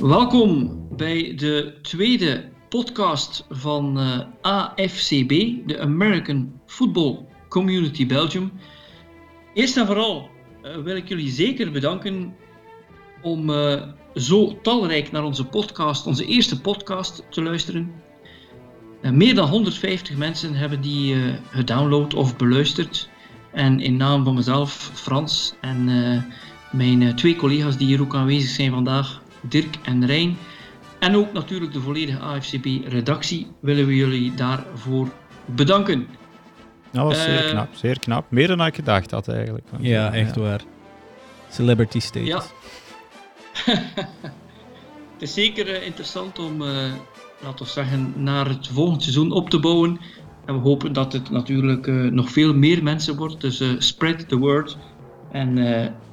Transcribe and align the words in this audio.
Welkom 0.00 0.80
bij 0.96 1.34
de 1.36 1.78
tweede 1.82 2.48
podcast 2.68 3.46
van 3.50 3.98
eh, 3.98 4.20
AFCB, 4.40 5.28
de 5.66 5.78
American 5.80 6.60
Football 6.66 7.18
Community 7.48 8.06
Belgium. 8.06 8.52
Eerst 9.54 9.76
en 9.76 9.86
vooral 9.86 10.28
uh, 10.62 10.76
wil 10.76 10.96
ik 10.96 11.08
jullie 11.08 11.30
zeker 11.30 11.70
bedanken 11.70 12.34
om 13.22 13.50
uh, 13.50 13.82
zo 14.14 14.58
talrijk 14.62 15.12
naar 15.12 15.24
onze 15.24 15.44
podcast, 15.44 16.06
onze 16.06 16.24
eerste 16.24 16.60
podcast, 16.60 17.26
te 17.30 17.42
luisteren. 17.42 17.92
meer 19.02 19.34
dan 19.34 19.48
150 19.48 20.16
mensen 20.16 20.54
hebben 20.54 20.80
die 20.80 21.16
gedownload 21.50 22.14
of 22.14 22.36
beluisterd. 22.36 23.08
En 23.52 23.80
in 23.80 23.96
naam 23.96 24.24
van 24.24 24.34
mezelf, 24.34 24.90
Frans 24.94 25.54
en 25.60 25.84
mijn 26.72 27.16
twee 27.16 27.36
collega's 27.36 27.76
die 27.76 27.86
hier 27.86 28.00
ook 28.00 28.14
aanwezig 28.14 28.50
zijn 28.50 28.70
vandaag, 28.70 29.19
Dirk 29.40 29.76
en 29.82 30.06
Rijn. 30.06 30.36
En 30.98 31.16
ook 31.16 31.32
natuurlijk 31.32 31.72
de 31.72 31.80
volledige 31.80 32.18
AFCB-redactie 32.18 33.46
willen 33.60 33.86
we 33.86 33.96
jullie 33.96 34.34
daarvoor 34.34 35.08
bedanken. 35.44 36.06
Dat 36.90 37.04
was 37.04 37.22
zeer 37.22 37.44
eh, 37.44 37.50
knap, 37.50 37.68
zeer 37.74 37.98
knap. 37.98 38.30
Meer 38.30 38.48
dan 38.48 38.66
ik 38.66 38.74
gedacht 38.74 39.10
had 39.10 39.28
eigenlijk. 39.28 39.66
ja, 39.78 40.12
echt 40.12 40.36
waar. 40.36 40.60
Celebrity 41.50 42.00
status. 42.00 42.28
Ja. 42.28 42.42
het 45.12 45.22
is 45.22 45.34
zeker 45.34 45.74
eh, 45.74 45.86
interessant 45.86 46.38
om, 46.38 46.62
uh, 46.62 46.68
laten 47.42 47.64
we 47.64 47.70
zeggen, 47.70 48.12
naar 48.16 48.48
het 48.48 48.68
volgende 48.68 49.02
seizoen 49.02 49.32
op 49.32 49.50
te 49.50 49.60
bouwen. 49.60 50.00
En 50.44 50.54
we 50.54 50.60
hopen 50.60 50.92
dat 50.92 51.12
het 51.12 51.30
natuurlijk 51.30 51.86
nog 51.86 52.30
veel 52.30 52.54
meer 52.54 52.82
mensen 52.82 53.16
wordt. 53.16 53.40
Dus 53.40 53.62
spread 53.78 54.28
the 54.28 54.38
word. 54.38 54.76
En 55.32 55.54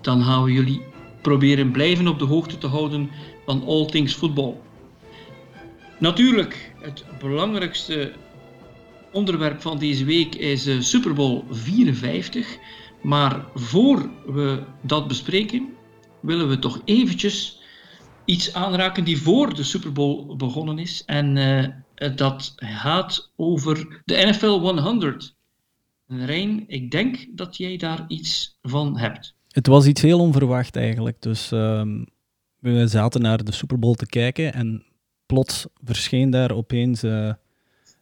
dan 0.02 0.24
gaan 0.24 0.44
we 0.44 0.52
jullie 0.52 0.82
proberen 1.22 1.72
blijven 1.72 2.08
op 2.08 2.20
de 2.20 2.26
hoogte 2.26 2.58
te 2.58 2.68
houden 2.68 3.10
van 3.46 3.66
all 3.66 3.86
things 3.86 4.16
voetbal. 4.16 4.62
Natuurlijk, 6.00 6.74
het 6.80 7.06
belangrijkste 7.20 8.14
onderwerp 9.12 9.62
van 9.62 9.78
deze 9.78 10.06
week 10.06 10.36
is 10.36 10.68
uh, 10.68 10.82
Super 10.82 11.14
Bowl 11.14 11.44
54. 11.50 12.58
Maar 13.02 13.46
voor 13.54 14.10
we 14.26 14.64
dat 14.82 15.08
bespreken, 15.08 15.70
willen 16.20 16.50
we 16.50 16.60
toch 16.60 16.82
eventjes 16.86 17.62
iets 18.26 18.54
aanraken 18.54 19.04
die 19.04 19.22
voor 19.22 19.56
de 19.56 19.64
Super 19.64 19.92
Bowl 19.92 20.36
begonnen 20.36 20.80
is. 20.80 21.04
En 21.06 21.36
uh, 21.36 22.16
dat 22.16 22.54
gaat 22.56 23.32
over 23.36 24.02
de 24.06 24.26
NFL 24.26 24.46
100. 24.80 25.36
Rijn, 26.08 26.64
ik 26.68 26.92
denk 26.92 27.26
dat 27.30 27.58
jij 27.58 27.78
daar 27.78 28.06
iets 28.08 28.58
van 28.62 28.98
hebt. 28.98 29.37
Het 29.58 29.68
was 29.68 29.86
iets 29.86 30.02
heel 30.02 30.20
onverwacht 30.20 30.76
eigenlijk. 30.76 31.22
Dus 31.22 31.52
um, 31.52 32.06
we 32.60 32.88
zaten 32.88 33.22
naar 33.22 33.44
de 33.44 33.52
Super 33.52 33.80
Bowl 33.80 33.94
te 33.94 34.06
kijken 34.06 34.54
en 34.54 34.84
plots 35.26 35.68
verscheen 35.84 36.30
daar 36.30 36.52
opeens 36.52 37.04
uh, 37.04 37.34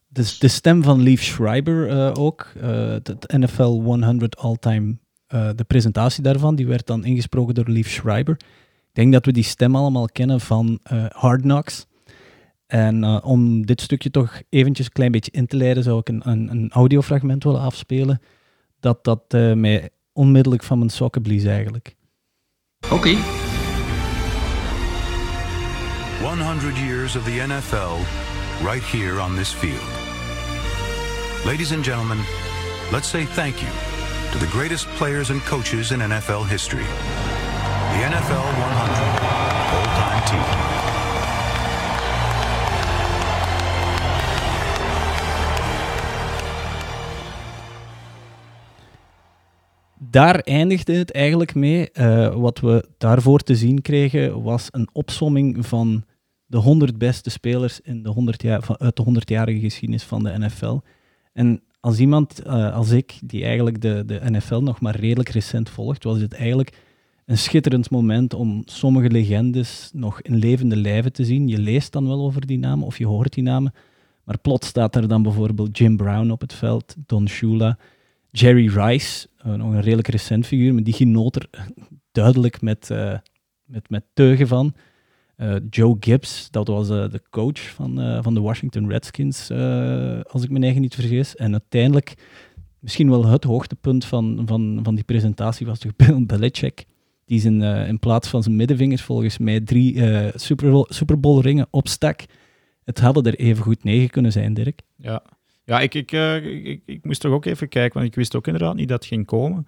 de, 0.08 0.36
de, 0.39 0.48
stem 0.48 0.83
van 0.83 1.03
Leaf 1.03 1.22
Schreiber 1.22 1.89
uh, 1.89 2.11
ook. 2.14 2.52
Uh, 2.58 2.92
het 2.92 3.33
NFL 3.38 3.64
100 3.64 4.38
All-Time, 4.38 4.98
de 5.28 5.64
presentatie 5.67 6.23
daarvan, 6.23 6.56
die 6.56 6.67
werd 6.67 6.88
dan 6.88 7.06
ingesproken 7.06 7.53
door 7.53 7.70
Leaf 7.70 7.88
Schreiber. 7.88 8.36
Ik 8.88 8.94
denk 8.94 9.14
dat 9.14 9.26
we 9.26 9.31
die 9.31 9.44
stem 9.44 9.76
allemaal 9.76 10.06
kennen 10.06 10.42
van 10.42 10.80
Hard 11.09 11.42
Knocks. 11.42 11.86
En 12.67 13.23
om 13.23 13.66
dit 13.66 13.81
stukje 13.81 14.11
toch 14.11 14.42
eventjes 14.50 14.86
een 14.86 14.92
klein 14.92 15.11
beetje 15.11 15.31
in 15.31 15.48
te 15.48 15.58
leiden, 15.58 15.83
zou 15.83 16.00
ik 16.00 16.09
een, 16.09 16.22
een, 16.30 16.50
een 16.52 16.72
audiofragment 16.72 17.44
willen 17.44 17.61
afspelen. 17.61 18.22
Dat 18.80 19.03
dat 19.03 19.31
mij 19.56 19.89
onmiddellijk 20.16 20.63
van 20.63 20.77
mijn 20.77 20.89
sokken 20.89 21.21
blies 21.21 21.44
eigenlijk. 21.44 21.95
Oké. 22.91 23.16
100 26.21 26.77
years 26.77 27.15
of 27.15 27.23
the 27.23 27.43
NFL 27.48 28.02
right 28.64 28.83
here 28.83 29.21
on 29.21 29.36
this 29.36 29.53
field. 29.53 29.83
Ladies 31.45 31.71
and 31.71 31.83
gentlemen, 31.83 32.17
let's 32.92 33.09
say 33.09 33.26
thank 33.26 33.55
you 33.55 33.71
to 34.31 34.37
the 34.39 34.48
greatest 34.48 34.87
players 34.98 35.30
and 35.30 35.43
coaches 35.43 35.92
in 35.92 35.99
NFL 35.99 36.47
history. 36.47 36.86
The 37.92 38.03
NFL 38.03 38.45
100 38.58 39.24
daar 50.15 50.39
eindigde 50.39 50.93
het 50.93 51.11
eigenlijk 51.11 51.55
mee. 51.55 51.89
Uh, 51.93 52.36
wat 52.36 52.59
we 52.59 52.86
daarvoor 52.98 53.39
te 53.39 53.55
zien 53.55 53.81
kregen 53.81 54.42
was 54.42 54.67
een 54.71 54.89
opsomming 54.92 55.65
van 55.65 56.03
de 56.45 56.58
100 56.58 56.98
beste 56.98 57.30
spelers 57.30 57.81
in 57.81 58.03
de 58.03 58.09
100 58.09 58.42
jaar, 58.42 58.61
van, 58.61 58.80
uit 58.80 58.95
de 58.95 59.03
100-jarige 59.09 59.59
geschiedenis 59.59 60.03
van 60.03 60.23
de 60.23 60.37
NFL. 60.37 60.80
En 61.33 61.61
als 61.80 61.99
iemand 61.99 62.45
uh, 62.45 62.76
als 62.76 62.92
ik, 62.92 63.20
die 63.26 63.43
eigenlijk 63.43 63.81
de, 63.81 64.03
de 64.05 64.21
NFL 64.23 64.59
nog 64.59 64.80
maar 64.80 64.95
redelijk 64.95 65.30
recent 65.30 65.70
volgt, 65.70 66.03
was 66.03 66.20
het 66.20 66.33
eigenlijk 66.33 66.77
een 67.26 67.37
schitterend 67.37 67.89
moment 67.89 68.33
om 68.33 68.61
sommige 68.65 69.09
legendes 69.09 69.89
nog 69.93 70.21
in 70.21 70.36
levende 70.36 70.76
lijven 70.76 71.14
te 71.14 71.26
zien. 71.26 71.47
Je 71.47 71.59
leest 71.59 71.92
dan 71.92 72.08
wel 72.08 72.21
over 72.21 72.45
die 72.45 72.59
namen 72.59 72.86
of 72.86 72.97
je 72.97 73.08
hoort 73.08 73.33
die 73.33 73.43
namen, 73.43 73.73
maar 74.23 74.37
plots 74.37 74.67
staat 74.67 74.95
er 74.95 75.08
dan 75.08 75.23
bijvoorbeeld 75.23 75.77
Jim 75.77 75.97
Brown 75.97 76.30
op 76.30 76.42
het 76.42 76.53
veld, 76.53 76.95
Don 77.05 77.27
Shula, 77.27 77.77
Jerry 78.37 78.67
Rice, 78.67 79.27
uh, 79.45 79.53
nog 79.53 79.73
een 79.73 79.81
redelijk 79.81 80.07
recent 80.07 80.45
figuur, 80.45 80.73
maar 80.73 80.83
die 80.83 80.93
genoot 80.93 81.35
er 81.35 81.49
duidelijk 82.11 82.61
met, 82.61 82.89
uh, 82.91 83.17
met, 83.63 83.89
met 83.89 84.03
teugen 84.13 84.47
van. 84.47 84.73
Uh, 85.37 85.55
Joe 85.69 85.97
Gibbs, 85.99 86.47
dat 86.51 86.67
was 86.67 86.87
de 86.87 87.21
coach 87.29 87.59
van, 87.59 88.19
van 88.23 88.33
de 88.33 88.39
Washington 88.39 88.89
Redskins, 88.89 89.51
als 90.31 90.43
ik 90.43 90.49
me 90.49 90.59
eigen 90.59 90.81
niet 90.81 90.95
vergis. 90.95 91.35
En 91.35 91.51
uiteindelijk, 91.51 92.13
misschien 92.79 93.09
wel 93.09 93.25
het 93.25 93.43
hoogtepunt 93.43 94.05
van, 94.05 94.43
van, 94.45 94.79
van 94.83 94.95
die 94.95 95.03
presentatie 95.03 95.65
was 95.65 95.79
toch 95.79 95.95
Bill 96.05 96.25
Belichick. 96.25 96.85
Die 97.25 97.39
zijn, 97.39 97.61
in 97.61 97.99
plaats 97.99 98.27
van 98.27 98.43
zijn 98.43 98.55
middenvingers 98.55 99.02
volgens 99.02 99.37
mij 99.37 99.59
drie 99.61 100.02
Super, 100.35 100.85
Super 100.87 101.19
Bowl 101.19 101.39
ringen 101.41 101.67
opstak. 101.69 102.25
Het 102.83 102.99
hadden 102.99 103.23
er 103.23 103.35
even 103.35 103.63
goed 103.63 103.83
negen 103.83 104.09
kunnen 104.09 104.31
zijn, 104.31 104.53
Dirk. 104.53 104.81
Ja, 104.95 105.23
ja, 105.65 105.80
ik, 105.80 105.93
eh, 105.93 106.36
ik, 106.36 106.65
ik, 106.65 106.81
ik, 106.86 107.05
moest 107.05 107.21
toch 107.21 107.31
ook 107.31 107.45
even 107.45 107.70
kijken, 107.70 107.93
want 107.93 108.11
ik 108.11 108.15
wist 108.15 108.36
ook 108.36 108.45
inderdaad 108.45 108.76
niet 108.76 108.87
dat 108.87 108.99
het 108.99 109.08
ging 109.08 109.26
komen. 109.26 109.67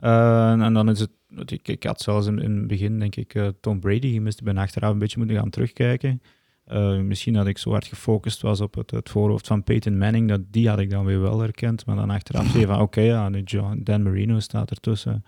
Uh, 0.00 0.50
en 0.50 0.74
dan 0.74 0.88
is 0.90 1.00
het, 1.00 1.50
ik, 1.50 1.68
ik 1.68 1.82
had 1.82 2.00
zelfs 2.00 2.26
in, 2.26 2.38
in 2.38 2.56
het 2.56 2.66
begin, 2.66 2.98
denk 2.98 3.16
ik, 3.16 3.34
uh, 3.34 3.48
Tom 3.60 3.80
Brady 3.80 4.12
gemist. 4.12 4.38
Ik 4.38 4.44
ben 4.44 4.56
achteraf 4.56 4.92
een 4.92 4.98
beetje 4.98 5.18
moeten 5.18 5.36
gaan 5.36 5.50
terugkijken. 5.50 6.22
misschien 7.06 7.32
dat 7.32 7.46
ik 7.46 7.58
zo 7.58 7.70
hard 7.70 7.84
gefocust 7.84 8.42
was 8.42 8.60
op 8.60 8.74
het, 8.74 8.90
het, 8.90 9.10
voorhoofd 9.10 9.46
van 9.46 9.64
Peyton 9.64 9.98
Manning, 9.98 10.28
dat, 10.28 10.40
die 10.50 10.68
had 10.68 10.78
ik 10.78 10.90
dan 10.90 11.04
weer 11.04 11.20
wel 11.20 11.40
herkend. 11.40 11.86
Maar 11.86 11.96
dan 11.96 12.10
achteraf 12.10 12.58
je 12.58 12.66
van, 12.66 12.80
oké, 12.80 13.00
ja, 13.00 13.30
Dan 13.78 14.02
Marino 14.02 14.40
staat 14.40 14.70
ertussen. 14.70 15.24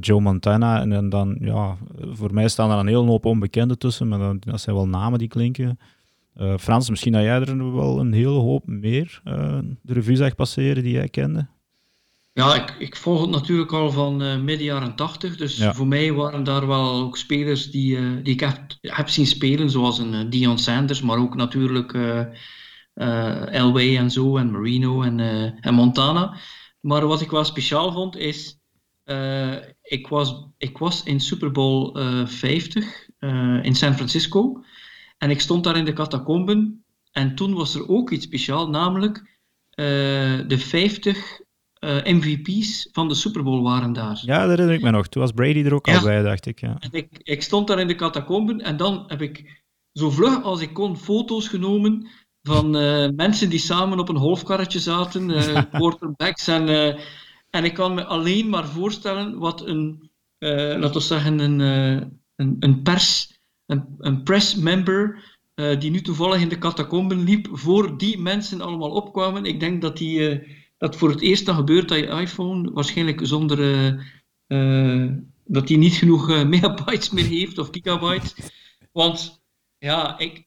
Joe 0.00 0.20
Montana. 0.20 0.80
En, 0.80 0.92
en, 0.92 1.08
dan, 1.08 1.36
ja, 1.40 1.76
voor 1.98 2.34
mij 2.34 2.48
staan 2.48 2.70
er 2.70 2.78
een 2.78 2.86
hele 2.86 3.06
hoop 3.06 3.24
onbekenden 3.24 3.78
tussen, 3.78 4.08
maar 4.08 4.18
dan, 4.18 4.36
dat 4.40 4.60
zijn 4.60 4.76
wel 4.76 4.88
namen 4.88 5.18
die 5.18 5.28
klinken. 5.28 5.78
Uh, 6.40 6.56
Frans, 6.58 6.90
misschien 6.90 7.12
dat 7.12 7.22
jij 7.22 7.40
er 7.40 7.74
wel 7.74 7.98
een 7.98 8.12
hele 8.12 8.38
hoop 8.38 8.66
meer 8.66 9.20
uh, 9.24 9.58
de 9.82 9.92
revue 9.92 10.16
zag 10.16 10.34
passeren 10.34 10.82
die 10.82 10.92
jij 10.92 11.08
kende. 11.08 11.46
Ja, 12.32 12.54
ik, 12.54 12.76
ik 12.78 12.96
volg 12.96 13.20
het 13.20 13.30
natuurlijk 13.30 13.72
al 13.72 13.90
van 13.90 14.22
uh, 14.22 14.36
midden 14.40 14.66
jaren 14.66 14.96
80. 14.96 15.36
Dus 15.36 15.64
voor 15.64 15.86
mij 15.86 16.12
waren 16.12 16.44
daar 16.44 16.66
wel 16.66 17.00
ook 17.00 17.16
spelers 17.16 17.70
die, 17.70 18.22
die 18.22 18.34
ik 18.34 18.40
heb, 18.40 18.58
heb 18.80 19.08
zien 19.08 19.26
spelen, 19.26 19.70
zoals 19.70 19.98
een 19.98 20.30
Dion 20.30 20.58
Sanders, 20.58 21.02
maar 21.02 21.18
ook 21.18 21.34
natuurlijk 21.34 21.92
Elway 23.50 23.96
en 23.96 24.10
zo, 24.10 24.36
en 24.36 24.50
Marino 24.50 25.02
en, 25.02 25.20
en 25.60 25.74
Montana. 25.74 26.36
Maar 26.80 27.06
wat 27.06 27.20
ik 27.20 27.30
wel 27.30 27.44
speciaal 27.44 27.92
vond 27.92 28.16
is, 28.16 28.58
ik, 29.82 30.06
was, 30.08 30.46
ik 30.58 30.78
was 30.78 31.02
in 31.02 31.20
Super 31.20 31.50
Bowl 31.50 31.98
50 32.26 33.08
in 33.62 33.74
San 33.74 33.94
Francisco. 33.94 34.62
En 35.18 35.30
ik 35.30 35.40
stond 35.40 35.64
daar 35.64 35.76
in 35.76 35.84
de 35.84 35.92
catacomben 35.92 36.84
en 37.12 37.34
toen 37.34 37.54
was 37.54 37.74
er 37.74 37.88
ook 37.88 38.10
iets 38.10 38.24
speciaals, 38.24 38.68
namelijk 38.68 39.18
uh, 39.18 39.84
de 40.46 40.58
50 40.58 41.40
uh, 41.80 42.04
MVP's 42.04 42.88
van 42.92 43.08
de 43.08 43.14
Super 43.14 43.42
Bowl 43.42 43.62
waren 43.62 43.92
daar. 43.92 44.22
Ja, 44.24 44.40
dat 44.40 44.48
herinner 44.48 44.74
ik 44.74 44.82
me 44.82 44.90
nog. 44.90 45.08
Toen 45.08 45.22
was 45.22 45.32
Brady 45.32 45.64
er 45.64 45.74
ook 45.74 45.88
al 45.88 46.02
bij, 46.02 46.22
dacht 46.22 46.46
ik. 46.46 46.60
Ja. 46.60 46.76
En 46.78 46.92
ik, 46.92 47.08
ik 47.22 47.42
stond 47.42 47.66
daar 47.66 47.78
in 47.78 47.86
de 47.86 47.94
catacomben 47.94 48.60
en 48.60 48.76
dan 48.76 49.04
heb 49.06 49.22
ik 49.22 49.62
zo 49.92 50.10
vlug 50.10 50.42
als 50.42 50.60
ik 50.60 50.74
kon 50.74 50.96
foto's 50.96 51.48
genomen 51.48 52.08
van 52.42 52.76
uh, 52.76 53.08
mensen 53.16 53.50
die 53.50 53.58
samen 53.58 53.98
op 53.98 54.08
een 54.08 54.16
golfkarretje 54.16 54.78
zaten, 54.78 55.26
quarterbacks. 55.70 56.48
En, 56.48 56.96
en 57.50 57.64
ik 57.64 57.74
kan 57.74 57.94
me 57.94 58.04
alleen 58.04 58.48
maar 58.48 58.66
voorstellen 58.66 59.38
wat 59.38 59.66
een, 59.66 60.10
laten 60.38 60.92
we 60.92 61.00
zeggen, 61.00 61.38
een, 61.38 61.60
een, 62.36 62.56
een 62.60 62.82
pers 62.82 63.35
een, 63.66 63.84
een 63.98 64.22
pressmember 64.22 65.24
uh, 65.54 65.80
die 65.80 65.90
nu 65.90 66.00
toevallig 66.00 66.40
in 66.40 66.48
de 66.48 66.58
catacomben 66.58 67.24
liep, 67.24 67.48
voor 67.50 67.98
die 67.98 68.18
mensen 68.18 68.60
allemaal 68.60 68.90
opkwamen. 68.90 69.44
Ik 69.44 69.60
denk 69.60 69.82
dat 69.82 69.96
die, 69.96 70.18
uh, 70.18 70.48
dat 70.78 70.96
voor 70.96 71.10
het 71.10 71.20
eerst 71.20 71.46
dan 71.46 71.54
gebeurt 71.54 71.88
dat 71.88 71.98
je 71.98 72.06
iPhone 72.06 72.72
waarschijnlijk 72.72 73.20
zonder 73.22 73.58
uh, 74.46 75.12
dat 75.44 75.68
hij 75.68 75.78
niet 75.78 75.94
genoeg 75.94 76.26
megabytes 76.44 77.10
meer 77.10 77.24
heeft 77.24 77.58
of 77.58 77.68
gigabytes. 77.70 78.34
Want 78.92 79.44
Ja, 79.78 80.18
ik, 80.18 80.46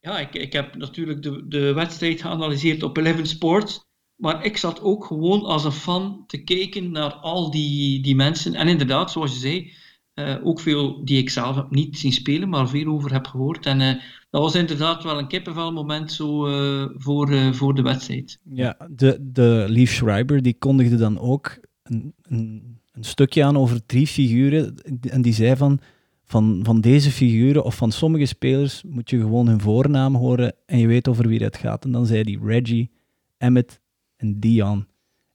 ja 0.00 0.18
ik, 0.18 0.34
ik 0.34 0.52
heb 0.52 0.76
natuurlijk 0.76 1.22
de, 1.22 1.48
de 1.48 1.72
wedstrijd 1.72 2.20
geanalyseerd 2.20 2.82
op 2.82 2.96
Eleven 2.96 3.26
Sports. 3.26 3.84
Maar 4.14 4.44
ik 4.44 4.56
zat 4.56 4.80
ook 4.80 5.04
gewoon 5.04 5.42
als 5.42 5.64
een 5.64 5.72
fan 5.72 6.24
te 6.26 6.42
kijken 6.42 6.90
naar 6.90 7.12
al 7.12 7.50
die, 7.50 8.02
die 8.02 8.14
mensen. 8.14 8.54
En 8.54 8.68
inderdaad, 8.68 9.10
zoals 9.10 9.32
je 9.32 9.38
zei, 9.38 9.72
uh, 10.14 10.46
ook 10.46 10.60
veel 10.60 11.04
die 11.04 11.18
ik 11.18 11.30
zelf 11.30 11.56
heb 11.56 11.70
niet 11.70 11.98
zien 11.98 12.12
spelen, 12.12 12.48
maar 12.48 12.68
veel 12.68 12.92
over 12.92 13.12
heb 13.12 13.26
gehoord. 13.26 13.66
En 13.66 13.80
uh, 13.80 13.88
dat 14.30 14.42
was 14.42 14.54
inderdaad 14.54 15.02
wel 15.02 15.18
een 15.18 15.28
kippenvelmoment 15.28 16.12
zo 16.12 16.48
uh, 16.48 16.88
voor, 16.94 17.54
voor 17.54 17.74
de 17.74 17.82
wedstrijd. 17.82 18.38
Ja, 18.42 18.76
de, 18.90 19.18
de 19.32 19.64
Leaf 19.68 19.90
Schreiber 19.90 20.42
die 20.42 20.56
kondigde 20.58 20.96
dan 20.96 21.18
ook 21.18 21.58
een, 21.82 22.14
een, 22.22 22.78
een, 22.92 23.04
stukje 23.04 23.44
aan 23.44 23.58
over 23.58 23.86
drie 23.86 24.06
figuren. 24.06 24.74
En 25.10 25.22
die 25.22 25.34
zei 25.34 25.56
van, 25.56 25.80
van, 26.24 26.60
van 26.62 26.80
deze 26.80 27.10
figuren 27.10 27.64
of 27.64 27.76
van 27.76 27.92
sommige 27.92 28.26
spelers 28.26 28.82
moet 28.82 29.10
je 29.10 29.18
gewoon 29.18 29.48
hun 29.48 29.60
voornaam 29.60 30.14
horen 30.14 30.54
en 30.66 30.78
je 30.78 30.86
weet 30.86 31.08
over 31.08 31.28
wie 31.28 31.42
het 31.42 31.56
gaat. 31.56 31.84
En 31.84 31.92
dan 31.92 32.06
zei 32.06 32.22
hij 32.22 32.38
Reggie, 32.48 32.90
Emmett 33.38 33.80
en 34.16 34.40
Dion. 34.40 34.86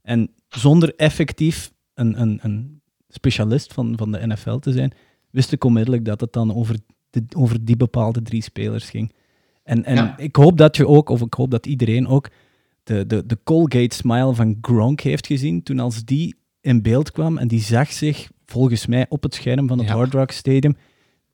En 0.01 0.29
zonder 0.47 0.95
effectief 0.95 1.71
een, 1.93 2.21
een, 2.21 2.39
een 2.41 2.78
specialist 3.09 3.73
van, 3.73 3.97
van 3.97 4.11
de 4.11 4.27
NFL 4.27 4.57
te 4.57 4.71
zijn, 4.71 4.91
wist 5.29 5.51
ik 5.51 5.63
onmiddellijk 5.63 6.05
dat 6.05 6.21
het 6.21 6.33
dan 6.33 6.55
over, 6.55 6.75
de, 7.09 7.23
over 7.35 7.65
die 7.65 7.77
bepaalde 7.77 8.21
drie 8.21 8.43
spelers 8.43 8.89
ging. 8.89 9.13
En, 9.63 9.83
en 9.85 10.13
ik 10.17 10.35
hoop 10.35 10.57
dat 10.57 10.75
je 10.75 10.87
ook, 10.87 11.09
of 11.09 11.21
ik 11.21 11.33
hoop 11.33 11.51
dat 11.51 11.65
iedereen 11.65 12.07
ook, 12.07 12.29
de, 12.83 13.05
de, 13.05 13.25
de 13.25 13.37
Colgate 13.43 13.95
smile 13.95 14.33
van 14.33 14.57
Gronk 14.61 15.01
heeft 15.01 15.27
gezien 15.27 15.63
toen 15.63 15.79
als 15.79 16.03
die 16.03 16.35
in 16.61 16.81
beeld 16.81 17.11
kwam 17.11 17.37
en 17.37 17.47
die 17.47 17.61
zag 17.61 17.91
zich 17.91 18.29
volgens 18.45 18.85
mij 18.85 19.05
op 19.09 19.23
het 19.23 19.33
scherm 19.33 19.67
van 19.67 19.77
het 19.77 19.87
ja. 19.87 19.95
Hard 19.95 20.13
Rock 20.13 20.31
Stadium. 20.31 20.75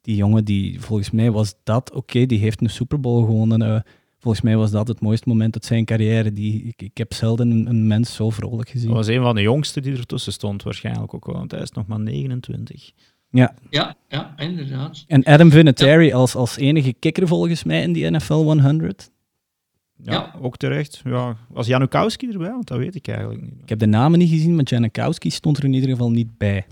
Die 0.01 0.15
jongen, 0.15 0.45
die 0.45 0.81
volgens 0.81 1.11
mij 1.11 1.31
was 1.31 1.55
dat, 1.63 1.91
oké, 1.91 2.25
die 2.25 2.39
heeft 2.39 2.61
een 2.61 2.69
Super 2.69 2.99
Bowl 2.99 3.25
gewonnen. 3.25 3.61
Uh, 3.61 3.79
volgens 4.25 4.45
mij 4.45 4.57
was 4.57 4.71
dat 4.71 4.87
het 4.87 5.01
mooiste 5.01 5.29
moment 5.29 5.53
uit 5.53 5.65
zijn 5.65 5.85
carrière. 5.85 6.33
Die, 6.33 6.63
ik, 6.63 6.81
ik 6.81 6.97
heb 6.97 7.13
zelden 7.13 7.49
een, 7.49 7.67
een, 7.67 7.87
mens 7.87 8.15
zo 8.15 8.29
vrolijk 8.29 8.69
gezien. 8.69 8.87
Dat 8.87 8.97
was 8.97 9.07
een 9.07 9.21
van 9.21 9.35
de 9.35 9.41
jongsten 9.41 9.81
die 9.81 9.97
ertussen 9.97 10.33
stond, 10.33 10.63
waarschijnlijk 10.63 11.13
ook 11.13 11.25
wel, 11.25 11.35
want 11.35 11.51
hij 11.51 11.61
is 11.61 11.71
nog 11.71 11.87
maar 11.87 11.99
29. 11.99 12.91
Ja. 13.29 13.55
Ja, 13.69 13.95
ja, 14.07 14.33
inderdaad. 14.37 15.03
En 15.07 15.23
Adam 15.23 15.51
Vinatieri 15.51 16.05
ja. 16.05 16.15
als, 16.15 16.35
als 16.35 16.57
enige 16.57 16.93
kikker 16.93 17.27
volgens 17.27 17.63
mij 17.63 17.81
in 17.81 17.93
die 17.93 18.09
NFL 18.09 18.33
100. 18.33 19.11
Ja, 19.97 20.13
ja, 20.13 20.35
ook 20.41 20.57
terecht. 20.57 21.01
Ja. 21.03 21.37
Was 21.49 21.67
Janukowski 21.67 22.31
erbij? 22.31 22.51
Want 22.51 22.67
dat 22.67 22.77
weet 22.77 22.95
ik 22.95 23.07
eigenlijk 23.07 23.41
niet. 23.41 23.61
Ik 23.61 23.69
heb 23.69 23.79
de 23.79 23.85
namen 23.85 24.19
niet 24.19 24.29
gezien, 24.29 24.55
maar 24.55 24.63
Janukowski 24.63 25.29
stond 25.29 25.57
er 25.57 25.63
in 25.63 25.73
ieder 25.73 25.89
geval 25.89 26.11
niet 26.11 26.37
bij. 26.37 26.53
Nee, 26.53 26.65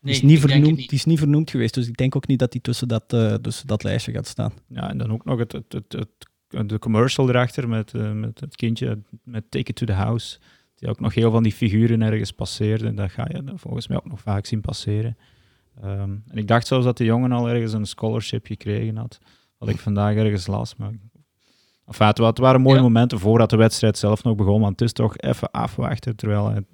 die, 0.00 0.12
is 0.12 0.22
niet 0.22 0.40
vernoemd, 0.40 0.76
niet. 0.76 0.88
die 0.88 0.98
is 0.98 1.04
niet 1.04 1.18
vernoemd 1.18 1.50
geweest, 1.50 1.74
dus 1.74 1.88
ik 1.88 1.96
denk 1.96 2.16
ook 2.16 2.26
niet 2.26 2.38
dat 2.38 2.52
hij 2.52 2.62
tussen 2.62 2.88
dat, 2.88 3.12
uh, 3.12 3.34
tussen 3.34 3.66
dat 3.66 3.82
lijstje 3.82 4.12
gaat 4.12 4.26
staan. 4.26 4.52
Ja, 4.68 4.90
en 4.90 4.98
dan 4.98 5.12
ook 5.12 5.24
nog 5.24 5.38
het, 5.38 5.52
het, 5.52 5.72
het, 5.72 5.92
het 5.92 6.28
de 6.66 6.78
commercial 6.78 7.28
erachter 7.28 7.68
met, 7.68 7.92
uh, 7.92 8.12
met 8.12 8.40
het 8.40 8.56
kindje, 8.56 8.98
met 9.22 9.50
Take 9.50 9.70
It 9.70 9.76
to 9.76 9.86
the 9.86 9.92
House. 9.92 10.38
Die 10.74 10.88
ook 10.88 11.00
nog 11.00 11.14
heel 11.14 11.30
van 11.30 11.42
die 11.42 11.52
figuren 11.52 12.02
ergens 12.02 12.32
passeerde. 12.32 12.86
En 12.86 12.94
dat 12.94 13.10
ga 13.10 13.28
je 13.28 13.42
volgens 13.54 13.88
mij 13.88 13.96
ook 13.96 14.08
nog 14.08 14.20
vaak 14.20 14.46
zien 14.46 14.60
passeren. 14.60 15.16
Um, 15.84 16.22
en 16.28 16.36
ik 16.36 16.48
dacht 16.48 16.66
zelfs 16.66 16.84
dat 16.84 16.96
de 16.96 17.04
jongen 17.04 17.32
al 17.32 17.48
ergens 17.48 17.72
een 17.72 17.86
scholarship 17.86 18.46
gekregen 18.46 18.96
had. 18.96 19.18
Wat 19.58 19.68
ik 19.68 19.78
vandaag 19.78 20.14
ergens 20.14 20.46
las. 20.46 20.76
Maar 20.76 20.92
Enfin, 21.86 22.06
het, 22.06 22.38
waren 22.38 22.60
mooie 22.60 22.76
ja. 22.76 22.82
momenten 22.82 23.18
voordat 23.18 23.50
de 23.50 23.56
wedstrijd 23.56 23.98
zelf 23.98 24.22
nog 24.22 24.36
begon. 24.36 24.60
Want 24.60 24.80
het 24.80 24.88
is 24.88 24.92
toch 24.92 25.16
even 25.18 25.50
afwachten. 25.50 26.16
Terwijl 26.16 26.50
het, 26.50 26.64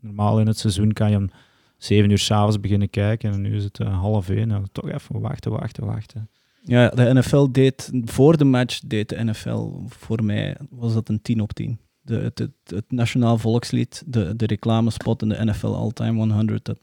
normaal 0.00 0.40
in 0.40 0.46
het 0.46 0.58
seizoen 0.58 0.92
kan 0.92 1.10
je 1.10 1.16
om 1.16 1.30
zeven 1.76 2.10
uur 2.10 2.18
s'avonds 2.18 2.60
beginnen 2.60 2.90
kijken. 2.90 3.32
En 3.32 3.40
nu 3.40 3.56
is 3.56 3.64
het 3.64 3.78
uh, 3.78 3.98
half 3.98 4.28
één. 4.28 4.48
Nou, 4.48 4.64
toch 4.72 4.88
even 4.88 5.20
wachten, 5.20 5.50
wachten, 5.50 5.84
wachten. 5.84 6.30
Ja, 6.66 6.88
de 6.88 7.14
NFL 7.14 7.46
deed, 7.50 7.90
voor 8.04 8.36
de 8.36 8.44
match 8.44 8.80
deed 8.80 9.08
de 9.08 9.24
NFL, 9.24 9.70
voor 9.86 10.24
mij 10.24 10.56
was 10.70 10.94
dat 10.94 11.08
een 11.08 11.22
10 11.22 11.40
op 11.40 11.52
10. 11.52 11.78
De, 12.00 12.14
het, 12.14 12.48
het, 12.64 12.84
Nationaal 12.88 13.38
Volkslied, 13.38 14.02
de, 14.06 14.36
de 14.36 14.46
reclamespot 14.46 15.22
in 15.22 15.28
de 15.28 15.44
NFL 15.44 15.66
All-Time 15.66 16.18
100, 16.18 16.64
dat, 16.64 16.78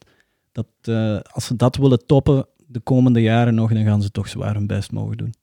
dat, 0.52 0.68
uh, 0.84 1.20
als 1.32 1.46
ze 1.46 1.56
dat 1.56 1.76
willen 1.76 2.06
toppen 2.06 2.46
de 2.68 2.80
komende 2.80 3.22
jaren 3.22 3.56
nog, 3.56 3.74
dan 3.74 3.84
gaan 3.84 4.02
ze 4.02 4.12
toch 4.12 4.28
zwaar 4.28 4.54
hun 4.54 4.68
best 4.68 4.92
mogen 4.92 5.18
doen. 5.18 5.34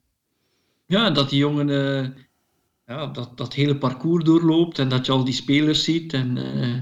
Ja, 0.86 1.10
dat 1.10 1.30
die 1.30 1.38
jongen 1.38 1.68
uh, 1.68 2.08
ja, 2.86 3.06
dat, 3.06 3.36
dat 3.36 3.54
hele 3.54 3.76
parcours 3.76 4.24
doorloopt 4.24 4.78
en 4.78 4.88
dat 4.88 5.06
je 5.06 5.12
al 5.12 5.24
die 5.24 5.34
spelers 5.34 5.84
ziet. 5.84 6.12
En, 6.12 6.36
uh, 6.36 6.80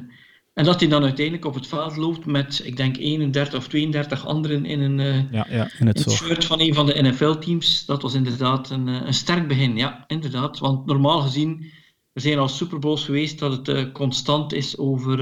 en 0.57 0.65
dat 0.65 0.81
hij 0.81 0.89
dan 0.89 1.03
uiteindelijk 1.03 1.45
op 1.45 1.55
het 1.55 1.67
veld 1.67 1.97
loopt 1.97 2.27
met, 2.27 2.63
ik 2.65 2.77
denk, 2.77 2.97
31 2.97 3.59
of 3.59 3.69
32 3.69 4.27
anderen 4.27 4.65
in 4.65 4.81
een, 4.81 4.99
uh, 4.99 5.33
ja, 5.33 5.47
ja, 5.51 5.71
in 5.79 5.87
het, 5.87 6.07
in 6.07 6.13
shirt 6.13 6.45
van 6.45 6.61
een 6.61 6.75
van 6.75 6.87
de 6.87 7.03
NFL-teams. 7.03 7.85
Dat 7.85 8.03
was 8.03 8.15
inderdaad 8.15 8.71
een, 8.71 8.87
een 8.87 9.15
sterk 9.15 9.49
begin. 9.49 9.77
Ja, 9.77 10.05
inderdaad. 10.07 10.59
Want 10.59 10.87
normaal 10.87 11.21
gezien, 11.21 11.73
er 12.13 12.21
zijn 12.21 12.39
al 12.39 12.49
Super 12.49 12.79
Bowls 12.79 13.05
geweest 13.05 13.39
dat 13.39 13.53
het 13.53 13.69
uh, 13.69 13.93
constant 13.93 14.53
is 14.53 14.79
over, 14.79 15.19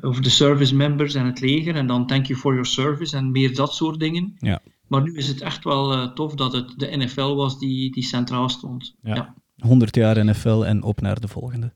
over 0.00 0.22
de 0.22 0.30
service 0.30 0.76
members 0.76 1.14
en 1.14 1.26
het 1.26 1.40
leger. 1.40 1.74
En 1.74 1.86
dan 1.86 2.06
thank 2.06 2.26
you 2.26 2.38
for 2.38 2.52
your 2.52 2.68
service 2.68 3.16
en 3.16 3.30
meer 3.30 3.54
dat 3.54 3.74
soort 3.74 4.00
dingen. 4.00 4.34
Ja. 4.38 4.62
Maar 4.86 5.02
nu 5.02 5.16
is 5.16 5.28
het 5.28 5.40
echt 5.40 5.64
wel 5.64 6.12
tof 6.12 6.34
dat 6.34 6.52
het 6.52 6.74
de 6.76 6.96
NFL 6.96 7.34
was 7.34 7.58
die, 7.58 7.92
die 7.92 8.04
centraal 8.04 8.48
stond. 8.48 8.94
Ja. 9.02 9.14
ja. 9.14 9.34
100 9.56 9.94
jaar 9.94 10.24
NFL 10.24 10.62
en 10.64 10.82
op 10.82 11.00
naar 11.00 11.20
de 11.20 11.28
volgende. 11.28 11.72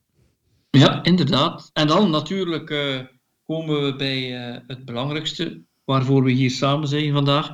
Ja, 0.78 1.02
inderdaad. 1.02 1.70
En 1.72 1.86
dan 1.86 2.10
natuurlijk 2.10 2.70
uh, 2.70 3.00
komen 3.46 3.84
we 3.84 3.96
bij 3.96 4.48
uh, 4.48 4.58
het 4.66 4.84
belangrijkste 4.84 5.62
waarvoor 5.84 6.24
we 6.24 6.30
hier 6.30 6.50
samen 6.50 6.88
zijn 6.88 7.12
vandaag. 7.12 7.52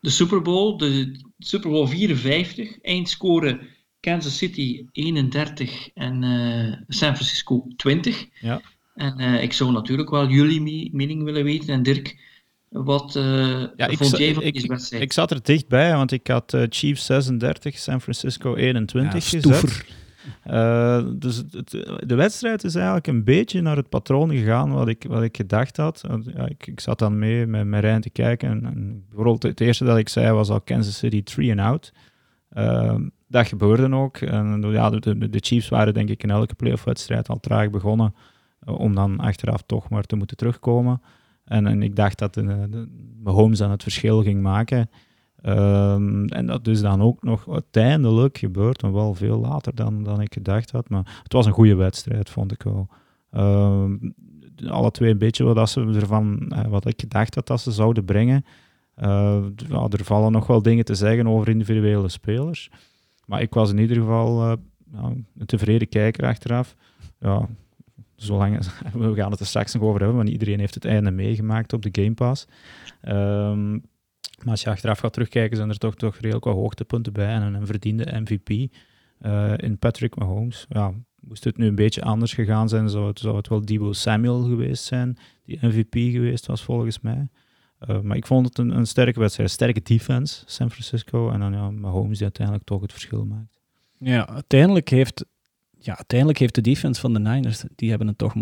De 0.00 0.10
Super 0.10 0.42
Bowl, 0.42 0.76
de 0.76 1.20
Super 1.38 1.70
Bowl 1.70 1.86
54. 1.86 2.80
Eindscore 2.80 3.60
Kansas 4.00 4.36
City 4.36 4.84
31 4.92 5.88
en 5.94 6.84
San 6.88 7.14
Francisco 7.14 7.66
20. 7.76 8.26
Ja. 8.40 8.60
En 8.94 9.42
ik 9.42 9.52
zou 9.52 9.72
natuurlijk 9.72 10.10
wel 10.10 10.28
jullie 10.28 10.90
mening 10.92 11.22
willen 11.22 11.44
weten. 11.44 11.68
En 11.74 11.82
Dirk, 11.82 12.16
wat 12.68 13.12
ja, 13.76 13.90
vond 13.92 14.16
jij 14.16 14.34
van 14.34 14.42
ik, 14.42 14.54
deze 14.54 14.66
wedstrijd? 14.66 15.02
Ik 15.02 15.12
zat 15.12 15.30
er 15.30 15.42
dichtbij, 15.42 15.94
want 15.94 16.12
ik 16.12 16.26
had 16.26 16.56
Chiefs 16.68 17.04
36, 17.04 17.78
San 17.78 18.00
Francisco 18.00 18.54
21 18.54 19.30
ja, 19.30 19.40
gezet. 19.40 19.84
Uh, 20.46 21.06
dus 21.14 21.44
de 21.98 22.14
wedstrijd 22.14 22.64
is 22.64 22.74
eigenlijk 22.74 23.06
een 23.06 23.24
beetje 23.24 23.60
naar 23.60 23.76
het 23.76 23.88
patroon 23.88 24.30
gegaan 24.30 24.72
wat 24.72 24.88
ik, 24.88 25.04
wat 25.08 25.22
ik 25.22 25.36
gedacht 25.36 25.76
had. 25.76 26.04
Ja, 26.34 26.46
ik, 26.46 26.66
ik 26.66 26.80
zat 26.80 26.98
dan 26.98 27.18
mee 27.18 27.46
met, 27.46 27.66
met 27.66 27.80
Rijn 27.80 28.00
te 28.00 28.10
kijken. 28.10 28.48
En, 28.48 29.04
bijvoorbeeld 29.08 29.42
het 29.42 29.60
eerste 29.60 29.84
dat 29.84 29.98
ik 29.98 30.08
zei 30.08 30.32
was 30.32 30.50
al 30.50 30.60
Kansas 30.60 30.98
City 30.98 31.22
3 31.22 31.50
and 31.50 31.60
out. 31.60 31.92
dat 33.28 33.46
gebeurde 33.46 33.94
ook. 33.94 34.16
En, 34.16 34.70
ja, 34.70 34.90
de, 34.90 35.30
de, 35.30 35.40
Chiefs 35.40 35.68
waren 35.68 35.94
denk 35.94 36.08
ik 36.08 36.22
in 36.22 36.30
elke 36.30 36.54
playoff-wedstrijd 36.54 37.28
al 37.28 37.40
traag 37.40 37.70
begonnen. 37.70 38.14
om 38.64 38.94
dan 38.94 39.18
achteraf 39.18 39.62
toch 39.66 39.88
maar 39.88 40.04
te 40.04 40.16
moeten 40.16 40.36
terugkomen. 40.36 41.00
En, 41.44 41.66
en 41.66 41.82
ik 41.82 41.96
dacht 41.96 42.18
dat 42.18 42.34
de, 42.34 42.66
de, 42.70 42.88
Mahomes 43.22 43.62
aan 43.62 43.70
het 43.70 43.82
verschil 43.82 44.22
ging 44.22 44.42
maken. 44.42 44.90
Um, 45.42 46.26
en 46.28 46.46
dat 46.46 46.66
is 46.66 46.80
dan 46.80 47.02
ook 47.02 47.22
nog 47.22 47.50
uiteindelijk 47.50 48.38
gebeurd, 48.38 48.82
maar 48.82 48.92
wel 48.92 49.14
veel 49.14 49.38
later 49.38 49.74
dan, 49.74 50.02
dan 50.02 50.20
ik 50.20 50.32
gedacht 50.32 50.70
had. 50.70 50.88
Maar 50.88 51.20
het 51.22 51.32
was 51.32 51.46
een 51.46 51.52
goede 51.52 51.74
wedstrijd, 51.74 52.30
vond 52.30 52.52
ik 52.52 52.62
wel. 52.62 52.88
Um, 53.32 54.14
alle 54.68 54.90
twee 54.90 55.10
een 55.10 55.18
beetje 55.18 55.44
wat, 55.44 55.70
ze 55.70 55.80
ervan, 55.80 56.52
wat 56.68 56.86
ik 56.86 57.00
gedacht 57.00 57.34
had 57.34 57.46
dat 57.46 57.60
ze 57.60 57.72
zouden 57.72 58.04
brengen. 58.04 58.44
Ja, 58.94 59.86
er 59.88 60.04
vallen 60.04 60.32
nog 60.32 60.46
wel 60.46 60.62
dingen 60.62 60.84
te 60.84 60.94
zeggen 60.94 61.26
over 61.26 61.48
individuele 61.48 62.08
spelers. 62.08 62.70
Maar 63.26 63.42
ik 63.42 63.54
was 63.54 63.70
in 63.70 63.78
ieder 63.78 63.96
geval 63.96 64.58
nou, 64.90 65.24
een 65.38 65.46
tevreden 65.46 65.88
kijker 65.88 66.26
achteraf. 66.26 66.74
Ja, 67.18 67.48
zolang, 68.16 68.58
we 68.92 69.14
gaan 69.14 69.30
het 69.30 69.40
er 69.40 69.46
straks 69.46 69.74
nog 69.74 69.82
over 69.82 69.98
hebben, 69.98 70.16
want 70.16 70.28
iedereen 70.28 70.58
heeft 70.58 70.74
het 70.74 70.84
einde 70.84 71.10
meegemaakt 71.10 71.72
op 71.72 71.82
de 71.82 72.02
Game 72.02 72.14
Pass. 72.14 72.46
Um, 73.02 73.82
maar 74.42 74.52
als 74.52 74.62
je 74.62 74.70
achteraf 74.70 74.98
gaat 74.98 75.12
terugkijken, 75.12 75.56
zijn 75.56 75.68
er 75.68 75.78
toch, 75.78 75.94
toch 75.94 76.14
redelijk 76.14 76.44
wat 76.44 76.54
hoogtepunten 76.54 77.12
bij 77.12 77.34
en 77.34 77.54
een 77.54 77.66
verdiende 77.66 78.20
MVP 78.20 78.50
uh, 79.20 79.52
in 79.56 79.78
Patrick 79.78 80.16
Mahomes. 80.16 80.66
Ja, 80.68 80.92
moest 81.20 81.44
het 81.44 81.56
nu 81.56 81.66
een 81.66 81.74
beetje 81.74 82.02
anders 82.02 82.32
gegaan 82.32 82.68
zijn, 82.68 82.88
zou 82.88 83.06
het, 83.06 83.18
zou 83.18 83.36
het 83.36 83.48
wel 83.48 83.64
Debo 83.64 83.92
Samuel 83.92 84.42
geweest 84.42 84.84
zijn, 84.84 85.18
die 85.44 85.58
MVP 85.60 85.94
geweest 85.94 86.46
was 86.46 86.62
volgens 86.62 87.00
mij. 87.00 87.28
Uh, 87.88 88.00
maar 88.00 88.16
ik 88.16 88.26
vond 88.26 88.46
het 88.46 88.58
een, 88.58 88.76
een 88.76 88.86
sterke 88.86 89.20
wedstrijd, 89.20 89.50
sterke 89.50 89.82
defense, 89.82 90.42
San 90.46 90.70
Francisco. 90.70 91.30
En 91.30 91.40
dan 91.40 91.52
ja, 91.52 91.70
Mahomes 91.70 92.16
die 92.16 92.22
uiteindelijk 92.22 92.66
toch 92.66 92.80
het 92.80 92.92
verschil 92.92 93.24
maakt. 93.24 93.60
Ja, 93.98 94.28
uiteindelijk 94.28 94.88
heeft 94.88 95.24
ja, 95.80 95.96
uiteindelijk 95.96 96.38
heeft 96.38 96.54
de 96.54 96.60
defense 96.60 97.00
van 97.00 97.12
de 97.12 97.18
Niners, 97.18 97.64
die 97.74 97.88
hebben 97.88 98.08
het 98.08 98.18
toch 98.18 98.34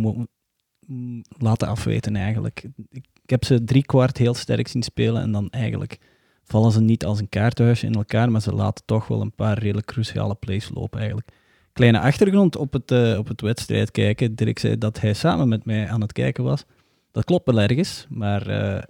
laten 1.38 1.68
afweten 1.68 2.16
eigenlijk. 2.16 2.64
Ik, 2.90 3.04
heb 3.26 3.44
ze 3.44 3.64
drie 3.64 3.84
kwart 3.84 4.18
heel 4.18 4.34
sterk 4.34 4.68
zien 4.68 4.82
spelen 4.82 5.22
en 5.22 5.32
dan 5.32 5.50
eigenlijk 5.50 5.98
vallen 6.44 6.72
ze 6.72 6.80
niet 6.80 7.04
als 7.04 7.18
een 7.18 7.28
kaarthuisje 7.28 7.86
in 7.86 7.94
elkaar, 7.94 8.30
maar 8.30 8.42
ze 8.42 8.54
laten 8.54 8.84
toch 8.86 9.06
wel 9.06 9.20
een 9.20 9.32
paar 9.32 9.58
redelijk 9.58 9.86
cruciale 9.86 10.34
plays 10.34 10.70
lopen 10.74 10.98
eigenlijk. 10.98 11.28
Kleine 11.72 12.00
achtergrond 12.00 12.56
op 12.56 12.72
het, 12.72 12.90
uh, 12.90 13.18
op 13.18 13.28
het 13.28 13.40
wedstrijd 13.40 13.90
kijken. 13.90 14.34
Dirk 14.34 14.58
zei 14.58 14.78
dat 14.78 15.00
hij 15.00 15.14
samen 15.14 15.48
met 15.48 15.64
mij 15.64 15.88
aan 15.88 16.00
het 16.00 16.12
kijken 16.12 16.44
was. 16.44 16.64
Dat 17.12 17.24
klopt 17.24 17.46
wel 17.46 17.60
ergens, 17.60 18.06
maar 18.08 18.48
uh, 18.50 18.82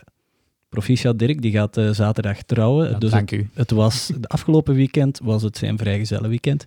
proficiat 0.68 1.18
Dirk, 1.18 1.42
die 1.42 1.52
gaat 1.52 1.76
uh, 1.76 1.90
zaterdag 1.90 2.42
trouwen. 2.42 2.90
Ja, 2.90 2.98
dus 2.98 3.10
dank 3.10 3.30
het, 3.30 3.40
u. 3.40 3.50
het 3.54 3.70
was, 3.70 4.10
de 4.20 4.28
afgelopen 4.28 4.74
weekend 4.74 5.20
was 5.22 5.42
het 5.42 5.56
zijn 5.56 5.78
vrijgezellenweekend. 5.78 6.66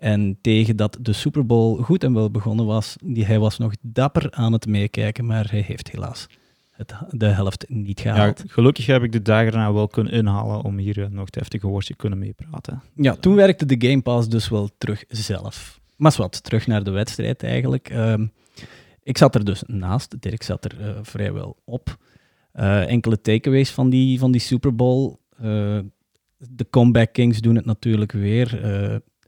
En 0.00 0.38
tegen 0.40 0.76
dat 0.76 0.98
de 1.00 1.12
Super 1.12 1.46
Bowl 1.46 1.82
goed 1.82 2.04
en 2.04 2.14
wel 2.14 2.30
begonnen 2.30 2.66
was, 2.66 2.96
die, 3.04 3.24
hij 3.24 3.38
was 3.38 3.58
nog 3.58 3.72
dapper 3.80 4.30
aan 4.30 4.52
het 4.52 4.66
meekijken, 4.66 5.26
maar 5.26 5.50
hij 5.50 5.60
heeft 5.60 5.90
helaas 5.90 6.26
het, 6.70 6.94
de 7.10 7.26
helft 7.26 7.64
niet 7.68 8.00
Ja, 8.00 8.14
gehaald. 8.14 8.42
gelukkig 8.46 8.86
heb 8.86 9.02
ik 9.02 9.12
de 9.12 9.22
dagen 9.22 9.52
erna 9.52 9.72
wel 9.72 9.88
kunnen 9.88 10.12
inhalen 10.12 10.62
om 10.62 10.78
hier 10.78 11.02
eh, 11.02 11.08
nog 11.08 11.24
het 11.24 11.34
heftige 11.34 11.66
woordje 11.66 11.94
kunnen 11.94 12.18
meepraten. 12.18 12.82
Ja, 12.94 13.14
toen 13.14 13.34
werkte 13.34 13.66
de 13.66 13.88
Game 13.88 14.02
Pass 14.02 14.28
dus 14.28 14.48
wel 14.48 14.70
terug 14.78 15.04
zelf. 15.08 15.80
Maar 15.96 16.14
wat, 16.16 16.44
terug 16.44 16.66
naar 16.66 16.84
de 16.84 16.90
wedstrijd 16.90 17.42
eigenlijk. 17.42 17.88
Ehm, 17.88 18.26
ik 19.02 19.18
zat 19.18 19.34
er 19.34 19.44
dus 19.44 19.62
naast, 19.66 20.22
Dirk 20.22 20.42
zat 20.42 20.64
er 20.64 20.80
eh, 20.80 20.98
vrijwel 21.02 21.56
op. 21.64 21.96
Eh, 22.52 22.88
enkele 22.88 23.20
takeaways 23.20 23.70
van 23.70 23.90
die, 23.90 24.18
van 24.18 24.32
die 24.32 24.40
Super 24.40 24.74
Bowl. 24.74 25.18
De 26.38 26.66
Comeback 26.70 27.12
Kings 27.12 27.40
doen 27.40 27.56
het 27.56 27.64
natuurlijk 27.64 28.12
weer. 28.12 28.60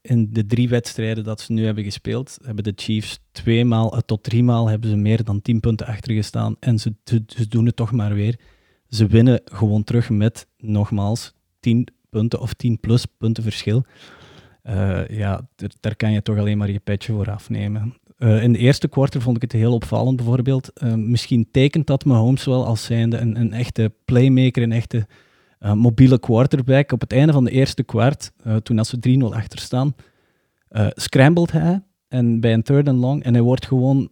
In 0.02 0.28
de 0.32 0.46
drie 0.46 0.68
wedstrijden 0.68 1.24
dat 1.24 1.40
ze 1.40 1.52
nu 1.52 1.64
hebben 1.64 1.84
gespeeld, 1.84 2.38
hebben 2.44 2.64
de 2.64 2.72
Chiefs 2.76 3.20
tweemaal 3.32 3.92
eh, 3.92 3.98
tot 3.98 4.22
driemaal 4.22 4.68
hebben 4.68 4.90
ze 4.90 4.96
meer 4.96 5.24
dan 5.24 5.42
10 5.42 5.60
punten 5.60 5.86
achter 5.86 6.14
gestaan. 6.14 6.56
En 6.60 6.78
ze, 6.78 6.94
doen 7.48 7.66
het 7.66 7.76
toch 7.76 7.92
maar 7.92 8.14
weer. 8.14 8.38
Ze 8.88 9.06
winnen 9.06 9.40
gewoon 9.44 9.84
terug 9.84 10.10
met, 10.10 10.46
nogmaals, 10.58 11.32
10 11.60 11.86
punten 12.10 12.40
of 12.40 12.52
10 12.52 12.80
plus 12.80 13.06
punten 13.18 13.42
verschil. 13.42 13.84
Eh, 14.62 15.08
ja, 15.08 15.48
daar 15.80 15.96
kan 15.96 16.12
je 16.12 16.22
toch 16.22 16.38
alleen 16.38 16.58
maar 16.58 16.70
je 16.70 16.80
petje 16.80 17.12
voor 17.12 17.30
afnemen. 17.30 17.96
Eh, 18.18 18.42
in 18.42 18.52
de 18.52 18.58
eerste 18.58 18.88
kwartier 18.88 19.20
vond 19.20 19.36
ik 19.36 19.42
het 19.42 19.52
heel 19.52 19.74
opvallend 19.74 20.16
bijvoorbeeld. 20.16 20.72
Misschien 20.96 21.48
tekent 21.50 21.86
dat 21.86 22.04
Mahomes 22.04 22.44
wel 22.44 22.66
als 22.66 22.84
zijnde 22.84 23.18
een, 23.18 23.40
een 23.40 23.52
echte 23.52 23.92
playmaker, 24.04 24.62
een 24.62 24.72
echte 24.72 25.06
eh, 25.62 25.72
mobiele 25.72 26.18
quarterback. 26.18 26.92
Op 26.92 27.00
het 27.00 27.12
einde 27.12 27.32
van 27.32 27.44
de 27.44 27.50
eerste 27.50 27.82
kwart, 27.82 28.32
eh, 28.42 28.56
toen 28.56 28.78
als 28.78 28.88
ze 28.88 28.98
3-0 28.98 29.34
achter 29.34 29.58
staan, 29.58 29.94
eh 30.68 30.86
scrambelt 30.90 31.52
hij 31.52 31.82
en 32.08 32.40
bij 32.40 32.52
een 32.52 32.62
third 32.62 32.88
and 32.88 32.98
long 32.98 33.22
en 33.22 33.32
hij 33.32 33.42
wordt 33.42 33.66
gewoon 33.66 34.10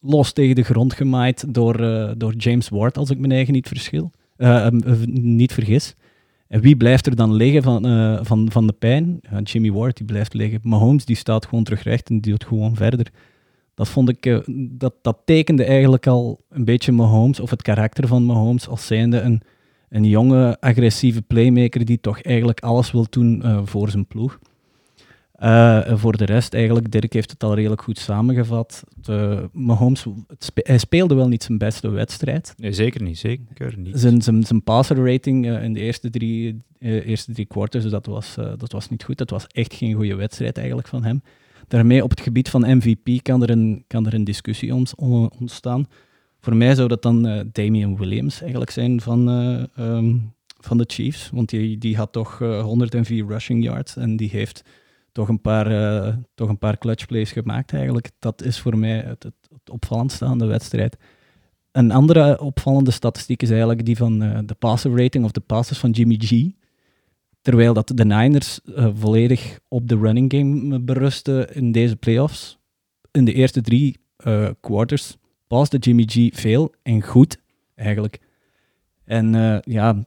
los 0.00 0.32
tegen 0.32 0.54
de 0.54 0.62
grond 0.62 0.92
gemaaid 0.92 1.54
door, 1.54 1.76
door 2.16 2.34
James 2.34 2.68
Ward, 2.68 2.98
als 2.98 3.10
ik 3.10 3.18
mijn 3.18 3.32
eigen 3.32 3.52
niet, 3.52 3.68
verschil, 3.68 4.10
niet 5.12 5.52
vergis. 5.52 5.94
En 6.48 6.60
wie 6.60 6.76
blijft 6.76 7.06
er 7.06 7.16
dan 7.16 7.34
liggen 7.34 7.62
van, 7.62 7.82
van, 8.26 8.50
van 8.50 8.66
de 8.66 8.72
pijn? 8.72 9.20
Jimmy 9.42 9.72
Ward 9.72 9.96
die 9.96 10.06
blijft 10.06 10.34
liggen. 10.34 10.60
Mahomes 10.62 11.04
die 11.04 11.16
staat 11.16 11.46
gewoon 11.46 11.64
terug 11.64 11.82
recht 11.82 12.08
en 12.08 12.20
die 12.20 12.30
doet 12.32 12.44
gewoon 12.44 12.76
verder. 12.76 13.12
Dat 13.74 13.88
vond 13.88 14.08
ik, 14.08 14.42
dat, 14.70 14.94
dat 15.02 15.18
tekende 15.24 15.64
eigenlijk 15.64 16.06
al 16.06 16.40
een 16.48 16.64
beetje 16.64 16.92
Mahomes, 16.92 17.40
of 17.40 17.50
het 17.50 17.62
karakter 17.62 18.06
van 18.06 18.24
Mahomes, 18.24 18.68
als 18.68 18.86
zijnde 18.86 19.20
een, 19.20 19.42
een 19.90 20.04
jonge, 20.04 20.60
agressieve 20.60 21.22
playmaker 21.22 21.84
die 21.84 22.00
toch 22.00 22.22
eigenlijk 22.22 22.60
alles 22.60 22.90
wil 22.92 23.06
doen 23.10 23.42
eh, 23.42 23.60
voor 23.64 23.90
zijn 23.90 24.06
ploeg. 24.06 24.38
Eh, 25.32 25.96
voor 25.96 26.16
de 26.16 26.24
rest, 26.24 26.54
eigenlijk, 26.54 26.90
Dirk 26.92 27.12
heeft 27.12 27.30
het 27.30 27.42
al 27.42 27.54
redelijk 27.54 27.82
goed 27.82 27.98
samengevat. 27.98 28.84
De, 28.94 29.48
Mahomes, 29.52 30.06
spe- 30.38 30.60
hij 30.64 30.78
speelde 30.78 31.14
wel 31.14 31.28
niet 31.28 31.42
zijn 31.42 31.58
beste 31.58 31.88
wedstrijd. 31.88 32.54
Nee, 32.56 32.72
zeker 32.72 33.02
niet. 33.02 33.18
Zeker 33.18 33.78
niet. 33.78 34.00
Zijn, 34.00 34.22
zijn, 34.22 34.44
zijn 34.44 34.62
passer 34.62 35.06
rating 35.06 35.46
eh, 35.46 35.62
in 35.62 35.72
de 35.72 35.80
eerste 35.80 36.10
drie, 36.10 36.62
eh, 36.78 37.06
eerste 37.06 37.32
drie 37.32 37.46
quarters, 37.46 37.84
dat 37.84 38.06
was, 38.06 38.34
dat 38.34 38.72
was 38.72 38.88
niet 38.88 39.04
goed. 39.04 39.18
Dat 39.18 39.30
was 39.30 39.46
echt 39.46 39.74
geen 39.74 39.94
goede 39.94 40.14
wedstrijd 40.14 40.56
eigenlijk 40.56 40.88
van 40.88 41.04
hem. 41.04 41.22
Daarmee 41.68 42.02
op 42.02 42.10
het 42.10 42.20
gebied 42.20 42.48
van 42.48 42.76
MVP 42.76 43.22
kan 43.22 43.42
er 43.42 43.50
een, 43.50 43.84
kan 43.86 44.06
er 44.06 44.14
een 44.14 44.24
discussie 44.24 44.74
ontstaan. 45.38 45.86
Voor 46.40 46.56
mij 46.56 46.74
zou 46.74 46.88
dat 46.88 47.02
dan 47.02 47.26
eh, 47.26 47.40
Damian 47.52 47.96
Williams 47.96 48.40
eigenlijk 48.40 48.70
zijn 48.70 49.00
van, 49.00 49.28
eh, 49.28 49.86
ehm, 49.86 50.16
van 50.60 50.78
de 50.78 50.84
Chiefs. 50.86 51.30
Want 51.32 51.48
die, 51.48 51.78
die 51.78 51.96
had 51.96 52.12
toch 52.12 52.40
eh, 52.40 52.62
104 52.62 53.26
rushing 53.26 53.64
yards 53.64 53.96
en 53.96 54.16
die 54.16 54.28
heeft 54.28 54.64
toch 55.12 55.28
een 55.28 55.40
paar, 55.40 55.66
eh, 55.66 56.14
toch 56.34 56.48
een 56.48 56.58
paar 56.58 56.78
clutch 56.78 57.06
plays 57.06 57.32
gemaakt 57.32 57.72
eigenlijk. 57.72 58.10
Dat 58.18 58.42
is 58.42 58.60
voor 58.60 58.78
mij 58.78 58.98
het, 58.98 59.22
het, 59.22 59.34
het 59.48 59.70
opvallendste 59.70 60.24
aan 60.24 60.38
de 60.38 60.46
wedstrijd. 60.46 60.96
Een 61.72 61.90
andere 61.90 62.40
opvallende 62.40 62.90
statistiek 62.90 63.42
is 63.42 63.50
eigenlijk 63.50 63.84
die 63.84 63.96
van 63.96 64.22
eh, 64.22 64.38
de 64.44 64.54
passer 64.54 64.96
rating 64.96 65.24
of 65.24 65.30
de 65.30 65.40
passes 65.40 65.78
van 65.78 65.90
Jimmy 65.90 66.16
G. 66.18 66.50
Terwijl 67.42 67.74
dat 67.74 67.92
de 67.94 68.04
Niners 68.04 68.60
eh, 68.60 68.90
volledig 68.94 69.58
op 69.68 69.88
de 69.88 69.98
running 69.98 70.32
game 70.32 70.74
eh, 70.74 70.80
berusten 70.82 71.54
in 71.54 71.72
deze 71.72 71.96
playoffs. 71.96 72.58
In 73.10 73.24
de 73.24 73.32
eerste 73.32 73.60
drie 73.60 73.98
eh, 74.16 74.48
quarters 74.60 75.16
paste 75.50 75.78
Jimmy 75.78 76.04
G 76.06 76.28
veel 76.32 76.74
en 76.82 77.02
goed, 77.02 77.40
eigenlijk. 77.74 78.18
En 79.04 79.34
eh, 79.34 79.58
ja, 79.62 80.04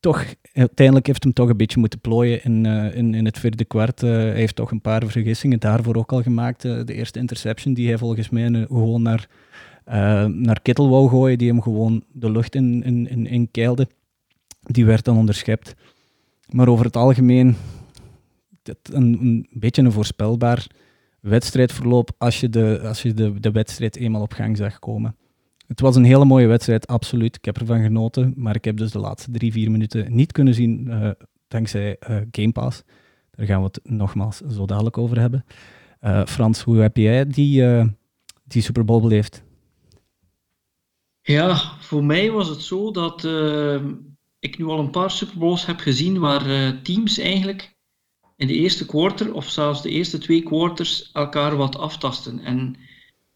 toch, 0.00 0.24
uiteindelijk 0.52 1.06
heeft 1.06 1.22
hem 1.22 1.32
toch 1.32 1.48
een 1.48 1.56
beetje 1.56 1.78
moeten 1.78 2.00
plooien 2.00 2.44
in, 2.44 2.66
eh, 2.66 2.96
in, 2.96 3.14
in 3.14 3.24
het 3.24 3.38
vierde 3.38 3.64
kwart. 3.64 4.02
Eh, 4.02 4.10
hij 4.10 4.34
heeft 4.34 4.56
toch 4.56 4.70
een 4.70 4.80
paar 4.80 5.06
vergissingen 5.06 5.60
daarvoor 5.60 5.96
ook 5.96 6.12
al 6.12 6.22
gemaakt. 6.22 6.62
De 6.62 6.94
eerste 6.94 7.18
interception 7.18 7.74
die 7.74 7.88
hij 7.88 7.98
volgens 7.98 8.28
mij 8.30 8.66
gewoon 8.68 9.02
naar, 9.02 9.28
naar 10.28 10.60
Kittel 10.62 10.88
wou 10.88 11.08
gooien, 11.08 11.38
die 11.38 11.48
hem 11.48 11.62
gewoon 11.62 12.04
de 12.12 12.30
lucht 12.30 12.54
in, 12.54 12.82
in, 12.82 13.26
in, 13.26 13.50
keilde. 13.50 13.88
Die 14.60 14.84
werd 14.84 15.04
dan 15.04 15.16
onderschept. 15.16 15.74
Maar 16.48 16.68
over 16.68 16.84
het 16.84 16.96
algemeen 16.96 17.56
een, 18.92 19.18
een 19.20 19.46
beetje 19.50 19.82
een 19.82 19.92
voorspelbaar 19.92 20.66
wedstrijdverloop 21.20 22.10
als 22.18 22.40
je, 22.40 22.48
de, 22.48 22.80
als 22.84 23.02
je 23.02 23.14
de, 23.14 23.40
de 23.40 23.50
wedstrijd 23.50 23.96
eenmaal 23.96 24.22
op 24.22 24.32
gang 24.32 24.56
zag 24.56 24.78
komen. 24.78 25.16
Het 25.70 25.80
was 25.80 25.96
een 25.96 26.04
hele 26.04 26.24
mooie 26.24 26.46
wedstrijd, 26.46 26.86
absoluut. 26.86 27.36
Ik 27.36 27.44
heb 27.44 27.58
ervan 27.58 27.82
genoten, 27.82 28.32
maar 28.36 28.54
ik 28.54 28.64
heb 28.64 28.76
dus 28.76 28.90
de 28.90 28.98
laatste 28.98 29.30
drie, 29.30 29.52
vier 29.52 29.70
minuten 29.70 30.14
niet 30.14 30.32
kunnen 30.32 30.54
zien 30.54 30.90
eh, 30.90 31.10
dankzij 31.48 31.96
eh, 31.98 32.16
Game 32.30 32.52
Pass. 32.52 32.82
Daar 33.30 33.46
gaan 33.46 33.58
we 33.58 33.64
het 33.64 33.80
nogmaals 33.82 34.36
zo 34.36 34.66
dadelijk 34.66 34.98
over 34.98 35.20
hebben. 35.20 35.44
Eh, 36.00 36.26
Frans, 36.26 36.62
hoe 36.62 36.76
heb 36.76 36.96
jij 36.96 37.26
die, 37.26 37.64
die 38.44 38.62
Super 38.62 38.84
Bowl 38.84 39.00
beleefd? 39.00 39.42
Ja, 41.22 41.56
voor 41.80 42.04
mij 42.04 42.30
was 42.30 42.48
het 42.48 42.60
zo 42.60 42.90
dat 42.90 43.24
ik 44.38 44.58
nu 44.58 44.64
al 44.64 44.78
een 44.78 44.90
paar 44.90 45.10
Super 45.10 45.38
Bowls 45.38 45.66
heb 45.66 45.78
gezien 45.78 46.18
waar 46.18 46.42
teams 46.82 47.18
eigenlijk 47.18 47.76
in 48.40 48.46
de 48.46 48.54
eerste 48.54 48.86
quarter 48.86 49.34
of 49.34 49.50
zelfs 49.50 49.82
de 49.82 49.90
eerste 49.90 50.18
twee 50.18 50.42
quarters 50.42 51.10
elkaar 51.12 51.56
wat 51.56 51.76
aftasten. 51.76 52.38
En 52.38 52.76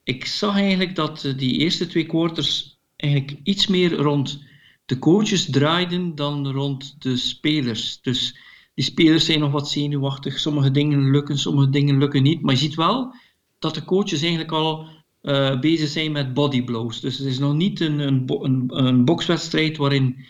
ik 0.04 0.24
zag 0.24 0.54
eigenlijk 0.54 0.94
dat 0.94 1.24
eh, 1.24 1.36
die 1.36 1.58
eerste 1.58 1.86
twee 1.86 2.06
quarters 2.06 2.78
eigenlijk 2.96 3.40
iets 3.42 3.66
meer 3.66 3.92
rond 3.92 4.44
de 4.86 4.98
coaches 4.98 5.50
draaiden 5.50 6.14
dan 6.14 6.50
rond 6.50 7.02
de 7.02 7.16
spelers. 7.16 8.00
Dus 8.00 8.38
die 8.74 8.84
spelers 8.84 9.24
zijn 9.24 9.40
nog 9.40 9.52
wat 9.52 9.68
zenuwachtig. 9.68 10.38
Sommige 10.38 10.70
dingen 10.70 11.10
lukken, 11.10 11.38
sommige 11.38 11.70
dingen 11.70 11.98
lukken 11.98 12.22
niet. 12.22 12.42
Maar 12.42 12.54
je 12.54 12.60
ziet 12.60 12.74
wel 12.74 13.14
dat 13.58 13.74
de 13.74 13.84
coaches 13.84 14.20
eigenlijk 14.20 14.52
al 14.52 14.88
eh, 15.20 15.60
bezig 15.60 15.88
zijn 15.88 16.12
met 16.12 16.34
bodyblows. 16.34 17.00
Dus 17.00 17.18
het 17.18 17.26
is 17.26 17.38
nog 17.38 17.54
niet 17.54 17.80
een, 17.80 17.98
een, 17.98 18.64
een 18.66 19.04
bokswedstrijd 19.04 19.76
waarin 19.76 20.24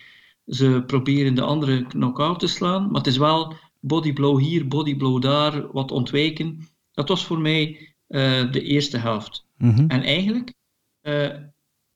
ze 0.47 0.83
proberen 0.87 1.35
de 1.35 1.43
andere 1.43 1.87
knock-out 1.87 2.39
te 2.39 2.47
slaan. 2.47 2.87
Maar 2.87 3.01
het 3.01 3.07
is 3.07 3.17
wel 3.17 3.55
bodyblow 3.87 4.39
hier, 4.41 4.69
bodyblow 4.69 5.23
daar, 5.23 5.73
wat 5.73 5.91
ontwijken. 5.91 6.69
Dat 6.93 7.09
was 7.09 7.25
voor 7.25 7.41
mij 7.41 7.95
eh, 8.07 8.53
de 8.53 8.63
eerste 8.63 8.99
helft. 8.99 9.47
Mhm. 9.59 9.85
En 9.89 10.03
eigenlijk, 10.03 10.55
eh, 11.01 11.31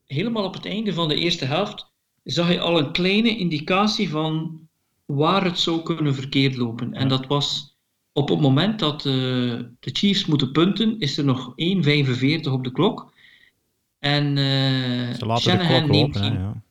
helemaal 0.04 0.45
op 0.45 0.54
het 0.54 0.66
einde 0.66 0.92
van 0.92 1.09
de 1.09 1.14
eerste 1.14 1.45
helft, 1.45 1.92
zag 2.23 2.52
je 2.52 2.61
al 2.61 2.78
een 2.78 2.92
kleine 2.92 3.37
indicatie 3.37 4.09
van 4.09 4.61
waar 5.04 5.45
het 5.45 5.59
zou 5.59 5.83
kunnen 5.83 6.14
verkeerd 6.14 6.57
lopen. 6.57 6.95
En 6.95 7.09
dat 7.09 7.26
was 7.26 7.76
op 8.12 8.28
het 8.28 8.40
moment 8.40 8.78
dat 8.78 8.99
eh, 9.07 9.12
de 9.80 9.90
Chiefs 9.92 10.26
moeten 10.26 10.52
punten, 10.52 10.99
is 10.99 11.18
er 11.18 11.25
nog 11.25 11.52
1,45 11.57 12.52
op 12.52 12.64
de 12.64 12.73
klok. 12.73 13.12
En 13.99 14.37
Ze 15.16 15.26
laten 15.26 15.45
de 15.45 15.50
Shanahan, 15.50 15.78
klok 15.78 15.90
neemt 15.90 16.14
lopen. 16.14 16.30
hè, 16.30 16.37
geen, 16.37 16.40
ja. 16.40 16.62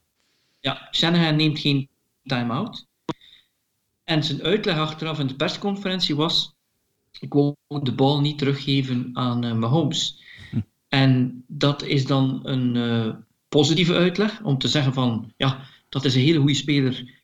ja, 0.59 0.87
Shanahan 0.91 1.35
neemt 1.35 1.59
geen 1.59 1.89
time-out. 2.23 2.87
En 4.07 4.23
zijn 4.23 4.43
uitleg 4.43 4.77
achteraf 4.77 5.19
in 5.19 5.27
de 5.27 5.35
persconferentie 5.35 6.15
was: 6.15 6.55
Ik 7.19 7.33
wil 7.33 7.57
de 7.67 7.93
bal 7.95 8.21
niet 8.21 8.37
teruggeven 8.37 9.09
aan 9.13 9.43
eh, 9.43 9.53
Mahomes. 9.53 10.23
En 10.87 11.43
dat 11.47 11.83
is 11.83 12.05
dan 12.05 12.39
een 12.43 12.75
eh, 12.75 13.15
positieve 13.49 13.93
uitleg 13.93 14.43
om 14.43 14.57
te 14.57 14.67
zeggen 14.67 14.93
van 14.93 15.33
ja, 15.37 15.65
dat 15.89 16.05
is 16.05 16.15
een 16.15 16.21
hele 16.21 16.39
goede 16.39 16.53
speler. 16.53 17.21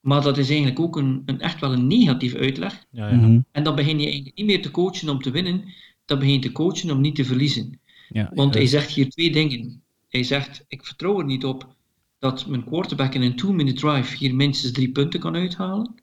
Maar 0.00 0.22
dat 0.22 0.38
is 0.38 0.48
eigenlijk 0.48 0.80
ook 0.80 0.96
een, 0.96 1.22
een 1.26 1.40
echt 1.40 1.60
wel 1.60 1.72
een 1.72 1.86
negatieve 1.86 2.38
uitleg. 2.38 2.84
Ja, 2.90 3.08
ja. 3.08 3.16
Mhm. 3.16 3.40
En 3.52 3.62
dan 3.62 3.74
begin 3.74 3.98
je 3.98 4.06
eigenlijk 4.06 4.36
niet 4.36 4.46
meer 4.46 4.62
te 4.62 4.70
coachen 4.70 5.08
om 5.08 5.22
te 5.22 5.30
winnen, 5.30 5.64
dan 6.04 6.18
begin 6.18 6.34
je 6.34 6.40
te 6.40 6.52
coachen 6.52 6.90
om 6.90 7.00
niet 7.00 7.14
te 7.14 7.24
verliezen. 7.24 7.80
Ja, 8.08 8.30
Want 8.34 8.54
hij 8.54 8.66
zegt 8.66 8.90
hier 8.90 9.10
twee 9.10 9.32
dingen. 9.32 9.82
Hij 10.08 10.22
zegt, 10.22 10.64
ik 10.68 10.84
vertrouw 10.84 11.18
er 11.18 11.24
niet 11.24 11.44
op 11.44 11.74
dat 12.20 12.46
mijn 12.46 12.64
quarterback 12.64 13.14
in 13.14 13.22
een 13.22 13.36
two-minute 13.36 13.80
drive 13.80 14.16
hier 14.16 14.34
minstens 14.34 14.72
drie 14.72 14.90
punten 14.92 15.20
kan 15.20 15.34
uithalen. 15.34 15.94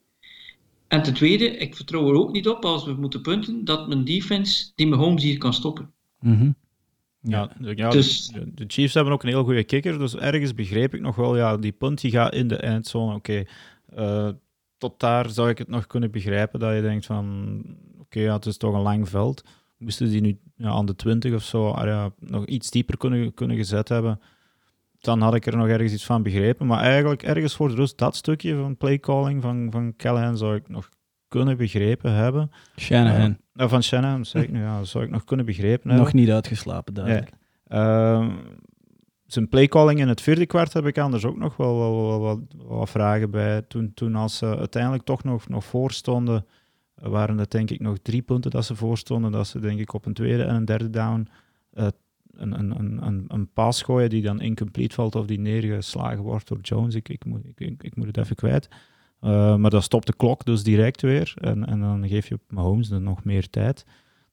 En 0.88 1.04
ten 1.04 1.14
tweede, 1.14 1.46
ik 1.58 1.76
vertrouw 1.76 2.10
er 2.10 2.16
ook 2.20 2.32
niet 2.32 2.48
op 2.48 2.66
als 2.66 2.86
we 2.86 2.94
moeten 2.94 3.22
punten, 3.22 3.66
dat 3.66 3.88
mijn 3.88 4.04
defense 4.04 4.72
die 4.76 4.88
Mahomes 4.88 5.24
hier 5.24 5.38
kan 5.38 5.54
stoppen. 5.54 5.92
mhm. 6.20 6.52
Ja, 7.22 7.52
Dus- 7.90 8.28
de, 8.28 8.54
de 8.54 8.64
Chiefs 8.68 8.94
hebben 8.94 9.14
ook 9.14 9.24
een 9.24 9.30
heel 9.30 9.44
goede 9.44 9.64
kicker, 9.64 10.00
dus 10.00 10.16
ergens 10.16 10.54
begreep 10.54 10.94
ik 10.94 11.02
nog 11.02 11.16
wel, 11.16 11.38
ja, 11.38 11.58
die 11.58 11.72
punt 11.72 12.02
die 12.02 12.12
gaat 12.12 12.34
in 12.34 12.48
de 12.48 12.56
eindzone, 12.58 13.16
oké. 13.16 13.44
eh, 13.96 14.30
tot 14.78 15.00
daar 15.00 15.30
zou 15.30 15.50
ik 15.50 15.58
het 15.58 15.68
nog 15.68 15.88
kunnen 15.88 16.12
begrijpen, 16.12 16.60
dat 16.60 16.76
je 16.76 16.82
denkt 16.82 17.06
van, 17.06 17.64
oké, 18.00 18.20
ja, 18.20 18.34
het 18.34 18.46
is 18.46 18.58
toch 18.58 18.74
een 18.74 18.82
lang 18.82 19.10
veld. 19.10 19.44
Moesten 19.78 20.10
die 20.10 20.22
nu 20.22 20.38
ja, 20.56 20.70
aan 20.70 20.86
de 20.86 20.96
20 20.96 21.34
of 21.34 21.44
zo 21.44 21.70
ah, 21.70 21.86
ja, 21.86 22.12
nog 22.20 22.46
iets 22.46 22.72
dieper 22.72 22.98
kunnen, 22.98 23.34
kunnen 23.34 23.58
gezet 23.58 23.90
hebben, 23.90 24.20
dan 25.00 25.22
had 25.22 25.36
ik 25.36 25.46
er 25.46 25.58
nog 25.58 25.68
ergens 25.68 25.94
iets 25.94 26.06
van 26.06 26.24
begrepen. 26.24 26.68
Maar 26.68 26.80
eigenlijk 26.80 27.24
ergens 27.24 27.56
voor 27.56 27.70
de 27.70 27.76
rust, 27.76 27.98
dat 27.98 28.16
stukje 28.16 28.56
van 28.56 28.78
playcalling 28.78 29.42
van, 29.42 29.68
van 29.72 29.96
Callahan 29.96 30.38
zou 30.38 30.56
ik 30.56 30.70
nog 30.70 30.90
kunnen 31.28 31.58
begrepen 31.58 32.14
hebben. 32.14 32.52
Shanahan. 32.76 33.38
Eh, 33.54 33.70
van 33.70 33.84
Shanahan, 33.84 34.26
zeg 34.26 34.44
ik 34.44 34.52
nu, 34.52 34.62
ja, 34.62 34.84
zou 34.84 35.04
ik 35.04 35.10
nog 35.10 35.24
kunnen 35.24 35.46
begrepen 35.46 35.90
hebben. 35.90 36.06
Nog 36.06 36.14
niet 36.14 36.30
uitgeslapen, 36.30 36.94
duidelijk. 36.94 37.30
Ehm, 37.68 38.30
zijn 39.26 39.50
playcalling 39.50 40.00
in 40.00 40.08
het 40.08 40.22
vierde 40.22 40.46
kwart 40.46 40.74
heb 40.74 40.86
ik 40.86 40.98
anders 40.98 41.26
ook 41.26 41.38
nog 41.38 41.58
wel, 41.58 41.78
wel, 41.78 42.22
wel 42.22 42.48
wat 42.56 42.90
vragen 42.90 43.32
bij. 43.32 43.62
Toen, 43.62 43.94
toen 43.94 44.16
als 44.16 44.38
ze 44.38 44.58
uiteindelijk 44.58 45.04
toch 45.04 45.24
nog, 45.24 45.50
nog 45.50 45.66
voorstonden, 45.66 46.46
eh, 46.96 47.10
waren 47.10 47.38
het 47.38 47.52
denk 47.52 47.72
ik 47.72 47.80
nog 47.80 47.98
drie 48.02 48.22
punten 48.22 48.52
dat 48.52 48.66
ze 48.66 48.76
voorstonden, 48.76 49.32
dat 49.32 49.48
ze 49.48 49.60
denk 49.60 49.80
ik 49.80 49.94
op 49.94 50.06
een 50.06 50.14
tweede 50.14 50.44
en 50.44 50.56
een 50.56 50.66
derde 50.66 50.90
down 50.90 51.28
eh, 51.72 51.88
een, 52.38 52.60
een, 52.60 52.80
een, 52.80 53.06
een, 53.08 53.26
een 53.28 53.48
paas 53.54 53.82
gooien 53.82 54.10
die 54.10 54.22
dan 54.22 54.42
incomplete 54.42 54.96
valt 54.96 55.16
of 55.16 55.26
die 55.26 55.40
neergeslagen 55.40 56.24
wordt 56.24 56.48
door 56.48 56.60
Jones. 56.62 56.96
Ik, 56.96 57.10
ik, 57.10 57.26
moet, 57.26 57.46
ik, 57.56 57.84
ik, 57.84 57.96
moet 57.96 58.08
het 58.08 58.18
even 58.18 58.36
kwijt. 58.36 58.68
Eh, 59.20 59.56
maar 59.56 59.70
dan 59.70 59.82
stopt 59.82 60.08
de 60.08 60.16
klok 60.16 60.46
dus 60.46 60.64
direct 60.64 61.02
weer 61.02 61.34
en, 61.36 61.66
en 61.66 61.80
dan 61.80 62.08
geef 62.08 62.28
je 62.28 62.40
Mahomes 62.48 62.88
dan 62.88 63.04
nog 63.04 63.24
meer 63.24 63.50
tijd. 63.50 63.86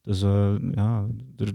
Dus 0.02 0.22
eh, 0.22 0.54
ja, 0.74 1.06
er, 1.36 1.52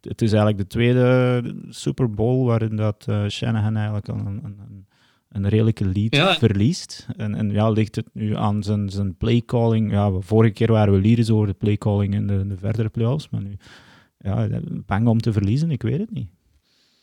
het- 0.00 0.22
is 0.22 0.32
eigenlijk 0.32 0.58
de 0.58 0.66
tweede 0.66 1.42
Super 1.68 2.10
Bowl 2.10 2.44
waarin 2.46 2.76
dat 2.76 3.04
eh, 3.08 3.26
Shanahan 3.28 3.76
eigenlijk 3.76 4.08
een, 4.08 4.26
een, 4.26 4.44
een, 4.44 4.86
een 5.28 5.48
redelijke 5.48 5.84
lead 5.84 6.14
Ja. 6.16 6.34
verliest. 6.34 7.06
En, 7.16 7.34
en 7.34 7.50
ja, 7.50 7.70
ligt 7.70 7.96
het 7.96 8.08
nu 8.12 8.36
aan 8.36 8.62
zijn, 8.62 8.90
zijn 8.90 9.16
playcalling. 9.16 9.90
Ja, 9.92 10.10
vorige 10.20 10.52
keer 10.52 10.72
waren 10.72 10.92
we 10.94 11.00
lyrisch 11.00 11.30
over 11.30 11.46
de 11.46 11.52
playcalling 11.52 12.14
in 12.14 12.26
de, 12.26 12.46
de 12.46 12.56
verdere 12.56 12.88
playoffs, 12.88 13.28
maar 13.30 13.42
nu 13.42 13.56
ja, 14.22 14.48
bang 14.86 15.06
om 15.06 15.20
te 15.20 15.32
verliezen, 15.32 15.70
ik 15.70 15.82
weet 15.82 15.98
het 15.98 16.10
niet. 16.12 16.28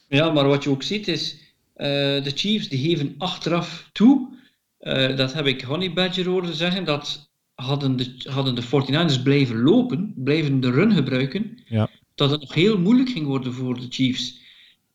Ja, 0.07 0.31
maar 0.31 0.47
wat 0.47 0.63
je 0.63 0.69
ook 0.69 0.83
ziet 0.83 1.07
is, 1.07 1.37
eh, 1.73 1.87
de 2.23 2.31
Chiefs 2.35 2.69
die 2.69 2.89
geven 2.89 3.15
achteraf 3.17 3.89
toe, 3.91 4.33
eh, 4.79 5.15
dat 5.15 5.33
heb 5.33 5.45
ik 5.45 5.61
Honey 5.61 5.93
Badger 5.93 6.25
horen 6.27 6.53
zeggen, 6.53 6.83
dat 6.85 7.31
hadden 7.55 7.95
de, 7.97 8.15
hadden 8.23 8.55
de 8.55 8.61
49ers 8.61 9.21
blijven 9.21 9.61
lopen, 9.61 10.13
blijven 10.15 10.59
de 10.59 10.71
run 10.71 10.91
gebruiken, 10.93 11.57
Ja. 11.65 11.89
dat 12.15 12.31
het 12.31 12.39
nog 12.41 12.53
heel 12.53 12.77
moeilijk 12.79 13.09
ging 13.09 13.25
worden 13.25 13.53
voor 13.53 13.79
de 13.79 13.87
Chiefs. 13.89 14.37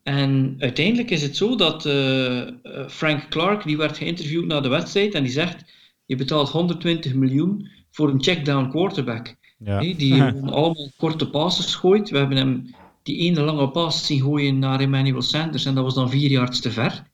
En 0.03 0.55
uiteindelijk 0.59 1.11
is 1.11 1.23
het 1.23 1.37
zo 1.37 1.57
dat 1.57 1.87
eh, 1.87 2.43
Frank 2.89 3.29
Clark, 3.29 3.65
die 3.65 3.77
werd 3.77 3.97
geïnterviewd 3.97 4.47
na 4.47 4.61
de 4.61 4.69
wedstrijd, 4.69 5.15
en 5.15 5.23
die 5.23 5.33
zegt, 5.33 5.65
je 6.07 6.17
betaalt 6.17 6.49
120 6.49 7.15
miljoen 7.15 7.69
voor 7.91 8.09
een 8.11 8.23
checkdown 8.23 8.71
quarterback. 8.71 9.37
Ja. 9.59 9.81
Die 9.81 10.23
allemaal 10.59 10.91
korte 10.97 11.31
passes 11.31 11.75
gooit. 11.75 12.11
We 12.11 12.19
hebben 12.19 12.37
hem 12.37 12.75
die 13.03 13.17
ene 13.17 13.41
lange 13.41 13.69
pass 13.69 14.07
zien 14.07 14.21
gooien 14.21 14.59
naar 14.59 14.81
Emmanuel 14.81 15.23
Sanders 15.23 15.65
en 15.65 15.75
dat 15.75 15.85
was 15.85 15.95
dan 15.95 16.11
vier 16.11 16.31
yards 16.31 16.61
te 16.61 16.71
ver. 16.71 17.07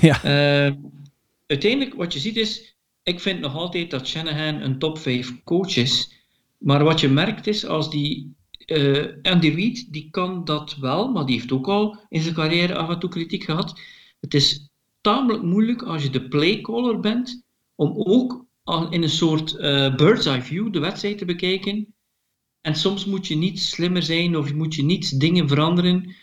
Ja. 0.00 0.22
Eh, 0.22 0.72
uiteindelijk, 1.46 1.94
wat 1.94 2.12
je 2.12 2.18
ziet 2.18 2.36
is, 2.36 2.76
ik 3.02 3.20
vind 3.20 3.40
nog 3.40 3.54
altijd 3.54 3.90
dat 3.90 4.06
Shanahan 4.06 4.60
een 4.60 4.78
top 4.78 4.98
5 4.98 5.42
coach 5.44 5.76
is. 5.76 6.12
Maar 6.58 6.84
wat 6.84 7.00
je 7.00 7.08
merkt 7.08 7.46
is, 7.46 7.66
als 7.66 7.90
die 7.90 8.34
eh, 8.66 9.04
Andy 9.22 9.48
Reid, 9.48 9.92
die 9.92 10.08
kan 10.10 10.44
dat 10.44 10.76
wel, 10.76 11.08
maar 11.08 11.26
die 11.26 11.36
heeft 11.36 11.52
ook 11.52 11.68
al 11.68 11.98
in 12.08 12.20
zijn 12.20 12.34
carrière 12.34 12.74
af 12.74 12.88
en 12.88 12.98
toe 12.98 13.10
kritiek 13.10 13.44
gehad. 13.44 13.80
Het 14.20 14.34
is 14.34 14.68
tamelijk 15.00 15.42
moeilijk 15.42 15.82
als 15.82 16.02
je 16.02 16.10
de 16.10 16.28
playcaller 16.28 17.00
bent, 17.00 17.42
om 17.74 17.92
ook 17.96 18.45
in 18.66 19.02
een 19.02 19.08
soort 19.08 19.56
eh, 19.56 19.94
bird's 19.94 20.26
eye 20.26 20.42
view 20.42 20.72
de 20.72 20.78
wedstrijd 20.78 21.18
te 21.18 21.24
bekijken. 21.24 21.94
En 22.60 22.74
soms 22.74 23.04
moet 23.04 23.26
je 23.26 23.36
niet 23.36 23.60
slimmer 23.60 24.02
zijn 24.02 24.36
of 24.36 24.54
moet 24.54 24.74
je 24.74 24.82
niet 24.82 25.20
dingen 25.20 25.48
veranderen, 25.48 26.14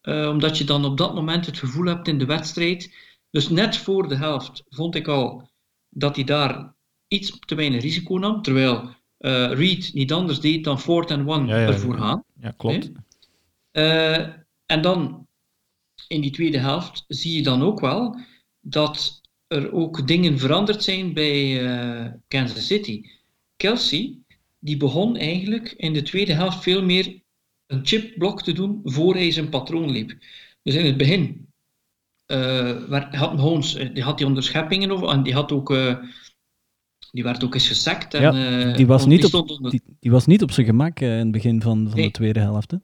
eh, 0.00 0.28
omdat 0.28 0.58
je 0.58 0.64
dan 0.64 0.84
op 0.84 0.96
dat 0.96 1.14
moment 1.14 1.46
het 1.46 1.58
gevoel 1.58 1.86
hebt 1.86 2.08
in 2.08 2.18
de 2.18 2.26
wedstrijd. 2.26 2.94
Dus 3.30 3.48
net 3.48 3.76
voor 3.76 4.08
de 4.08 4.16
helft 4.16 4.64
vond 4.68 4.94
ik 4.94 5.08
al 5.08 5.48
dat 5.88 6.16
hij 6.16 6.24
daar 6.24 6.74
iets 7.08 7.38
te 7.38 7.54
weinig 7.54 7.82
risico 7.82 8.18
nam, 8.18 8.42
terwijl 8.42 8.94
eh 9.18 9.52
Reed 9.52 9.94
niet 9.94 10.12
anders 10.12 10.40
deed 10.40 10.64
dan 10.64 10.80
fourth 10.80 11.10
and 11.10 11.28
one 11.28 11.46
Ja, 11.46 11.58
ja, 11.58 11.66
ervoor 11.66 11.98
gaan. 11.98 12.24
Ja, 12.40 12.54
klopt. 12.56 12.90
En 14.66 14.82
dan 14.82 15.26
in 16.08 16.20
die 16.20 16.30
tweede 16.30 16.58
helft 16.58 17.04
zie 17.08 17.36
je 17.36 17.42
dan 17.42 17.62
ook 17.62 17.80
wel 17.80 18.20
dat 18.60 19.20
er 19.46 19.72
ook 19.72 20.06
dingen 20.06 20.38
veranderd 20.38 20.82
zijn 20.82 21.12
bij 21.12 21.66
eh, 21.66 22.12
Kansas 22.28 22.66
City. 22.66 23.02
Kelsey, 23.56 24.18
die 24.58 24.76
begon 24.76 25.16
eigenlijk 25.16 25.72
in 25.76 25.92
de 25.92 26.02
tweede 26.02 26.32
helft 26.32 26.62
veel 26.62 26.82
meer 26.82 27.22
een 27.66 27.86
chipblok 27.86 28.42
te 28.42 28.52
doen 28.52 28.80
voor 28.84 29.14
hij 29.14 29.30
zijn 29.30 29.48
patroon 29.48 29.90
liep. 29.90 30.16
Dus 30.62 30.74
in 30.74 30.84
het 30.84 30.96
begin 30.96 31.46
werd- 32.88 33.14
had 33.14 33.34
Mahomes, 33.36 33.74
eh, 33.74 33.94
die 33.94 34.02
had 34.02 34.18
die 34.18 34.26
onderscheppingen 34.26 34.90
over, 34.90 35.08
en 35.08 35.22
die 35.22 35.34
had 35.34 35.52
ook, 35.52 35.68
die 37.10 37.22
werd 37.22 37.44
ook 37.44 37.54
eens 37.54 37.68
gesekt. 37.68 38.14
En, 38.14 38.22
Ja, 38.22 38.72
die 38.76 38.86
was 38.86 39.06
niet 39.06 39.16
die 39.16 39.24
op- 39.24 39.30
stond 39.30 39.50
onder- 39.50 39.70
Die, 39.70 39.82
die 40.00 40.10
was 40.10 40.26
niet 40.26 40.42
op 40.42 40.50
zijn 40.50 40.66
gemak 40.66 41.00
in 41.00 41.08
het 41.08 41.30
begin 41.30 41.62
van, 41.62 41.86
van 41.88 41.96
Nee. 41.96 42.06
de 42.06 42.10
tweede 42.12 42.40
helft. 42.40 42.70
Hè? 42.70 42.76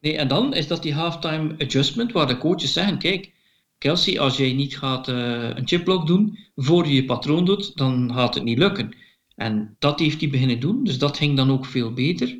Nee, 0.00 0.16
en 0.16 0.28
dan 0.28 0.54
is 0.54 0.66
dat 0.66 0.82
die 0.82 0.94
halftime 0.94 1.54
adjustment 1.58 2.12
waar 2.12 2.26
de 2.26 2.38
coaches 2.38 2.72
zeggen: 2.72 2.98
kijk, 2.98 3.32
Kelsey, 3.78 4.20
als 4.20 4.36
jij 4.36 4.52
niet 4.52 4.78
gaat 4.78 5.08
eh, 5.08 5.48
een 5.48 5.68
chipblock 5.68 6.06
doen 6.06 6.38
voor 6.56 6.86
je 6.86 6.94
je 6.94 7.04
patroon 7.04 7.44
doet, 7.44 7.76
dan 7.76 8.12
gaat 8.14 8.34
het 8.34 8.44
niet 8.44 8.58
lukken. 8.58 8.94
En 9.34 9.76
dat 9.78 9.98
heeft 9.98 10.20
hij 10.20 10.30
beginnen 10.30 10.60
doen, 10.60 10.84
dus 10.84 10.98
dat 10.98 11.16
ging 11.16 11.36
dan 11.36 11.50
ook 11.50 11.66
veel 11.66 11.92
beter. 11.92 12.36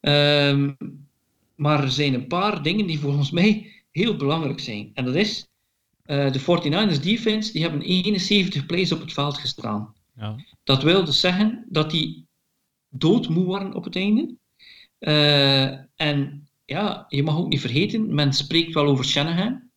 Ehm, 0.00 0.72
maar 1.54 1.82
er 1.82 1.90
zijn 1.90 2.14
een 2.14 2.26
paar 2.26 2.62
dingen 2.62 2.86
die 2.86 2.98
volgens 2.98 3.30
mij 3.30 3.72
heel 3.90 4.16
belangrijk 4.16 4.60
zijn. 4.60 4.90
En 4.94 5.04
dat 5.04 5.14
is, 5.14 5.48
eh, 6.02 6.32
de 6.32 6.40
49ers 6.40 7.00
defense, 7.00 7.52
die 7.52 7.62
hebben 7.62 7.82
71 7.82 8.66
plays 8.66 8.92
op 8.92 9.00
het 9.00 9.12
veld 9.12 9.38
gestaan. 9.38 9.94
Ja. 10.16 10.36
Dat 10.64 10.82
wil 10.82 11.04
dus 11.04 11.20
zeggen 11.20 11.64
dat 11.68 11.90
die 11.90 12.26
doodmoe 12.88 13.46
waren 13.46 13.74
op 13.74 13.84
het 13.84 13.96
einde. 13.96 14.34
Eh, 14.98 15.72
en 15.96 16.48
ja, 16.64 17.04
je 17.08 17.22
mag 17.22 17.36
ook 17.36 17.48
niet 17.48 17.60
vergeten, 17.60 18.14
men 18.14 18.32
spreekt 18.32 18.74
wel 18.74 18.86
over 18.86 19.04
Shanahan. 19.04 19.70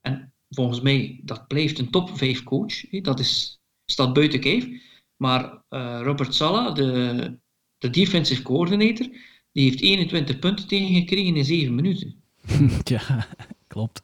En 0.00 0.29
volgens 0.50 0.80
mij, 0.80 1.20
dat 1.22 1.46
blijft 1.46 1.78
een 1.78 1.90
top 1.90 2.18
5 2.18 2.42
coach. 2.42 2.90
hè. 2.90 3.00
Dat 3.00 3.20
is, 3.20 3.60
staat 3.84 4.12
buiten 4.12 4.40
kijf. 4.40 4.68
Maar 5.16 5.62
eh, 5.68 6.00
Robert 6.02 6.34
Sala, 6.34 6.70
de, 6.70 7.38
de 7.78 7.90
defensive 7.90 8.42
coordinator, 8.42 9.08
die 9.52 9.64
heeft 9.64 9.80
21 9.80 10.38
punten 10.38 10.68
tegengekregen 10.68 11.36
in 11.36 11.44
7 11.44 11.74
minuten. 11.74 12.22
ja, 12.84 13.26
klopt. 13.66 14.02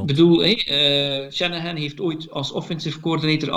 Ik 0.00 0.06
bedoel, 0.06 0.38
hè, 0.38 0.52
eh, 0.52 1.30
Shanahan 1.30 1.76
heeft 1.76 2.00
ooit 2.00 2.30
als 2.30 2.52
offensive 2.52 3.00
coordinator 3.00 3.48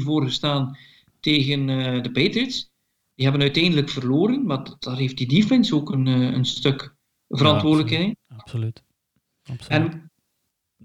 28-3 0.00 0.02
voorgestaan 0.02 0.76
tegen 1.20 1.68
eh, 1.68 2.02
de 2.02 2.10
Patriots. 2.10 2.72
Die 3.14 3.24
hebben 3.24 3.42
uiteindelijk 3.42 3.88
verloren, 3.88 4.46
maar 4.46 4.76
daar 4.78 4.96
heeft 4.96 5.16
die 5.16 5.28
defense 5.28 5.74
ook 5.74 5.90
een, 5.90 6.06
eh, 6.06 6.20
een 6.20 6.44
stuk 6.44 6.94
verantwoordelijkheid 7.28 8.02
in. 8.02 8.16
Absoluut. 8.36 8.82
Absoluut. 9.42 9.92
En, 9.92 10.12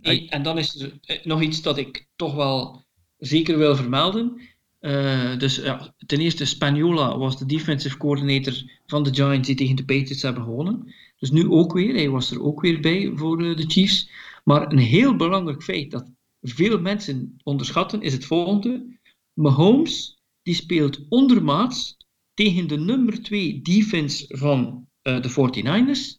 en 0.02 0.44
dan 0.44 0.58
is 0.58 0.82
er 0.82 1.00
eh, 1.02 1.26
nog 1.26 1.42
iets 1.42 1.62
dat 1.62 1.78
ik 1.78 2.08
toch 2.16 2.36
wel 2.36 2.86
zeker 3.18 3.58
wil 3.58 3.76
vermelden. 3.76 4.42
Eh, 4.80 5.38
dus 5.38 5.56
ja, 5.56 5.94
ten 6.06 6.20
eerste, 6.20 6.46
Spagnola 6.46 7.18
was 7.18 7.38
de 7.38 7.46
defensive 7.46 7.98
coordinator 7.98 8.54
van 8.86 9.04
de 9.04 9.14
Giants 9.14 9.48
die 9.48 9.56
tegen 9.56 9.76
de 9.76 9.86
Patriots 9.86 10.22
hebben 10.22 10.44
gewonnen. 10.44 10.94
Dus 11.18 11.32
nu 11.32 11.50
ook 11.50 11.74
weer, 11.74 11.94
hij 11.94 12.10
was 12.10 12.32
er 12.32 12.44
ook 12.44 12.62
weer 12.62 12.80
bij 12.80 13.12
voor 13.16 13.44
eh, 13.44 13.56
de 13.56 13.66
Chiefs. 13.68 14.10
Maar 14.44 14.72
een 14.72 14.78
heel 14.78 15.16
belangrijk 15.16 15.64
feit 15.64 15.92
dat 15.92 16.12
veel 16.42 16.80
mensen 16.80 17.40
onderschatten 17.44 18.02
is 18.02 18.14
het 18.14 18.26
volgende. 18.26 18.98
Mahomes 19.34 20.22
die 20.44 20.56
speelt 20.56 21.00
ondermaats 21.10 21.98
tegen 22.34 22.68
de 22.68 22.78
nummer 22.78 23.24
2 23.24 23.62
defense 23.62 24.26
van 24.28 24.88
de 25.02 25.30
49ers, 25.30 26.18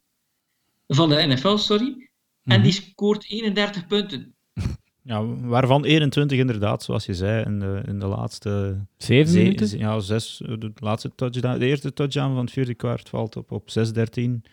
van 0.87 1.09
de 1.09 1.27
NFL, 1.27 1.57
sorry. 1.57 2.10
En 2.51 2.57
Mhm. 2.57 2.63
die 2.63 2.73
scoort 2.73 3.31
31 3.31 3.87
punten. 3.87 4.35
Ja, 5.03 5.25
waarvan 5.27 5.85
21 5.85 6.39
inderdaad, 6.39 6.83
zoals 6.83 7.07
je 7.07 7.15
zei, 7.15 7.45
in 7.45 7.59
de, 7.61 7.83
in 7.87 7.99
de 7.99 8.07
laatste 8.07 8.77
Zeven 8.97 9.33
Ze- 9.33 9.39
minuten? 9.39 9.67
ze- 9.67 9.79
Ja, 9.79 10.01
zes. 10.01 10.43
De 10.45 10.73
laatste 10.75 11.13
touchdown, 11.15 11.59
de 11.59 11.67
eerste 11.67 11.93
touchdown 11.93 12.35
van 12.35 12.45
het 12.45 12.51
vierde 12.53 12.75
kwart 12.75 13.09
valt 13.09 13.37
op, 13.37 13.51
op 13.53 13.71
6-13 13.71 14.45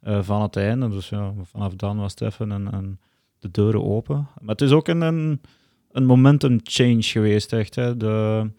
eh, 0.00 0.22
van 0.22 0.42
het 0.42 0.56
einde. 0.56 0.88
Dus 0.88 1.08
ja, 1.08 1.32
vanaf 1.42 1.74
dan 1.74 1.96
was 1.98 2.10
het 2.10 2.20
even 2.20 2.50
een, 2.50 2.74
een, 2.74 2.98
de 3.38 3.50
deuren 3.50 3.84
open. 3.84 4.28
Maar 4.40 4.50
het 4.54 4.60
is 4.60 4.70
ook 4.70 4.88
een, 4.88 5.00
een, 5.00 5.40
een 5.92 6.04
momentum 6.06 6.58
change 6.62 7.02
geweest, 7.02 7.52
echt. 7.52 7.74
Hè. 7.74 7.96
De, 7.96 8.50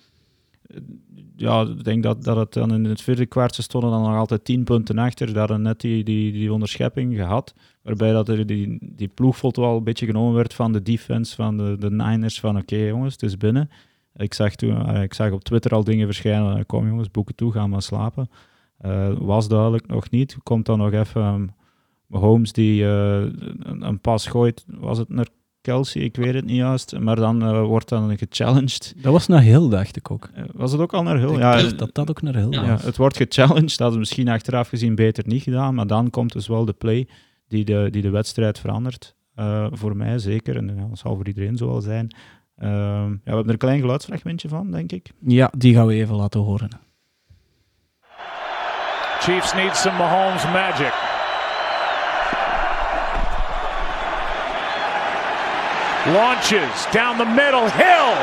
ja, 1.36 1.62
ik 1.62 1.84
denk 1.84 2.04
dat, 2.04 2.24
dat 2.24 2.38
het 2.38 2.54
dan 2.54 2.74
in 2.74 2.86
het 2.86 3.02
vierde 3.02 3.26
kwart 3.26 3.56
ze 3.56 3.62
stonden 3.62 3.92
dan 3.92 4.02
nog 4.02 4.16
altijd 4.16 4.46
tien 4.46 4.64
punten 4.64 4.98
achter. 4.98 5.34
Daar 5.34 5.60
net 5.60 5.80
die, 5.80 6.04
die, 6.04 6.32
die 6.32 6.54
onderschepping 6.54 7.16
gehad. 7.16 7.54
Waarbij 7.82 8.12
dat 8.12 8.30
er 8.30 8.46
die, 8.46 8.78
die 8.82 9.08
ploegfoto 9.08 9.64
al 9.64 9.78
een 9.78 9.84
beetje 9.84 10.06
genomen 10.06 10.34
werd 10.34 10.54
van 10.54 10.72
de 10.72 10.82
defense 10.82 11.36
van 11.36 11.58
de, 11.58 11.76
de 11.80 11.92
Niners. 11.92 12.40
Van 12.40 12.58
oké 12.58 12.76
jongens, 12.76 13.14
het 13.14 13.24
is 13.24 13.38
binnen. 13.38 13.70
Ik 14.16 14.34
zag, 14.34 14.56
toen, 14.56 14.88
eh, 14.88 15.02
ik 15.02 15.14
zag 15.14 15.32
op 15.32 15.44
Twitter 15.44 15.72
al 15.72 15.84
dingen 15.84 16.06
verschijnen. 16.06 16.66
Kom 16.66 16.88
jongens, 16.88 17.12
boeken 17.12 17.36
toe, 17.36 17.52
gaan 17.52 17.70
maar 17.70 17.82
slapen. 17.82 18.30
Uh, 18.86 19.14
was 19.18 19.48
duidelijk 19.48 19.88
nog 19.88 20.10
niet. 20.10 20.38
Komt 20.44 20.66
dan 20.66 20.78
nog 20.78 20.92
even 20.92 21.24
um, 21.24 21.52
Holmes 22.20 22.52
die 22.52 22.82
uh, 22.82 23.20
een, 23.20 23.88
een, 23.88 24.00
pas 24.00 24.28
gooit. 24.28 24.66
Was 24.68 24.98
het 24.98 25.10
naar 25.10 25.28
Kelsey? 25.62 26.02
Ik 26.02 26.16
weet 26.16 26.34
het 26.34 26.46
niet 26.46 26.56
juist. 26.56 27.00
Maar 27.00 27.16
dan 27.16 27.44
uh, 27.44 27.64
wordt 27.64 27.90
dan 27.90 28.18
gechallenged. 28.18 28.94
Dat 28.98 29.12
was 29.12 29.28
naar 29.28 29.42
Hill, 29.42 29.70
dacht 29.70 29.96
ik 29.96 30.12
ook. 30.12 30.30
was 30.54 30.72
het 30.72 30.82
ook 30.82 30.94
al 30.94 31.04
naar 31.04 31.18
Hill? 31.18 31.32
Ik 31.32 31.38
ja, 31.38 31.62
dat 31.62 31.94
dat 31.94 32.10
ook 32.10 32.22
naar 32.22 32.36
Hill 32.36 32.52
ja, 32.52 32.78
Het 32.82 32.98
wordt 32.98 33.18
gechallenged. 33.18 33.78
Dat 33.78 33.92
is 33.92 33.98
misschien 33.98 34.28
achteraf 34.28 34.68
gezien 34.68 34.96
beter 34.96 35.24
niet 35.28 35.44
gedaan. 35.44 35.76
Maar 35.76 35.88
dan 35.88 36.10
komt 36.10 36.32
dus 36.32 36.48
wel 36.48 36.66
de 36.66 36.74
play 36.74 37.08
die 37.48 37.66
de, 37.66 37.88
die 37.92 38.02
de 38.02 38.10
wedstrijd 38.10 38.60
verandert. 38.60 39.16
voor 39.72 39.96
mij 39.96 40.20
zeker. 40.20 40.56
En 40.56 40.68
dat 40.68 41.00
zal 41.00 41.16
voor 41.16 41.28
iedereen 41.28 41.58
zo 41.58 41.68
wel 41.68 41.82
zijn. 41.82 42.16
Uh, 42.64 42.68
ja, 42.68 43.08
we 43.08 43.20
hebben 43.24 43.46
er 43.46 43.52
een 43.52 43.58
klein 43.58 43.80
geluidsfragmentje 43.80 44.50
van, 44.50 44.72
denk 44.72 44.92
ik. 44.92 45.12
Ja, 45.20 45.52
die 45.58 45.74
gaan 45.74 45.88
we 45.88 45.94
even 45.94 46.16
laten 46.16 46.40
horen. 46.40 46.70
Chiefs 49.20 49.54
need 49.54 49.76
some 49.76 49.98
Mahomes 49.98 50.44
magic. 50.44 51.11
Launches 56.06 56.88
down 56.92 57.18
the 57.18 57.26
middle, 57.26 57.70
Hill, 57.70 58.14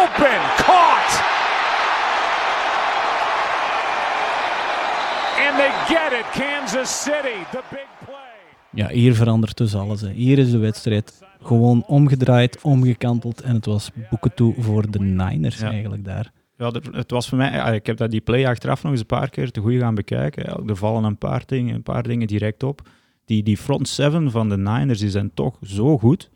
open, 0.00 0.40
caught. 0.56 1.12
And 5.44 5.56
they 5.58 5.70
get 5.88 6.12
it, 6.12 6.24
Kansas 6.32 7.02
City, 7.02 7.44
the 7.50 7.62
big 7.70 7.86
play. 8.04 8.14
Ja, 8.70 8.88
hier 8.88 9.14
verandert 9.14 9.56
dus 9.56 9.74
alles. 9.74 10.00
Hè. 10.00 10.10
Hier 10.10 10.38
is 10.38 10.50
de 10.50 10.58
wedstrijd 10.58 11.22
gewoon 11.42 11.84
omgedraaid, 11.86 12.60
omgekanteld 12.62 13.40
en 13.40 13.54
het 13.54 13.66
was 13.66 13.90
boeken 14.10 14.34
toe 14.34 14.54
voor 14.58 14.90
de 14.90 15.00
Niners 15.00 15.58
ja. 15.58 15.70
eigenlijk 15.70 16.04
daar. 16.04 16.32
Ja, 16.56 16.72
het 16.90 17.10
was 17.10 17.28
voor 17.28 17.38
mij, 17.38 17.74
ik 17.74 17.86
heb 17.86 17.96
dat 17.96 18.10
die 18.10 18.20
play 18.20 18.46
achteraf 18.46 18.82
nog 18.82 18.92
eens 18.92 19.00
een 19.00 19.06
paar 19.06 19.30
keer 19.30 19.50
te 19.50 19.60
goed 19.60 19.78
gaan 19.78 19.94
bekijken. 19.94 20.68
Er 20.68 20.76
vallen 20.76 21.04
een 21.04 21.18
paar 21.18 21.42
dingen, 21.46 21.74
een 21.74 21.82
paar 21.82 22.02
dingen 22.02 22.26
direct 22.26 22.62
op. 22.62 22.88
Die, 23.24 23.42
die 23.42 23.56
front 23.56 23.88
seven 23.88 24.30
van 24.30 24.48
de 24.48 24.56
Niners 24.56 24.98
die 24.98 25.10
zijn 25.10 25.30
toch 25.34 25.56
zo 25.62 25.98
goed 25.98 26.30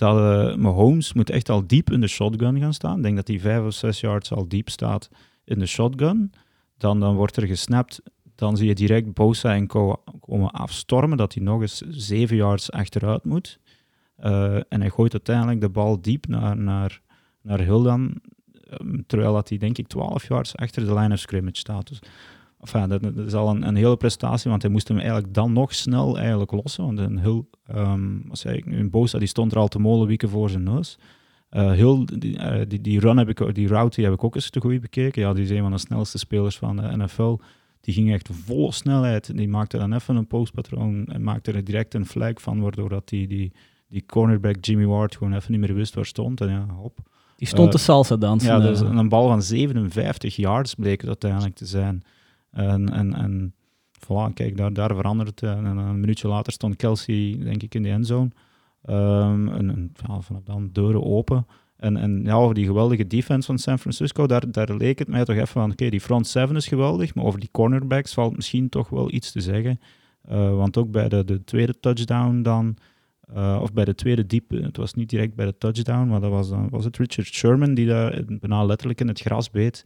dat 0.00 0.18
uh, 0.18 0.54
Mahomes 0.56 1.12
moet 1.12 1.30
echt 1.30 1.48
al 1.48 1.66
diep 1.66 1.90
in 1.90 2.00
de 2.00 2.06
shotgun 2.06 2.58
gaan 2.58 2.74
staan. 2.74 2.96
Ik 2.96 3.02
denk 3.02 3.16
dat 3.16 3.28
hij 3.28 3.40
vijf 3.40 3.64
of 3.64 3.72
zes 3.72 4.00
yards 4.00 4.32
al 4.32 4.48
diep 4.48 4.68
staat 4.68 5.08
in 5.44 5.58
de 5.58 5.66
shotgun. 5.66 6.32
Dan, 6.76 7.00
dan 7.00 7.14
wordt 7.14 7.36
er 7.36 7.46
gesnapt. 7.46 8.02
Dan 8.34 8.56
zie 8.56 8.68
je 8.68 8.74
direct 8.74 9.14
Bosa 9.14 9.54
en 9.54 9.66
Co 9.66 10.02
komen 10.20 10.50
afstormen, 10.50 11.16
dat 11.16 11.34
hij 11.34 11.42
nog 11.42 11.60
eens 11.60 11.82
zeven 11.88 12.36
yards 12.36 12.70
achteruit 12.70 13.24
moet. 13.24 13.58
Uh, 14.20 14.54
en 14.54 14.80
hij 14.80 14.90
gooit 14.90 15.12
uiteindelijk 15.12 15.60
de 15.60 15.68
bal 15.68 16.00
diep 16.00 16.26
naar, 16.26 16.56
naar, 16.56 17.00
naar 17.42 17.60
Hill 17.60 17.82
dan. 17.82 18.20
Ehm, 18.70 18.98
terwijl 19.06 19.32
dat 19.32 19.48
hij 19.48 19.58
denk 19.58 19.78
ik 19.78 19.86
12 19.86 20.28
yards 20.28 20.56
achter 20.56 20.86
de 20.86 20.94
line 20.94 21.12
of 21.14 21.18
scrimmage 21.18 21.56
staat. 21.56 21.88
Dus, 21.88 21.98
enfin, 22.60 22.88
dat, 22.88 23.02
dat, 23.02 23.26
is 23.26 23.34
al 23.34 23.48
een, 23.48 23.66
een, 23.66 23.76
hele 23.76 23.96
prestatie, 23.96 24.50
want 24.50 24.62
hij 24.62 24.70
moest 24.70 24.88
hem 24.88 24.98
eigenlijk 24.98 25.34
dan 25.34 25.52
nog 25.52 25.74
snel 25.74 26.18
eigenlijk 26.18 26.50
lossen. 26.50 26.84
Want 26.84 26.98
een 26.98 27.20
Hill, 27.20 27.42
um, 27.74 28.22
wat 28.28 28.38
zei 28.38 28.56
ik 28.56 28.66
nu, 28.66 28.78
een 28.78 28.90
Bosa 28.90 29.18
die 29.18 29.28
stond 29.28 29.52
er 29.52 29.58
al 29.58 29.68
te 29.68 29.78
molenwieken 29.78 30.28
voor 30.28 30.50
zijn 30.50 30.62
neus. 30.62 30.98
Uh, 31.50 31.72
Hill, 31.72 32.04
die, 32.04 32.36
uh, 32.36 32.60
die, 32.68 32.80
die, 32.80 33.00
run 33.00 33.16
heb 33.16 33.28
ik, 33.28 33.54
die 33.54 33.68
route 33.68 33.96
die 33.96 34.04
heb 34.04 34.14
ik 34.14 34.24
ook 34.24 34.34
eens 34.34 34.50
te 34.50 34.60
goed 34.60 34.80
bekeken. 34.80 35.22
Ja, 35.22 35.32
die 35.32 35.44
is 35.44 35.50
een 35.50 35.60
van 35.60 35.70
de 35.70 35.78
snelste 35.78 36.18
spelers 36.18 36.58
van 36.58 36.76
de 36.76 36.96
NFL. 36.96 37.36
Die 37.80 37.94
ging 37.94 38.12
echt 38.12 38.28
volle 38.32 38.72
snelheid. 38.72 39.36
Die 39.36 39.48
maakte 39.48 39.78
dan 39.78 39.92
even 39.92 40.16
een 40.16 40.26
postpatroon 40.26 41.06
en 41.06 41.22
maakte 41.22 41.52
er 41.52 41.64
direct 41.64 41.94
een 41.94 42.06
flag 42.06 42.32
van, 42.40 42.60
waardoor 42.60 42.88
dat 42.88 43.08
die, 43.08 43.26
die, 43.26 43.52
die 43.88 44.06
cornerback 44.06 44.56
Jimmy 44.60 44.86
Ward 44.86 45.16
gewoon 45.16 45.34
even 45.34 45.52
niet 45.52 45.60
meer 45.60 45.74
wist 45.74 45.94
waar 45.94 46.06
stond. 46.06 46.40
En 46.40 46.48
ja, 46.48 46.66
hop. 46.74 46.98
Die 47.36 47.48
stond 47.48 47.72
de 47.72 47.78
salsa 47.78 48.16
dansen. 48.16 48.48
Ja, 48.48 48.60
dus 48.60 48.80
een 48.80 49.08
bal 49.08 49.28
van 49.28 49.42
57 49.42 50.36
yards 50.36 50.74
bleek 50.74 51.00
het 51.00 51.08
uiteindelijk 51.08 51.54
te 51.54 51.66
zijn. 51.66 52.02
En, 52.50 52.92
en, 52.92 53.14
en 53.14 53.54
voilà, 54.04 54.32
kijk, 54.34 54.56
daar, 54.56 54.72
daar 54.72 54.94
verandert 54.94 55.40
het. 55.40 55.42
En 55.42 55.64
een 55.64 56.00
minuutje 56.00 56.28
later 56.28 56.52
stond 56.52 56.76
Kelsey, 56.76 57.38
denk 57.42 57.62
ik, 57.62 57.74
in 57.74 57.82
de 57.82 57.90
endzone. 57.90 58.30
Um, 58.88 59.48
en, 59.48 59.70
en 59.70 59.92
ja, 60.06 60.20
vanaf 60.20 60.42
dan 60.42 60.70
deuren 60.72 61.04
open. 61.04 61.46
En, 61.76 61.96
en 61.96 62.22
ja, 62.24 62.34
over 62.34 62.54
die 62.54 62.66
geweldige 62.66 63.06
defense 63.06 63.46
van 63.46 63.58
San 63.58 63.78
Francisco, 63.78 64.26
daar, 64.26 64.50
daar 64.50 64.74
leek 64.74 64.98
het 64.98 65.08
mij 65.08 65.24
toch 65.24 65.36
even 65.36 65.46
van, 65.46 65.70
oké, 65.70 65.88
die 65.88 66.00
front 66.00 66.26
seven 66.26 66.56
is 66.56 66.68
geweldig, 66.68 67.14
maar 67.14 67.24
over 67.24 67.40
die 67.40 67.48
cornerbacks 67.52 68.14
valt 68.14 68.36
misschien 68.36 68.68
toch 68.68 68.88
wel 68.88 69.12
iets 69.12 69.32
te 69.32 69.40
zeggen. 69.40 69.80
Uh, 70.30 70.54
want 70.54 70.76
ook 70.76 70.90
bij 70.90 71.08
de, 71.08 71.24
de 71.24 71.44
tweede 71.44 71.80
touchdown 71.80 72.42
dan, 72.42 72.76
uh, 73.34 73.58
of 73.62 73.72
bij 73.72 73.84
de 73.84 73.94
tweede 73.94 74.26
diep, 74.26 74.50
het 74.50 74.76
was 74.76 74.94
niet 74.94 75.08
direct 75.08 75.34
bij 75.34 75.46
de 75.46 75.58
touchdown, 75.58 76.08
maar 76.08 76.20
dat 76.20 76.30
was, 76.30 76.48
dan, 76.48 76.68
was 76.68 76.84
het 76.84 76.96
Richard 76.96 77.26
Sherman 77.26 77.74
die 77.74 77.86
daar 77.86 78.22
bijna 78.26 78.64
letterlijk 78.64 79.00
in 79.00 79.08
het 79.08 79.20
gras 79.20 79.50
beet. 79.50 79.84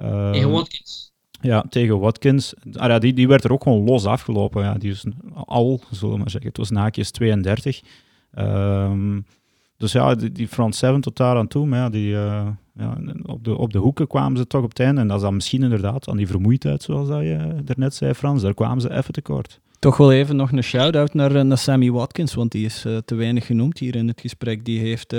Uh, 0.00 0.44
Watkins. 0.44 1.12
Ja, 1.40 1.64
tegen 1.68 1.98
Watkins. 1.98 2.54
Ah, 2.72 2.88
ja, 2.88 2.98
die, 2.98 3.12
die 3.12 3.28
werd 3.28 3.44
er 3.44 3.52
ook 3.52 3.62
gewoon 3.62 3.84
los 3.84 4.04
afgelopen. 4.04 4.62
Ja, 4.62 4.74
die 4.74 4.90
is 4.90 5.04
al, 5.34 5.80
zullen 5.90 6.14
we 6.14 6.20
maar 6.20 6.30
zeggen. 6.30 6.48
Het 6.48 6.58
was 6.58 6.70
naakjes 6.70 7.10
32. 7.10 7.80
Um, 8.38 9.24
dus 9.76 9.92
ja, 9.92 10.14
die, 10.14 10.32
die 10.32 10.48
front 10.48 10.74
seven 10.74 11.00
tot 11.00 11.16
daar 11.16 11.36
aan 11.36 11.48
toe, 11.48 11.66
maar 11.66 11.78
ja, 11.78 11.88
die, 11.88 12.12
uh, 12.12 12.46
ja, 12.74 12.98
op, 13.22 13.44
de, 13.44 13.56
op 13.56 13.72
de 13.72 13.78
hoeken 13.78 14.06
kwamen 14.06 14.38
ze 14.38 14.46
toch 14.46 14.62
op 14.62 14.68
het 14.68 14.80
einde. 14.80 15.00
En 15.00 15.08
dat 15.08 15.16
is 15.16 15.22
dan 15.22 15.34
misschien 15.34 15.62
inderdaad 15.62 16.08
aan 16.08 16.16
die 16.16 16.26
vermoeidheid, 16.26 16.82
zoals 16.82 17.08
dat 17.08 17.22
je 17.22 17.54
daarnet 17.64 17.94
zei, 17.94 18.14
Frans. 18.14 18.42
Daar 18.42 18.54
kwamen 18.54 18.80
ze 18.80 18.92
even 18.92 19.12
tekort. 19.12 19.60
Toch 19.78 19.96
wel 19.96 20.12
even 20.12 20.36
nog 20.36 20.52
een 20.52 20.62
shout-out 20.62 21.14
naar, 21.14 21.34
eh, 21.34 21.42
naar 21.42 21.58
Sammy 21.58 21.90
Watkins, 21.90 22.34
want 22.34 22.52
die 22.52 22.64
is 22.64 22.84
uh, 22.86 22.96
te 22.96 23.14
weinig 23.14 23.46
genoemd 23.46 23.78
hier 23.78 23.96
in 23.96 24.08
het 24.08 24.20
gesprek. 24.20 24.64
Die, 24.64 24.80
heeft, 24.80 25.16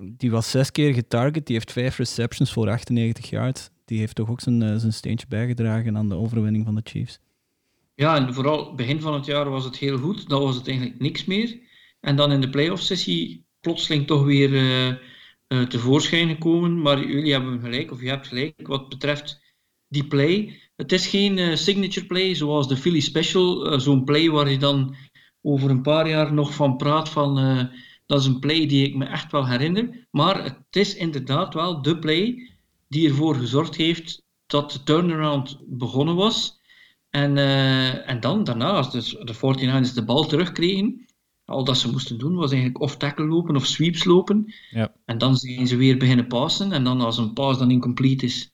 die 0.00 0.30
was 0.30 0.50
zes 0.50 0.70
keer 0.70 0.94
getarget, 0.94 1.46
die 1.46 1.56
heeft 1.56 1.72
vijf 1.72 1.96
receptions 1.96 2.52
voor 2.52 2.70
98 2.70 3.30
yards. 3.30 3.70
Die 3.86 3.98
heeft 3.98 4.14
toch 4.14 4.30
ook 4.30 4.40
zijn, 4.40 4.80
zijn 4.80 4.92
steentje 4.92 5.26
bijgedragen 5.28 5.96
aan 5.96 6.08
de 6.08 6.14
overwinning 6.14 6.64
van 6.64 6.74
de 6.74 6.80
Chiefs. 6.84 7.18
Ja, 7.94 8.16
en 8.16 8.34
vooral 8.34 8.74
begin 8.74 9.00
van 9.00 9.14
het 9.14 9.26
jaar 9.26 9.50
was 9.50 9.64
het 9.64 9.76
heel 9.76 9.98
goed. 9.98 10.28
Dan 10.28 10.42
was 10.42 10.56
het 10.56 10.68
eigenlijk 10.68 11.00
niks 11.00 11.24
meer. 11.24 11.58
En 12.00 12.16
dan 12.16 12.32
in 12.32 12.40
de 12.40 12.50
playoff 12.50 12.82
sessie 12.82 13.44
plotseling 13.60 14.06
toch 14.06 14.24
weer 14.24 14.50
uh, 14.52 14.86
uh, 14.88 15.62
tevoorschijn 15.68 16.28
gekomen. 16.28 16.82
Maar 16.82 17.06
jullie 17.06 17.32
hebben 17.32 17.60
gelijk, 17.60 17.92
of 17.92 18.00
je 18.00 18.08
hebt 18.08 18.26
gelijk, 18.26 18.66
wat 18.66 18.88
betreft 18.88 19.40
die 19.88 20.06
play. 20.06 20.60
Het 20.76 20.92
is 20.92 21.06
geen 21.06 21.58
signature 21.58 22.06
play 22.06 22.34
zoals 22.34 22.68
de 22.68 22.76
Philly 22.76 23.00
Special. 23.00 23.80
Zo'n 23.80 24.04
play 24.04 24.30
waar 24.30 24.50
je 24.50 24.58
dan 24.58 24.94
over 25.42 25.70
een 25.70 25.82
paar 25.82 26.08
jaar 26.08 26.32
nog 26.32 26.54
van 26.54 26.76
praat 26.76 27.08
van... 27.08 27.34
dat 28.06 28.20
is 28.20 28.26
een 28.26 28.38
play 28.38 28.66
die 28.66 28.86
ik 28.86 28.96
me 28.96 29.04
echt 29.04 29.32
wel 29.32 29.48
herinner. 29.48 30.06
Maar 30.10 30.44
het 30.44 30.76
is 30.76 30.96
inderdaad 30.96 31.54
wel 31.54 31.82
de 31.82 31.98
play 31.98 32.55
die 32.88 33.08
ervoor 33.08 33.34
gezorgd 33.34 33.76
heeft 33.76 34.22
dat 34.46 34.72
de 34.72 34.82
turnaround 34.82 35.58
begonnen 35.66 36.14
was. 36.14 36.60
En, 37.10 37.36
en 38.06 38.20
dan, 38.20 38.44
daarna, 38.44 38.70
als 38.70 38.90
de, 38.90 39.24
de 39.24 39.34
49ers 39.34 39.94
de 39.94 40.04
bal 40.04 40.26
terugkregen 40.26 41.06
al 41.46 41.64
dat 41.64 41.78
ze 41.78 41.90
moesten 41.90 42.18
doen 42.18 42.34
was 42.34 42.50
eigenlijk 42.50 42.80
of 42.80 42.96
tackle 42.96 43.26
lopen 43.26 43.56
of 43.56 43.66
sweeps 43.66 44.04
lopen. 44.04 44.54
Ja. 44.70 44.92
En 45.04 45.18
dan 45.18 45.36
zijn 45.36 45.66
ze 45.66 45.76
weer 45.76 45.98
beginnen 45.98 46.26
passen. 46.26 46.72
En 46.72 46.84
dan 46.84 47.00
als 47.00 47.18
een 47.18 47.32
pass 47.32 47.58
dan 47.58 47.70
incomplete 47.70 48.24
is, 48.24 48.52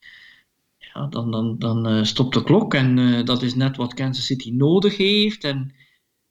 ja, 0.78 1.06
dan, 1.06 1.30
dan, 1.30 1.58
dan 1.58 1.88
uh, 1.88 2.04
stopt 2.04 2.34
de 2.34 2.42
klok. 2.42 2.74
En 2.74 2.96
uh, 2.96 3.24
dat 3.24 3.42
is 3.42 3.54
net 3.54 3.76
wat 3.76 3.94
Kansas 3.94 4.26
City 4.26 4.50
nodig 4.50 4.96
heeft. 4.96 5.44
En 5.44 5.74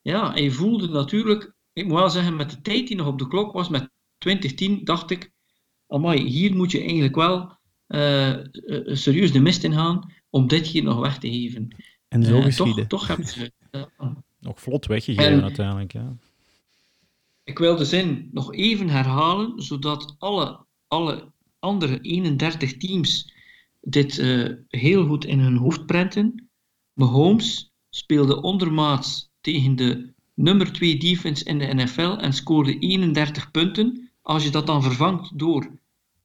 ja, 0.01 0.35
je 0.35 0.51
voelde 0.51 0.87
natuurlijk, 0.87 1.53
ik 1.73 1.85
moet 1.85 1.97
wel 1.97 2.09
zeggen, 2.09 2.35
met 2.35 2.49
de 2.49 2.61
tijd 2.61 2.87
die 2.87 2.95
nog 2.95 3.07
op 3.07 3.19
de 3.19 3.27
klok 3.27 3.53
was, 3.53 3.69
met 3.69 3.89
2010, 4.17 4.83
dacht 4.83 5.11
ik, 5.11 5.31
amai, 5.87 6.27
hier 6.27 6.55
moet 6.55 6.71
je 6.71 6.79
eigenlijk 6.79 7.15
wel 7.15 7.59
uh, 7.91 8.35
serieus 8.85 9.31
de 9.31 9.39
mist 9.39 9.63
in 9.63 9.73
gaan 9.73 10.11
om 10.29 10.47
dit 10.47 10.67
hier 10.67 10.83
nog 10.83 10.99
weg 10.99 11.17
te 11.17 11.29
geven. 11.29 11.75
En 12.07 12.23
zo 12.23 12.41
geschieden. 12.41 12.87
Toch, 12.87 12.99
toch 12.99 13.07
hebben 13.07 13.27
ze... 13.27 13.51
nog 14.39 14.61
vlot 14.61 14.85
weggegeven 14.85 15.31
en, 15.31 15.43
uiteindelijk, 15.43 15.93
ja. 15.93 16.15
Ik 17.43 17.59
wil 17.59 17.75
de 17.75 17.85
zin 17.85 18.29
nog 18.31 18.53
even 18.53 18.89
herhalen, 18.89 19.61
zodat 19.61 20.15
alle, 20.19 20.65
alle 20.87 21.31
andere 21.59 21.99
31 22.01 22.77
teams 22.77 23.33
dit 23.81 24.17
uh, 24.17 24.49
heel 24.67 25.05
goed 25.05 25.25
in 25.25 25.39
hun 25.39 25.57
hoofd 25.57 25.85
prenten. 25.85 26.49
Mahomes 26.93 27.71
speelde 27.89 28.41
ondermaats 28.41 29.29
tegen 29.41 29.75
de 29.75 30.13
nummer 30.33 30.71
2 30.71 30.97
defense 30.97 31.43
in 31.43 31.59
de 31.59 31.73
NFL 31.73 32.17
en 32.17 32.33
scoorde 32.33 32.79
31 32.79 33.51
punten. 33.51 34.09
Als 34.21 34.43
je 34.43 34.49
dat 34.49 34.67
dan 34.67 34.83
vervangt 34.83 35.39
door 35.39 35.71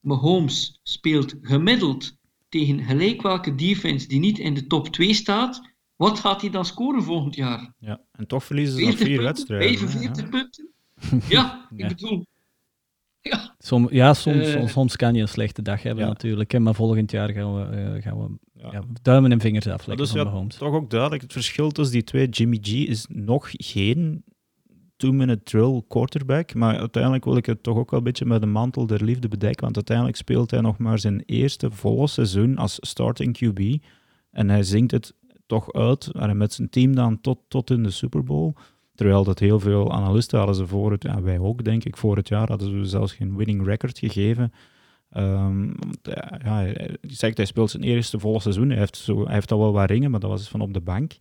Mahomes 0.06 0.80
speelt 0.82 1.34
gemiddeld 1.40 2.16
tegen 2.48 2.84
gelijk 2.84 3.22
welke 3.22 3.54
defense 3.54 4.08
die 4.08 4.18
niet 4.18 4.38
in 4.38 4.54
de 4.54 4.66
top 4.66 4.88
2 4.88 5.14
staat, 5.14 5.60
wat 5.96 6.18
gaat 6.18 6.40
hij 6.40 6.50
dan 6.50 6.64
scoren 6.64 7.02
volgend 7.02 7.34
jaar? 7.34 7.74
Ja, 7.78 8.00
en 8.12 8.26
toch 8.26 8.44
verliezen 8.44 8.78
ze 8.78 8.84
nog 8.84 8.96
vier 8.96 9.22
wedstrijden. 9.22 9.78
45 9.78 10.28
punten? 10.28 10.70
Ja, 11.28 11.68
ik 11.76 11.88
bedoel, 11.88 12.26
Ja. 13.20 13.54
Som, 13.58 13.88
ja, 13.90 14.14
soms, 14.14 14.46
Eh. 14.54 14.66
soms, 14.66 14.96
kan 14.96 15.14
je 15.14 15.20
een 15.20 15.28
slechte 15.28 15.62
dag 15.62 15.82
hebben 15.82 16.04
Ja. 16.04 16.10
natuurlijk. 16.10 16.50
hè, 16.52 16.58
Maar 16.60 16.74
volgend 16.74 17.10
jaar 17.10 17.28
gaan 17.32 17.54
we, 17.54 17.76
eh, 17.76 18.02
gaan 18.02 18.18
we 18.18 18.38
Ja. 18.60 18.68
ja, 18.72 18.82
duimen 19.02 19.32
en 19.32 19.40
vingers 19.40 19.66
afleggen 19.66 19.96
dus 19.96 20.10
van 20.14 20.24
Mahomes. 20.24 20.56
toch 20.56 20.74
ook 20.74 20.90
duidelijk, 20.90 21.22
het 21.22 21.32
verschil 21.32 21.70
tussen 21.70 21.94
die 21.94 22.04
twee, 22.04 22.28
Jimmy 22.28 22.58
G 22.62 22.68
is 22.72 23.06
nog 23.08 23.48
geen 23.52 24.24
two-minute 24.96 25.42
drill 25.42 25.82
quarterback, 25.88 26.54
maar 26.54 26.78
uiteindelijk 26.78 27.24
wil 27.24 27.36
ik 27.36 27.46
het 27.46 27.62
toch 27.62 27.76
ook 27.76 27.90
wel 27.90 27.98
een 27.98 28.04
beetje 28.04 28.26
met 28.26 28.40
de 28.40 28.46
mantel 28.46 28.86
der 28.86 29.04
liefde 29.04 29.28
bedekken, 29.28 29.62
want 29.62 29.76
uiteindelijk 29.76 30.16
speelt 30.16 30.50
hij 30.50 30.60
nog 30.60 30.78
maar 30.78 30.98
zijn 30.98 31.22
eerste 31.26 31.70
volle 31.70 32.06
seizoen 32.06 32.56
als 32.56 32.78
starting 32.80 33.38
QB 33.44 33.84
en 34.30 34.50
hij 34.50 34.62
zingt 34.62 34.90
het 34.90 35.14
toch 35.46 35.72
uit 35.72 36.10
met 36.34 36.52
zijn 36.52 36.68
team 36.68 36.94
dan 36.94 37.20
tot, 37.20 37.38
tot 37.48 37.70
in 37.70 37.82
de 37.82 37.90
Super 37.90 38.24
Bowl. 38.24 38.52
Terwijl 38.94 39.24
dat 39.24 39.38
heel 39.38 39.60
veel 39.60 39.92
analisten 39.92 40.38
hadden 40.38 40.56
ze 40.56 40.66
voor 40.66 40.92
het, 40.92 41.02
ja, 41.02 41.22
wij 41.22 41.38
ook 41.38 41.64
denk 41.64 41.84
ik, 41.84 41.96
voor 41.96 42.16
het 42.16 42.28
jaar 42.28 42.48
hadden 42.48 42.68
ze 42.70 42.84
zelfs 42.84 43.12
geen 43.12 43.36
winning 43.36 43.66
record 43.66 43.98
gegeven. 43.98 44.52
Want, 45.08 45.98
ja, 46.02 46.38
hij 46.38 46.96
zegt, 47.00 47.36
hij 47.36 47.46
speelt 47.46 47.70
zijn 47.70 47.82
eerste 47.82 48.18
volle 48.18 48.40
seizoen. 48.40 48.68
Hij 48.68 48.78
heeft, 48.78 48.96
zo, 48.96 49.24
hij 49.24 49.34
heeft 49.34 49.52
al 49.52 49.58
wel 49.58 49.72
wat 49.72 49.90
ringen, 49.90 50.10
maar 50.10 50.20
dat 50.20 50.30
was 50.30 50.48
van 50.48 50.60
op 50.60 50.74
de 50.74 50.80
bank. 50.80 51.16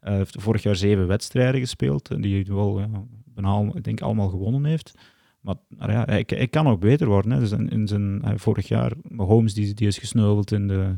Eh, 0.00 0.08
Hij 0.08 0.16
heeft 0.16 0.36
vorig 0.42 0.62
jaar 0.62 0.76
zeven 0.76 1.06
wedstrijden 1.06 1.60
gespeeld, 1.60 2.10
en 2.10 2.20
die 2.20 2.34
hij 2.44 2.54
wel, 2.54 2.78
ja, 2.80 2.88
bijna, 3.34 3.70
ik 3.74 3.84
denk, 3.84 4.00
allemaal 4.00 4.28
gewonnen 4.28 4.64
heeft. 4.64 4.94
Maar 5.40 5.56
ja, 5.90 6.04
hij, 6.04 6.24
hij 6.26 6.48
kan 6.48 6.64
nog 6.64 6.78
beter 6.78 7.06
worden. 7.06 7.30
Hè. 7.30 7.38
Dus 7.40 7.50
in, 7.50 7.68
in 7.68 7.86
zijn, 7.88 8.18
hij- 8.24 8.38
vorig 8.38 8.68
jaar, 8.68 8.92
Mahomes, 9.08 9.54
die, 9.54 9.74
die 9.74 9.86
is 9.86 9.98
gesneuveld 9.98 10.52
in 10.52 10.68
de, 10.68 10.96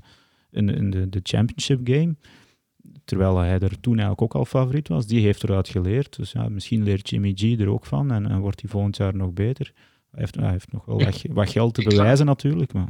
in, 0.50 0.66
de- 0.66 0.72
in 0.72 0.90
de, 0.90 1.08
de 1.08 1.20
championship 1.22 1.80
game. 1.88 2.16
Terwijl 3.04 3.38
hij 3.38 3.58
er 3.58 3.80
toen 3.80 3.92
eigenlijk 3.98 4.22
ook 4.22 4.34
al 4.34 4.44
favoriet 4.44 4.88
was. 4.88 5.06
Die 5.06 5.20
heeft 5.20 5.42
eruit 5.42 5.68
geleerd. 5.68 6.16
Dus 6.16 6.32
ja, 6.32 6.48
misschien 6.48 6.82
leert 6.82 7.08
Jimmy 7.10 7.32
G 7.36 7.42
er 7.60 7.68
ook 7.68 7.86
van 7.86 8.10
en, 8.10 8.26
en 8.30 8.40
wordt 8.40 8.60
hij 8.60 8.70
volgend 8.70 8.96
jaar 8.96 9.16
nog 9.16 9.32
beter. 9.32 9.72
Hij 10.10 10.20
heeft, 10.20 10.34
hij 10.34 10.50
heeft 10.50 10.72
nog 10.72 10.84
wel 10.84 10.98
wat, 11.04 11.22
wat 11.30 11.50
geld 11.50 11.74
te 11.74 11.82
bewijzen 11.96 12.26
natuurlijk. 12.26 12.72
Maar. 12.72 12.88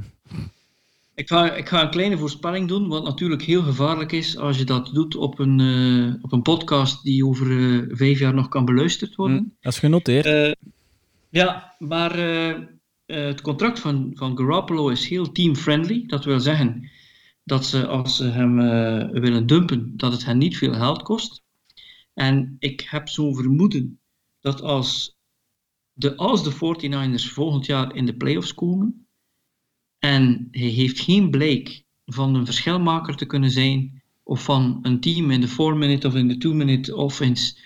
Ik 1.20 1.28
ga, 1.28 1.54
ik 1.54 1.68
ga 1.68 1.82
een 1.82 1.90
kleine 1.90 2.18
voorspelling 2.18 2.68
doen, 2.68 2.88
wat 2.88 3.04
natuurlijk 3.04 3.42
heel 3.42 3.62
gevaarlijk 3.62 4.12
is 4.12 4.36
als 4.36 4.58
je 4.58 4.64
dat 4.64 4.90
doet 4.92 5.16
op 5.16 5.38
een, 5.38 5.60
eh, 5.60 6.24
op 6.24 6.32
een 6.32 6.42
podcast 6.42 7.02
die 7.02 7.26
over 7.26 7.50
eh, 7.50 7.96
vijf 7.96 8.18
jaar 8.18 8.34
nog 8.34 8.48
kan 8.48 8.64
beluisterd 8.64 9.14
worden. 9.14 9.36
Hm, 9.36 9.44
Dat 9.60 9.72
is 9.72 9.78
genoteerd. 9.78 10.26
Eh, 10.26 10.52
ja, 11.28 11.74
maar 11.78 12.16
het 13.06 13.40
contract 13.40 13.80
van, 13.80 14.10
van 14.14 14.36
Garoppolo 14.36 14.88
is 14.88 15.08
heel 15.08 15.32
team-friendly. 15.32 16.06
Dat 16.06 16.24
wil 16.24 16.40
zeggen 16.40 16.90
dat 17.44 17.64
ze 17.64 17.86
als 17.86 18.16
ze 18.16 18.24
hem 18.24 18.56
willen 19.20 19.46
dumpen, 19.46 19.96
dat 19.96 20.12
het 20.12 20.24
hen 20.24 20.38
niet 20.38 20.56
veel 20.56 20.72
geld 20.72 21.02
kost. 21.02 21.42
En 22.14 22.56
ik 22.58 22.86
heb 22.90 23.08
zo'n 23.08 23.34
vermoeden 23.34 24.00
dat 24.40 24.62
als 24.62 25.16
de, 25.92 26.16
als 26.16 26.44
de 26.44 26.52
49ers 26.52 27.32
volgend 27.32 27.66
jaar 27.66 27.94
in 27.94 28.06
de 28.06 28.16
playoffs 28.16 28.54
komen 28.54 29.08
en 30.00 30.48
hij 30.50 30.68
heeft 30.68 31.00
geen 31.00 31.30
blijk 31.30 31.82
van 32.06 32.34
een 32.34 32.44
verschilmaker 32.44 33.16
te 33.16 33.26
kunnen 33.26 33.50
zijn 33.50 34.02
of 34.22 34.44
van 34.44 34.78
een 34.82 35.00
team 35.00 35.30
in 35.30 35.40
de 35.40 35.48
4-minute 35.48 36.06
of 36.06 36.14
in 36.14 36.28
de 36.28 36.48
2-minute 36.48 36.96
offense 36.96 37.56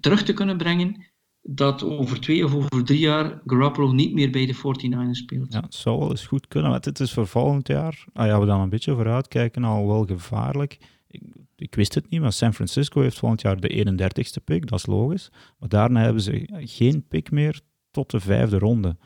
terug 0.00 0.22
te 0.22 0.32
kunnen 0.32 0.56
brengen, 0.56 1.04
dat 1.42 1.84
over 1.84 2.20
twee 2.20 2.44
of 2.44 2.54
over 2.54 2.84
drie 2.84 2.98
jaar 2.98 3.40
Garoppolo 3.46 3.92
niet 3.92 4.12
meer 4.12 4.30
bij 4.30 4.46
de 4.46 4.54
49ers 4.54 5.10
speelt. 5.10 5.52
Ja, 5.52 5.60
het 5.60 5.74
zou 5.74 5.98
wel 5.98 6.10
eens 6.10 6.26
goed 6.26 6.48
kunnen, 6.48 6.70
want 6.70 6.84
het 6.84 7.00
is 7.00 7.12
voor 7.12 7.26
volgend 7.26 7.68
jaar, 7.68 8.04
ah 8.12 8.26
ja, 8.26 8.40
we 8.40 8.46
dan 8.46 8.60
een 8.60 8.68
beetje 8.68 8.94
vooruit 8.94 9.28
kijken, 9.28 9.64
al 9.64 9.86
wel 9.86 10.04
gevaarlijk. 10.04 10.78
Ik, 11.08 11.22
ik 11.56 11.74
wist 11.74 11.94
het 11.94 12.10
niet, 12.10 12.20
maar 12.20 12.32
San 12.32 12.54
Francisco 12.54 13.00
heeft 13.00 13.18
volgend 13.18 13.40
jaar 13.40 13.60
de 13.60 13.86
31ste 13.86 14.44
pick, 14.44 14.68
dat 14.68 14.78
is 14.78 14.86
logisch. 14.86 15.30
Maar 15.58 15.68
daarna 15.68 16.00
hebben 16.00 16.22
ze 16.22 16.48
geen 16.64 17.06
pick 17.08 17.30
meer 17.30 17.60
tot 17.90 18.10
de 18.10 18.20
vijfde 18.20 18.58
ronde. 18.58 18.96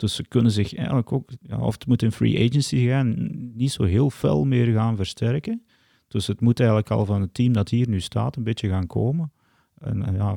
Dus 0.00 0.14
ze 0.14 0.26
kunnen 0.28 0.52
zich 0.52 0.74
eigenlijk 0.74 1.12
ook, 1.12 1.30
ja, 1.42 1.58
of 1.58 1.74
het 1.74 1.86
moet 1.86 2.02
in 2.02 2.12
free 2.12 2.48
agency 2.48 2.86
gaan, 2.86 3.30
niet 3.54 3.72
zo 3.72 3.82
heel 3.82 4.10
fel 4.10 4.44
meer 4.44 4.72
gaan 4.72 4.96
versterken. 4.96 5.62
Dus 6.08 6.26
het 6.26 6.40
moet 6.40 6.58
eigenlijk 6.58 6.90
al 6.90 7.04
van 7.04 7.20
het 7.20 7.34
team 7.34 7.52
dat 7.52 7.68
hier 7.68 7.88
nu 7.88 8.00
staat 8.00 8.36
een 8.36 8.42
beetje 8.42 8.68
gaan 8.68 8.86
komen. 8.86 9.32
En, 9.78 10.04
en 10.06 10.14
ja, 10.14 10.36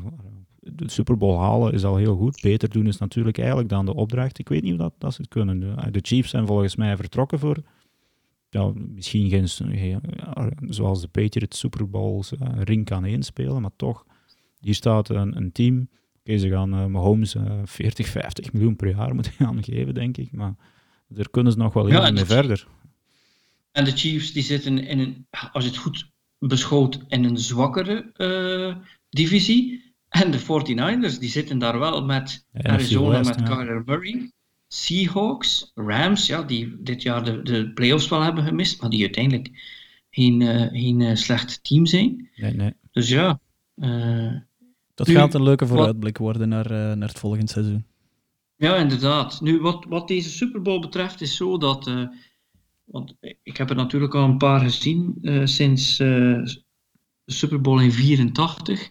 de 0.59 0.89
Super 0.89 1.17
Bowl 1.17 1.39
halen 1.39 1.73
is 1.73 1.83
al 1.83 1.95
heel 1.95 2.15
goed. 2.15 2.41
Beter 2.41 2.69
doen 2.69 2.87
is 2.87 2.97
natuurlijk 2.97 3.37
eigenlijk 3.37 3.69
dan 3.69 3.85
de 3.85 3.93
opdracht. 3.93 4.39
Ik 4.39 4.49
weet 4.49 4.63
niet 4.63 4.73
of 4.73 4.79
dat, 4.79 4.93
dat 4.97 5.13
ze 5.13 5.21
het 5.21 5.29
kunnen. 5.29 5.59
De, 5.59 5.91
de 5.91 5.99
Chiefs 6.01 6.29
zijn 6.29 6.47
volgens 6.47 6.75
mij 6.75 6.95
vertrokken 6.95 7.39
voor 7.39 7.63
ja, 8.53 8.71
misschien 8.75 9.29
geen, 9.29 10.01
zoals 10.69 11.01
de 11.01 11.07
Patriots 11.07 11.59
Super 11.59 11.89
Bowls 11.89 12.37
eh, 12.37 12.47
ring 12.57 12.85
kan 12.85 13.05
inspelen, 13.05 13.61
maar 13.61 13.75
toch, 13.75 14.05
hier 14.59 14.75
staat 14.75 15.09
een, 15.09 15.37
een 15.37 15.51
team. 15.51 15.89
Oké, 16.25 16.37
ze 16.37 16.49
gaan 16.49 16.73
eh, 16.73 16.85
Mahomes 16.85 17.35
eh 17.35 17.59
40, 17.65 18.07
50 18.07 18.53
miljoen 18.53 18.75
per 18.75 18.95
jaar 18.95 19.13
moeten 19.13 19.31
gaan 19.31 19.63
geven, 19.63 19.93
denk 19.93 20.17
ik. 20.17 20.31
Maar 20.31 20.53
daar 21.07 21.29
kunnen 21.29 21.51
ze 21.51 21.57
nog 21.57 21.73
wel 21.73 21.87
Ja, 21.89 22.01
mee 22.01 22.13
de- 22.13 22.25
verder. 22.25 22.67
En 23.71 23.85
de 23.85 23.91
Chiefs 23.91 24.31
die 24.33 24.43
zitten 24.43 24.77
in 24.87 24.99
een, 24.99 25.27
als 25.51 25.63
je 25.63 25.69
het 25.69 25.79
goed 25.79 26.09
beschouwt, 26.39 26.99
in 27.07 27.23
een 27.23 27.37
zwakkere 27.37 28.11
eh, 28.13 28.75
divisie. 29.09 29.91
En 30.09 30.31
de 30.31 30.39
49ers 30.39 31.19
die 31.19 31.29
zitten 31.29 31.57
daar 31.57 31.79
wel 31.79 32.05
met 32.05 32.45
Ja, 32.53 32.69
Arizona, 32.71 33.09
West, 33.17 33.29
met 33.39 33.47
ja. 33.47 33.55
Kyler 33.55 33.83
Murray. 33.85 34.31
Seahawks, 34.67 35.71
Rams, 35.75 36.27
ja, 36.27 36.43
die 36.43 36.75
dit 36.83 37.01
jaar 37.01 37.23
de, 37.23 37.41
de 37.41 37.71
playoffs 37.73 38.07
wel 38.09 38.21
hebben 38.21 38.43
gemist, 38.43 38.81
maar 38.81 38.89
die 38.89 39.01
uiteindelijk 39.01 39.49
geen, 40.09 40.41
eh, 40.41 40.81
geen 40.81 41.01
eh, 41.01 41.15
slecht 41.15 41.63
team 41.63 41.85
zijn. 41.85 42.29
Nee, 42.35 42.53
nee. 42.53 42.73
Dus 42.91 43.09
ja, 43.09 43.39
eh, 43.75 44.33
Dat 44.95 45.07
nu, 45.07 45.13
gaat 45.13 45.33
een 45.33 45.43
leuke 45.43 45.65
wat- 45.65 45.73
vooruitblik 45.73 46.17
worden 46.17 46.49
naar, 46.49 46.65
eh, 46.65 46.95
naar 46.97 47.07
het 47.07 47.19
volgende 47.19 47.51
seizoen. 47.51 47.85
Ja, 48.55 48.75
inderdaad. 48.75 49.41
Nu, 49.41 49.59
wat, 49.61 49.85
wat 49.89 50.07
deze 50.07 50.29
Super 50.29 50.61
Bowl 50.61 50.79
betreft, 50.79 51.21
is 51.21 51.35
zo 51.35 51.57
dat. 51.57 51.87
eh, 51.87 52.03
want 52.83 53.15
ik 53.43 53.57
heb 53.57 53.69
er 53.69 53.75
natuurlijk 53.75 54.15
al 54.15 54.23
een 54.23 54.37
paar 54.37 54.59
gezien 54.59 55.17
eh, 55.21 55.41
sinds 55.45 55.99
eh, 55.99 56.07
de 56.07 56.63
Super 57.33 57.61
Bowl 57.61 57.81
in 57.81 57.91
84. 57.91 58.89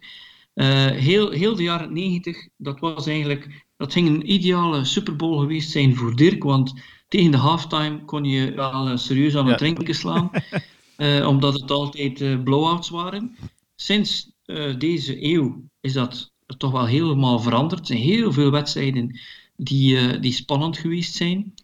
Eh, 0.54 0.86
heel, 0.86 1.30
heel 1.30 1.56
de 1.56 1.62
jaren 1.62 1.92
90, 1.92 2.48
dat 2.56 2.80
was 2.80 3.06
eigenlijk. 3.06 3.64
Dat 3.76 3.92
ging 3.92 4.08
een 4.08 4.32
ideale 4.32 4.84
Super 4.84 5.16
Bowl 5.16 5.38
geweest 5.40 5.70
zijn 5.70 5.96
voor 5.96 6.16
Dirk, 6.16 6.42
want 6.42 6.80
tegen 7.08 7.30
de 7.30 7.36
halftime 7.36 8.04
kon 8.04 8.24
je 8.24 8.52
wel 8.54 8.96
serieus 8.98 9.36
aan 9.36 9.46
het 9.48 9.60
Ja. 9.60 9.72
drinken 9.72 9.94
slaan, 9.94 10.30
eh, 10.96 11.26
omdat 11.28 11.60
het 11.60 11.70
altijd 11.70 12.20
eh 12.20 12.42
blowouts 12.42 12.88
waren. 12.90 13.36
Sinds 13.76 14.31
eh, 14.44 14.78
deze 14.78 15.24
eeuw 15.24 15.64
is 15.80 15.92
dat 15.92 16.32
toch 16.56 16.72
wel 16.72 16.86
helemaal 16.86 17.38
veranderd. 17.38 17.80
Er 17.80 17.86
zijn 17.86 17.98
heel 17.98 18.32
veel 18.32 18.50
wedstrijden 18.50 19.20
die, 19.56 19.98
eh, 19.98 20.20
die 20.20 20.32
spannend 20.32 20.78
geweest 20.78 21.14
zijn. 21.14 21.54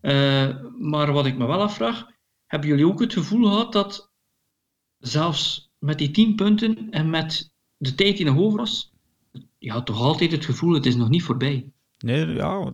Eh, 0.00 0.56
maar 0.78 1.12
wat 1.12 1.26
ik 1.26 1.38
me 1.38 1.46
wel 1.46 1.62
afvraag, 1.62 2.06
hebben 2.46 2.68
jullie 2.68 2.86
ook 2.86 3.00
het 3.00 3.12
gevoel 3.12 3.42
gehad 3.48 3.72
dat 3.72 4.12
zelfs 4.98 5.70
met 5.78 5.98
die 5.98 6.10
10 6.10 6.34
punten 6.34 6.90
en 6.90 7.10
met 7.10 7.52
de 7.76 7.94
tijd 7.94 8.16
die 8.16 8.26
nog 8.26 8.38
over 8.38 8.58
was, 8.58 8.92
je 9.58 9.70
had 9.70 9.86
toch 9.86 10.00
altijd 10.00 10.32
het 10.32 10.44
gevoel, 10.44 10.74
het 10.74 10.86
is 10.86 10.96
nog 10.96 11.08
niet 11.08 11.22
voorbij. 11.22 11.72
Nee, 11.98 12.26
ja, 12.26 12.72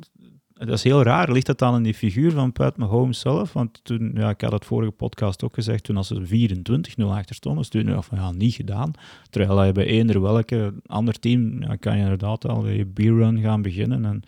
dat 0.54 0.68
is 0.68 0.82
heel 0.82 1.02
raar. 1.02 1.32
Ligt 1.32 1.46
dat 1.46 1.58
dan 1.58 1.76
in 1.76 1.82
die 1.82 1.94
figuur 1.94 2.30
van 2.32 2.52
Pat 2.52 2.76
Mahomes 2.76 3.20
zelf? 3.20 3.52
Want 3.52 3.80
toen, 3.84 4.12
ja, 4.14 4.30
ik 4.30 4.40
had 4.40 4.52
het 4.52 4.64
vorige 4.64 4.90
podcast 4.90 5.44
ook 5.44 5.54
gezegd, 5.54 5.84
toen 5.84 5.96
als 5.96 6.06
ze 6.06 6.58
24-0 7.00 7.04
achter 7.04 7.34
stonden, 7.34 7.70
toen 7.70 7.84
dacht 7.84 8.08
van 8.08 8.18
ja, 8.18 8.32
niet 8.32 8.54
gedaan. 8.54 8.90
Terwijl 9.30 9.64
je 9.64 9.72
bij 9.72 9.86
eender 9.86 10.20
welke 10.20 10.74
ander 10.86 11.18
team, 11.18 11.62
ja, 11.62 11.76
kan 11.76 11.96
je 11.96 12.02
inderdaad 12.02 12.48
al 12.48 12.68
je 12.68 12.86
beer-run 12.86 13.40
gaan 13.40 13.62
beginnen 13.62 14.04
en 14.04 14.22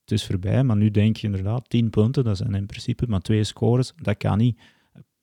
het 0.00 0.10
is 0.10 0.26
voorbij. 0.26 0.64
Maar 0.64 0.76
nu 0.76 0.90
denk 0.90 1.16
je 1.16 1.26
inderdaad, 1.26 1.68
10 1.68 1.90
punten, 1.90 2.24
dat 2.24 2.36
zijn 2.36 2.54
in 2.54 2.66
principe 2.66 3.04
maar 3.08 3.20
twee 3.20 3.44
scores, 3.44 3.92
dat 4.02 4.16
kan 4.16 4.38
niet. 4.38 4.58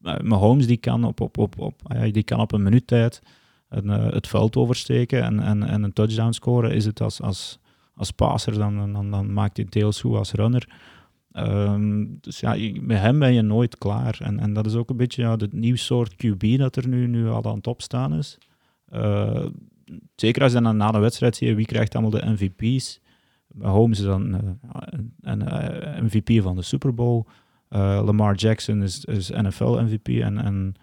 Eh, 0.02 0.20
Mahomes 0.20 0.67
die 0.67 0.78
kan 0.78 1.04
op, 1.04 1.22
op, 1.22 1.38
op, 1.38 1.60
op, 1.60 1.82
die 2.12 2.24
kan 2.24 2.39
op 2.39 2.52
een 2.52 2.63
minuut 2.63 2.88
tijd 2.88 3.22
eh, 3.70 4.12
het 4.12 4.28
veld 4.28 4.56
oversteken 4.56 5.24
en, 5.24 5.39
en, 5.39 5.63
en 5.63 5.84
een 5.84 5.93
touchdown 5.93 6.32
scoren. 6.32 6.72
Is 6.72 6.86
het 6.86 7.02
als, 7.02 7.22
als, 7.22 7.60
als 7.97 8.12
passer, 8.12 8.53
dan, 8.53 8.93
dan, 8.93 9.12
dan 9.12 9.33
maakt 9.33 9.57
hij 9.57 9.65
het 9.69 9.73
deels 9.73 10.01
goed 10.01 10.15
als 10.15 10.31
runner. 10.31 10.67
Ehm, 11.31 12.05
dus 12.21 12.39
ja, 12.39 12.55
met 12.81 12.99
hem 12.99 13.19
ben 13.19 13.33
je 13.33 13.41
nooit 13.41 13.77
klaar. 13.77 14.17
En, 14.21 14.39
en 14.39 14.53
dat 14.53 14.65
is 14.65 14.75
ook 14.75 14.89
een 14.89 14.97
beetje 14.97 15.21
ja, 15.21 15.31
het 15.31 15.53
nieuw 15.53 15.75
soort 15.75 16.13
QB 16.25 16.57
dat 16.57 16.75
er 16.75 16.88
nu, 16.88 17.07
nu 17.07 17.27
al 17.27 17.43
aan 17.43 17.55
het 17.55 17.67
opstaan 17.67 18.13
is. 18.13 18.38
Eh, 18.86 19.45
zeker 20.15 20.43
als 20.43 20.51
je 20.53 20.62
dan 20.62 20.77
na 20.77 20.91
de 20.91 20.99
wedstrijd 20.99 21.36
ziet 21.36 21.55
wie 21.55 21.65
krijgt 21.65 21.95
allemaal 21.95 22.19
de 22.19 22.29
MVP's. 22.29 22.99
Mahomes 23.47 23.99
is 23.99 24.05
dan 24.05 24.33
eh, 24.33 24.99
een, 25.21 26.03
MVP 26.05 26.41
van 26.41 26.55
de 26.55 26.62
Super 26.62 26.93
Bowl. 26.93 27.23
Eh, 27.69 28.01
Lamar 28.05 28.36
Jackson 28.36 28.83
is, 28.83 29.05
is 29.05 29.29
NFL 29.29 29.79
MVP. 29.81 30.07
En, 30.07 30.38
en 30.38 30.73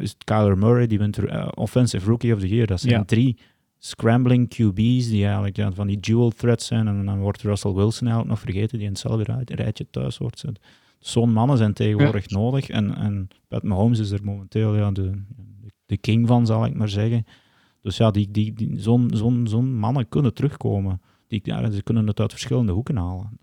is 0.00 0.16
Kyler 0.24 0.58
Murray, 0.58 0.86
die 0.86 0.98
wint 0.98 1.18
Offensive 1.54 2.08
Rookie 2.08 2.34
of 2.34 2.40
the 2.40 2.48
Year. 2.48 2.66
Dat 2.66 2.80
zijn 2.80 2.92
Ja. 2.92 3.04
drie 3.04 3.38
scrambling 3.84 4.48
QB's 4.48 5.08
die 5.08 5.24
eigenlijk 5.24 5.56
ja, 5.56 5.72
van 5.72 5.86
die 5.86 6.00
dual 6.00 6.30
threats 6.30 6.66
zijn. 6.66 6.88
En 6.88 7.04
dan 7.04 7.18
wordt 7.18 7.42
Russell 7.42 7.72
Wilson 7.72 8.06
eigenlijk 8.06 8.28
nog 8.28 8.38
vergeten, 8.40 8.78
die 8.78 8.86
in 8.86 8.92
hetzelfde 8.92 9.24
rij- 9.24 9.42
rijtje 9.44 9.86
thuis 9.90 10.16
zitten. 10.16 10.54
Zo'n 10.98 11.32
mannen 11.32 11.56
zijn 11.56 11.72
tegenwoordig 11.72 12.28
nodig. 12.28 12.68
En, 12.68 12.94
en 12.96 13.28
Pat 13.48 13.62
Mahomes 13.62 13.98
is 13.98 14.10
er 14.10 14.24
momenteel 14.24 14.76
ja, 14.76 14.90
de, 14.90 15.22
de 15.86 15.96
king 15.96 16.26
van, 16.26 16.46
zal 16.46 16.64
ik 16.64 16.74
maar 16.74 16.88
zeggen. 16.88 17.26
Dus 17.80 17.96
ja, 17.96 18.10
die, 18.10 18.30
die, 18.30 18.52
die, 18.52 18.80
zo'n 18.80 19.10
zo'n 19.14 19.46
zo'n 19.46 19.74
mannen 19.74 20.08
kunnen 20.08 20.34
terugkomen. 20.34 21.02
Die, 21.28 21.40
ja, 21.42 21.70
ze 21.70 21.82
kunnen 21.82 22.06
het 22.06 22.20
uit 22.20 22.30
verschillende 22.30 22.72
hoeken 22.72 22.96
halen. 22.96 23.38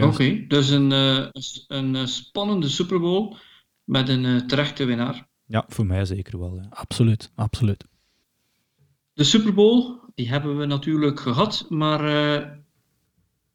Oké, 0.00 0.44
dus 0.48 0.68
een, 0.70 0.90
uh, 0.90 1.26
een 1.68 2.08
spannende 2.08 2.68
Super 2.68 3.00
Bowl 3.00 3.36
met 3.84 4.08
een 4.08 4.24
uh, 4.24 4.40
terechte 4.40 4.84
winnaar. 4.84 5.28
Ja, 5.46 5.64
voor 5.68 5.86
mij 5.86 6.04
zeker 6.04 6.38
wel. 6.38 6.56
Ja. 6.56 6.66
Absoluut, 6.70 7.32
absoluut. 7.34 7.84
De 9.20 9.26
Super 9.26 9.54
Bowl, 9.54 9.98
die 10.14 10.28
hebben 10.28 10.58
we 10.58 10.64
natuurlijk 10.66 11.20
gehad, 11.20 11.66
maar 11.68 12.04
uh, 12.04 12.34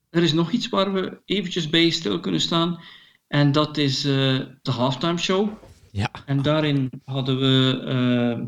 er 0.10 0.24
is 0.24 0.34
nog 0.34 0.52
iets 0.52 0.70
waar 0.70 0.94
we 0.94 1.18
eventjes 1.26 1.70
bij 1.70 1.90
stil 1.90 2.20
kunnen 2.20 2.42
staan. 2.42 2.80
En 3.28 3.52
dat 3.52 3.78
is 3.78 4.02
de 4.02 4.58
halftime 4.64 5.18
show. 5.18 5.50
Ja. 5.92 6.10
En 6.26 6.42
daarin 6.42 6.90
hadden 7.06 7.40
we 7.40 8.48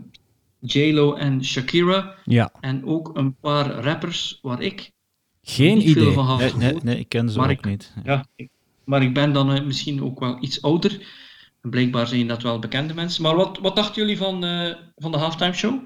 J-Lo 0.59 1.13
en 1.13 1.45
Shakira. 1.45 2.15
Ja. 2.25 2.51
En 2.59 2.85
ook 2.85 3.17
een 3.17 3.35
paar 3.35 3.69
rappers 3.71 4.39
waar 4.41 4.61
ik 4.61 4.91
geen 5.41 5.77
niet 5.77 5.87
idee. 5.87 6.03
Veel 6.03 6.13
van 6.13 6.25
had 6.25 6.39
nee, 6.39 6.49
gehoord. 6.49 6.73
nee, 6.73 6.93
nee, 6.93 6.99
ik 6.99 7.09
ken 7.09 7.29
ze 7.29 7.37
Maar 7.39 7.49
ook 7.49 7.57
ik- 7.57 7.65
niet. 7.65 7.93
Ja, 8.03 8.25
ik- 8.35 8.49
maar 8.85 9.03
ik 9.03 9.13
ben 9.13 9.33
dan 9.33 9.51
eh, 9.51 9.63
misschien 9.63 10.03
ook 10.03 10.19
wel 10.19 10.37
iets 10.43 10.61
ouder. 10.61 10.91
En 11.61 11.69
blijkbaar 11.69 12.07
zijn 12.07 12.27
dat 12.27 12.41
wel 12.41 12.59
bekende 12.59 12.93
mensen. 12.93 13.23
Maar 13.23 13.35
wat, 13.35 13.57
wat 13.61 13.75
dachten 13.75 14.01
jullie 14.01 14.17
van, 14.17 14.43
eh, 14.43 14.75
van 14.95 15.11
de 15.11 15.17
halftime 15.17 15.53
show? 15.53 15.79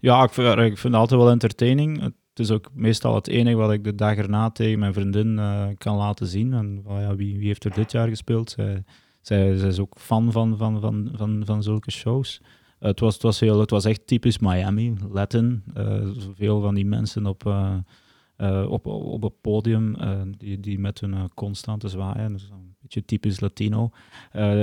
Ja, 0.00 0.22
ik 0.22 0.32
vind, 0.32 0.82
het 0.82 0.94
altijd 0.94 1.20
wel 1.20 1.30
entertaining. 1.30 2.00
Het 2.02 2.46
is 2.46 2.50
ook 2.50 2.70
meestal 2.72 3.14
het 3.14 3.28
enige 3.28 3.56
wat 3.56 3.72
ik 3.72 3.84
de 3.84 3.94
dag 3.94 4.16
erna 4.16 4.50
tegen 4.50 4.78
mijn 4.78 4.92
vriendin 4.92 5.38
eh, 5.38 5.66
kan 5.78 5.96
laten 5.96 6.26
zien. 6.26 6.52
En 6.52 6.82
wel, 6.84 7.00
ja, 7.00 7.16
wie, 7.16 7.38
wie 7.38 7.46
heeft 7.46 7.64
er 7.64 7.74
dit 7.74 7.92
jaar 7.92 8.08
gespeeld? 8.08 8.50
Zij, 8.50 8.84
zij, 9.20 9.56
zij 9.56 9.68
is 9.68 9.78
ook 9.78 9.94
fan 9.98 10.32
van, 10.32 10.56
van, 10.56 10.80
van, 10.80 11.10
van, 11.12 11.42
van 11.44 11.62
zulke 11.62 11.90
shows. 11.90 12.40
Het, 12.78 13.00
was, 13.00 13.14
het, 13.14 13.22
was 13.22 13.40
heel, 13.40 13.60
het 13.60 13.70
was 13.70 13.84
echt 13.84 14.06
typisch 14.06 14.38
Miami, 14.38 14.94
Latin. 15.10 15.62
Eh, 15.74 16.08
zoveel 16.16 16.60
van 16.60 16.74
die 16.74 16.86
mensen 16.86 17.26
op, 17.26 17.46
eh, 17.46 18.66
op, 18.68 18.86
op 18.86 19.22
het 19.22 19.40
podium 19.40 19.96
die, 20.36 20.60
die 20.60 20.78
met 20.78 21.00
hun 21.00 21.30
constante 21.34 21.88
zwaaien. 21.88 22.32
Dus 22.32 22.48
een 22.50 22.76
beetje 22.80 23.04
typisch 23.04 23.40
Latino. 23.40 23.90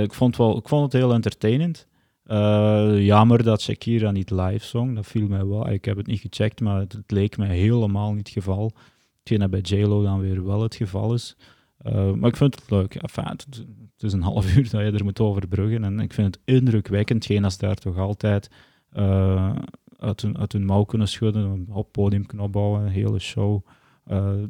Ik, 0.02 0.14
vond 0.14 0.36
wel, 0.36 0.56
ik 0.56 0.68
vond 0.68 0.82
het 0.82 1.02
heel 1.02 1.12
entertainend. 1.12 1.86
Eh, 2.26 3.04
jammer 3.04 3.42
dat 3.42 3.60
Shakira 3.60 4.10
niet 4.10 4.30
live 4.30 4.66
zong. 4.66 4.94
Dat 4.94 5.06
viel 5.06 5.28
mij 5.28 5.46
wel. 5.46 5.70
Ik 5.70 5.84
heb 5.84 5.96
het 5.96 6.06
niet 6.06 6.20
gecheckt, 6.20 6.60
maar 6.60 6.80
het, 6.80 7.02
leek 7.06 7.36
mij 7.36 7.56
helemaal 7.56 8.12
niet 8.12 8.26
het 8.26 8.28
geval. 8.28 8.72
Hetgeen 9.18 9.38
dat 9.38 9.50
bij 9.50 9.60
JLo 9.60 10.02
dan 10.02 10.20
weer 10.20 10.46
wel 10.46 10.62
het 10.62 10.74
geval 10.74 11.14
is. 11.14 11.36
Eh, 11.78 12.12
maar 12.12 12.30
ik 12.30 12.36
vind 12.36 12.54
het 12.54 12.70
leuk. 12.70 12.94
Het, 12.94 13.64
is 13.98 14.12
een 14.12 14.22
half 14.32 14.56
uur 14.56 14.70
dat 14.70 14.80
je 14.80 14.90
er 14.90 15.04
moet 15.04 15.20
overbruggen. 15.20 15.84
En 15.84 16.00
ik 16.00 16.12
vind 16.12 16.34
het 16.34 16.44
indrukwekkend, 16.44 17.26
geen 17.26 17.44
als 17.44 17.58
daar 17.58 17.76
toch 17.76 17.98
altijd 17.98 18.50
eh, 18.90 19.56
uit, 19.96 20.20
hun, 20.20 20.38
uit 20.38 20.52
hun 20.52 20.64
mouw 20.64 20.84
kunnen 20.84 21.08
schudden, 21.08 21.66
op 21.70 21.92
podium 21.92 22.26
kunnen 22.26 22.54
een 22.54 22.88
hele 22.88 23.18
show 23.18 23.66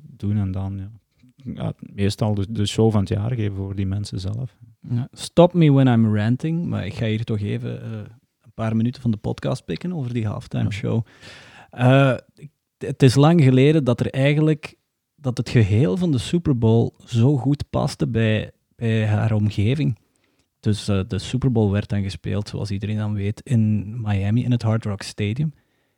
doen 0.02 0.36
en 0.36 0.50
dan 0.52 0.76
ja, 0.76 0.90
ja, 1.54 1.72
meestal 1.78 2.34
de, 2.34 2.46
de 2.48 2.66
show 2.66 2.90
van 2.90 3.00
het 3.00 3.08
jaar 3.08 3.34
geven 3.34 3.56
voor 3.56 3.74
die 3.74 3.86
mensen 3.86 4.20
zelf. 4.20 4.56
Ja, 4.80 5.08
Stop 5.12 5.52
me 5.52 5.72
when 5.72 5.86
I'm 5.86 6.16
ranting, 6.16 6.66
maar 6.66 6.86
ik 6.86 6.94
ga 6.94 7.06
hier 7.06 7.24
toch 7.24 7.40
even 7.40 7.82
eh, 7.82 7.90
een 8.40 8.52
paar 8.54 8.76
minuten 8.76 9.02
van 9.02 9.10
de 9.10 9.16
podcast 9.16 9.64
pikken 9.64 9.92
over 9.92 10.12
die 10.12 10.26
halftime 10.26 10.72
show. 10.72 11.04
Eh, 11.70 12.14
het 12.78 13.02
is 13.02 13.14
lang 13.14 13.42
geleden 13.42 13.84
dat 13.84 14.00
er 14.00 14.10
eigenlijk 14.10 14.74
dat 15.14 15.36
het 15.36 15.48
geheel 15.48 15.96
van 15.96 16.12
de 16.12 16.18
Super 16.18 16.58
Bowl 16.58 16.94
zo 17.04 17.36
goed 17.36 17.70
paste 17.70 18.08
bij, 18.08 18.50
bij 18.76 19.06
haar 19.06 19.32
omgeving. 19.32 19.98
Dus 20.60 20.88
eh, 20.88 21.00
de 21.08 21.18
Super 21.18 21.52
Bowl 21.52 21.70
werd 21.70 21.88
dan 21.88 22.02
gespeeld, 22.02 22.48
zoals 22.48 22.70
iedereen 22.70 22.96
dan 22.96 23.14
weet, 23.14 23.40
in 23.40 23.94
Miami 24.00 24.44
in 24.44 24.50
het 24.50 24.62
Hard 24.62 24.84
Rock 24.84 25.02
Stadium. 25.02 25.52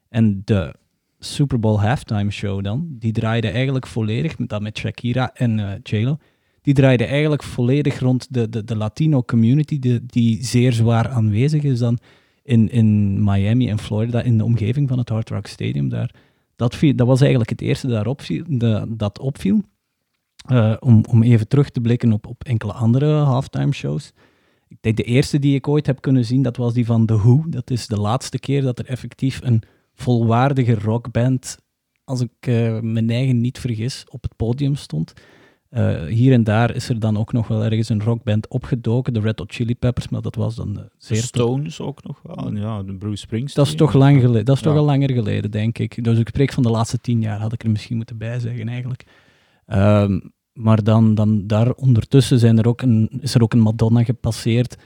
En 0.08 0.42
de 0.44 0.74
Super 1.18 1.59
Bowl 1.59 1.78
halftime 1.78 2.31
show 2.31 2.64
dan, 2.64 2.87
die 2.90 3.12
draaide 3.12 3.48
eigenlijk 3.48 3.87
volledig, 3.87 4.38
met, 4.38 4.48
dat 4.48 4.62
met 4.62 4.78
Shakira 4.78 5.35
en 5.35 5.81
J-Lo, 5.83 6.16
die 6.62 6.74
draaide 6.74 7.04
eigenlijk 7.04 7.42
volledig 7.42 7.98
rond 7.98 8.26
de, 8.31 8.48
de, 8.48 8.64
de 8.64 8.76
Latino 8.76 9.22
community, 9.22 10.00
die, 10.07 10.44
zeer 10.44 10.72
zwaar 10.72 11.09
aanwezig 11.09 11.62
is 11.62 11.78
dan 11.78 11.98
in, 12.42 12.70
in 12.70 13.18
Miami 13.24 13.68
en 13.68 13.78
Florida, 13.78 14.22
in 14.22 14.38
de 14.38 14.44
omgeving 14.44 14.88
van 14.88 14.98
het 14.98 15.09
Hard 15.09 15.31
Rock 15.31 15.46
Stadium 15.46 15.88
daar. 15.88 16.14
Dat, 16.57 16.76
viel, 16.76 16.96
dat 16.96 17.07
was 17.07 17.20
eigenlijk 17.20 17.50
het 17.50 17.61
eerste 17.61 17.87
daarop 17.87 18.22
de, 18.46 18.85
dat 18.88 19.18
opviel. 19.18 19.62
Eh, 20.48 20.74
om, 20.78 21.04
om 21.09 21.22
even 21.22 21.48
terug 21.48 21.70
te 21.70 21.81
blikken 21.81 22.12
op, 22.12 22.26
op 22.26 22.44
enkele 22.44 22.72
andere 22.72 23.12
halftime 23.14 23.72
shows. 23.72 24.12
Ik 24.68 24.76
denk 24.81 24.96
de 24.96 25.02
eerste 25.02 25.38
die 25.38 25.54
ik 25.54 25.68
ooit 25.68 25.87
heb 25.87 26.00
kunnen 26.00 26.24
zien, 26.24 26.42
dat 26.42 26.57
was 26.57 26.74
die 26.74 26.87
van 26.87 27.07
The 27.07 27.16
Who. 27.16 27.44
Dat 27.46 27.70
is 27.70 27.87
de 27.87 28.00
laatste 28.00 28.38
keer 28.38 28.62
dat 28.62 28.78
er 28.78 28.87
effectief 28.87 29.40
een 29.42 29.62
volwaardige 29.98 30.74
rockband, 30.74 31.58
als 32.04 32.20
ik 32.20 32.30
eh, 32.40 32.80
mijn 32.80 33.11
eigen 33.11 33.40
niet 33.40 33.58
vergis, 33.58 34.04
op 34.11 34.22
het 34.22 34.37
podium 34.37 34.74
stond. 34.74 35.12
Eh, 35.68 36.04
hier 36.04 36.32
en 36.32 36.44
daar 36.44 36.74
is 36.74 36.88
er 36.88 36.98
dan 36.98 37.16
ook 37.16 37.32
nog 37.32 37.48
wel 37.48 37.64
ergens 37.64 37.88
een 37.88 38.02
rockband 38.02 38.48
opgedoken, 38.48 39.12
de 39.12 39.20
Red 39.20 39.38
Hot 39.38 39.52
Chili 39.52 39.74
Peppers, 39.74 40.08
maar 40.08 40.22
dat 40.22 40.34
was 40.34 40.54
dan 40.54 40.72
De 40.72 40.90
zeer... 40.96 41.22
Stones 41.22 41.80
ook 41.80 42.02
nog 42.02 42.20
wel. 42.22 42.54
Ja, 42.56 42.82
de 42.82 42.94
Bruce 42.94 43.16
Springsteen. 43.16 43.64
Dat 43.64 43.72
is 43.72 43.78
toch 43.78 43.92
lang 43.92 44.20
geleden. 44.20 44.44
Dat 44.44 44.56
is 44.56 44.62
toch 44.62 44.76
al 44.76 44.84
langer 44.84 45.12
geleden, 45.12 45.50
denk 45.50 45.78
ik. 45.78 46.04
Dus 46.04 46.18
ik 46.18 46.28
spreek 46.28 46.52
van 46.52 46.62
de 46.62 46.70
laatste 46.70 46.98
tien 46.98 47.20
jaar, 47.20 47.40
had 47.40 47.52
ik 47.52 47.62
er 47.62 47.70
misschien 47.70 47.96
moeten 47.96 48.18
bijzeggen 48.18 48.68
eigenlijk. 48.68 49.04
Ehm, 49.66 50.20
maar 50.52 50.82
dan, 50.82 51.14
dan 51.14 51.46
daar 51.46 51.72
ondertussen 51.72 52.38
zijn 52.38 52.58
er 52.58 52.68
ook 52.68 52.82
een, 52.82 53.08
is 53.20 53.34
er 53.34 53.42
ook 53.42 53.52
een 53.52 53.61
Madonna 53.61 54.04
gepasseerd. 54.04 54.76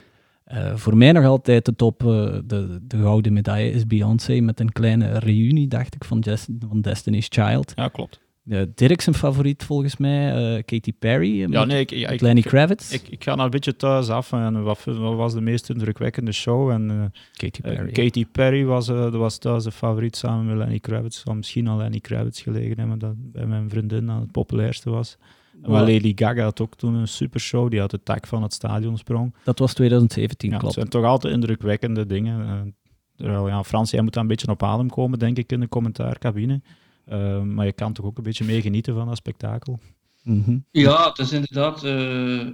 Eh, 0.53 0.75
voor 0.75 0.97
mij 0.97 1.11
nog 1.11 1.25
altijd 1.25 1.65
de 1.65 1.75
top, 1.75 2.01
eh, 2.01 2.07
de, 2.45 2.79
de 2.81 2.97
gouden 2.97 3.33
medaille 3.33 3.71
is 3.71 3.87
Beyoncé 3.87 4.39
met 4.39 4.59
een 4.59 4.71
kleine 4.71 5.19
reunie, 5.19 5.67
dacht 5.67 5.95
ik, 5.95 6.03
van, 6.03 6.23
van 6.69 6.81
Destiny's 6.81 7.27
Child. 7.29 7.71
Ja, 7.75 7.87
klopt. 7.87 8.21
Uh, 8.45 8.61
Dirk 8.75 9.01
zijn 9.01 9.15
favoriet 9.15 9.63
volgens 9.63 9.97
mij, 9.97 10.55
eh, 10.55 10.63
Katy 10.65 10.93
Perry, 10.99 11.51
Ja, 11.51 11.65
nee, 11.65 11.79
ik, 11.79 11.89
ja, 11.89 12.09
ik, 12.09 12.21
Lenny 12.21 12.41
Kravitz. 12.41 12.91
ik, 12.91 13.07
ik 13.09 13.23
ga 13.23 13.31
nou 13.31 13.43
een 13.43 13.49
beetje 13.49 13.75
thuis 13.75 14.09
af. 14.09 14.31
En 14.31 14.63
wat, 14.63 14.83
wat 14.83 15.15
was 15.15 15.33
de 15.33 15.41
meest 15.41 15.69
indrukwekkende 15.69 16.31
show? 16.31 16.69
En 16.69 17.13
Katy 17.31 17.61
Perry. 17.61 17.91
Katy 17.91 18.25
Perry 18.25 18.65
was, 18.65 18.85
dat 18.85 19.13
was 19.13 19.37
thuis 19.37 19.63
de 19.63 19.71
favoriet 19.71 20.15
samen 20.15 20.45
met 20.45 20.57
Lenny 20.57 20.79
Kravitz. 20.79 21.23
Zou 21.23 21.35
misschien 21.35 21.67
al 21.67 21.77
Lenny 21.77 21.99
Kravitz 21.99 22.43
gelegen 22.43 22.79
hebben, 22.79 22.99
dat 22.99 23.13
bij 23.17 23.45
mijn 23.45 23.69
vriendin 23.69 24.09
aan 24.09 24.21
het 24.21 24.31
populairste 24.31 24.89
was. 24.89 25.17
Maar 25.61 25.91
Lady 25.91 26.11
Gaga 26.15 26.43
had 26.43 26.61
ook 26.61 26.75
toen 26.75 26.93
een 26.93 27.07
super 27.07 27.39
show, 27.39 27.69
die 27.69 27.81
uit 27.81 27.91
de 27.91 28.03
tak 28.03 28.27
van 28.27 28.43
het 28.43 28.53
stadion 28.53 28.97
sprong. 28.97 29.35
Dat 29.43 29.59
was 29.59 29.73
2017, 29.73 30.47
Ja, 30.47 30.53
het 30.53 30.61
klopt. 30.61 30.75
zijn 30.77 30.89
toch 30.89 31.05
altijd 31.05 31.33
indrukwekkende 31.33 32.05
dingen. 32.05 32.73
Eh, 33.17 33.25
ja, 33.47 33.63
Frans, 33.63 33.91
jij 33.91 34.01
moet 34.01 34.13
daar 34.13 34.21
een 34.23 34.29
beetje 34.29 34.47
op 34.47 34.63
adem 34.63 34.89
komen, 34.89 35.19
denk 35.19 35.37
ik, 35.37 35.51
in 35.51 35.59
de 35.59 35.67
commentaarcabine. 35.67 36.61
Eh, 37.05 37.41
maar 37.41 37.65
je 37.65 37.73
kan 37.73 37.93
toch 37.93 38.05
ook 38.05 38.17
een 38.17 38.23
beetje 38.23 38.45
meegenieten 38.45 38.93
van 38.95 39.07
dat 39.07 39.17
spektakel. 39.17 39.79
Mhm. 40.23 40.57
Ja, 40.71 41.07
het 41.09 41.17
is 41.19 41.31
inderdaad. 41.31 41.83
eh, 41.83 42.47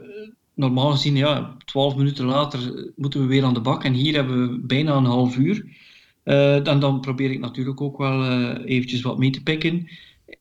normaal 0.56 0.92
gezien, 0.92 1.16
ja, 1.16 1.56
twaalf 1.66 1.96
minuten 1.96 2.26
later 2.26 2.92
moeten 2.96 3.22
we 3.22 3.28
weer 3.28 3.44
aan 3.44 3.54
de 3.54 3.62
bak. 3.62 3.84
En 3.84 3.94
hier 3.94 4.14
hebben 4.16 4.50
we 4.52 4.60
bijna 4.66 4.96
een 4.96 5.06
half 5.06 5.38
uur. 5.38 5.66
Eh, 6.24 6.64
dan, 6.64 6.80
dan 6.80 7.00
probeer 7.00 7.32
ik 7.32 7.40
natuurlijk 7.40 7.82
ook 7.82 7.98
wel 7.98 8.24
eh, 8.24 8.66
eventjes 8.76 9.02
wat 9.02 9.18
mee 9.18 9.30
te 9.32 9.44
pikken. 9.44 9.88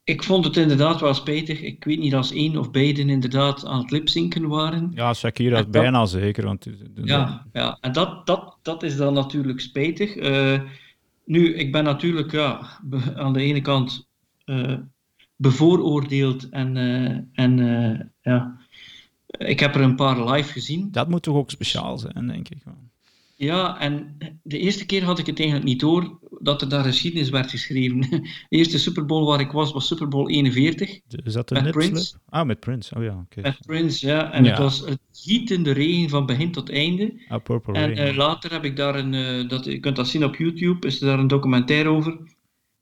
Ik 0.04 0.22
vond 0.22 0.44
het 0.44 0.56
inderdaad 0.56 1.00
wel 1.00 1.14
spijtig. 1.14 1.60
Ik 1.60 1.84
weet 1.84 1.98
niet 1.98 2.14
als 2.14 2.32
één 2.32 2.56
of 2.56 2.70
beiden 2.70 3.08
inderdaad 3.08 3.66
aan 3.66 3.80
het 3.80 3.90
lipzinken 3.90 4.48
waren. 4.48 4.90
Ja, 4.94 5.14
Shakira 5.14 5.56
dat- 5.56 5.70
bijna 5.70 6.06
zeker. 6.06 6.44
Want, 6.44 6.66
Ja, 7.04 7.46
ja. 7.52 7.78
en 7.80 7.92
dat, 7.92 8.26
dat, 8.26 8.56
dat 8.62 8.82
is 8.82 8.96
dan 8.96 9.14
natuurlijk 9.14 9.60
spijtig. 9.60 10.16
Eh, 10.16 10.60
nu, 11.24 11.54
ik 11.54 11.72
ben 11.72 11.84
natuurlijk 11.84 12.32
ja, 12.32 12.80
aan 13.16 13.32
de 13.32 13.40
ene 13.40 13.60
kant 13.60 14.08
eh, 14.44 14.74
bevooroordeeld 15.36 16.48
en, 16.48 16.76
eh, 16.76 17.44
en 17.44 18.12
ja, 18.22 18.56
ik 19.26 19.60
heb 19.60 19.74
er 19.74 19.80
een 19.80 19.96
paar 19.96 20.30
live 20.30 20.52
gezien. 20.52 20.88
dat 20.92 21.08
moet 21.08 21.22
toch 21.22 21.36
ook 21.36 21.50
speciaal 21.50 21.98
zijn, 21.98 22.26
denk 22.26 22.48
ik. 22.48 22.62
Ja, 23.40 23.80
en 23.80 24.16
de 24.42 24.58
eerste 24.58 24.86
keer 24.86 25.04
had 25.04 25.18
ik 25.18 25.26
het 25.26 25.38
eigenlijk 25.38 25.68
niet 25.68 25.80
door 25.80 26.18
dat 26.40 26.62
er 26.62 26.68
daar 26.68 26.84
geschiedenis 26.84 27.30
werd 27.30 27.50
geschreven. 27.50 28.00
De 28.48 28.56
eerste 28.56 28.78
Super 28.78 29.04
Bowl 29.06 29.26
waar 29.26 29.40
ik 29.40 29.50
was, 29.50 29.72
was 29.72 29.86
Super 29.86 30.08
Bowl 30.08 30.28
41 30.28 31.00
Is 31.24 31.32
dat 31.32 31.48
de 31.48 31.54
Met? 31.62 31.70
Prince. 31.70 32.14
Ah, 32.28 32.46
met 32.46 32.60
Prince. 32.60 32.94
Oh 32.94 33.02
ja, 33.02 33.18
oké. 33.24 33.40
met 33.40 33.58
Prince, 33.66 34.06
ja. 34.06 34.32
En 34.32 34.44
Ja. 34.44 34.50
het 34.50 34.58
was 34.58 34.78
het 34.80 34.98
gietende 35.12 35.70
regen 35.72 36.08
van 36.08 36.26
begin 36.26 36.52
tot 36.52 36.70
einde. 36.70 37.20
Ah, 37.28 37.42
Purple 37.42 37.74
En 37.74 37.94
Rain. 37.94 38.08
eh, 38.08 38.16
later 38.16 38.50
heb 38.52 38.64
ik 38.64 38.76
daar 38.76 38.94
een, 38.94 39.14
eh, 39.14 39.48
dat, 39.48 39.64
je 39.64 39.78
kunt 39.78 39.96
dat 39.96 40.08
zien 40.08 40.24
op 40.24 40.36
YouTube, 40.36 40.86
is 40.86 41.00
er 41.00 41.06
daar 41.06 41.18
een 41.18 41.26
documentaire 41.28 41.88
over. 41.88 42.18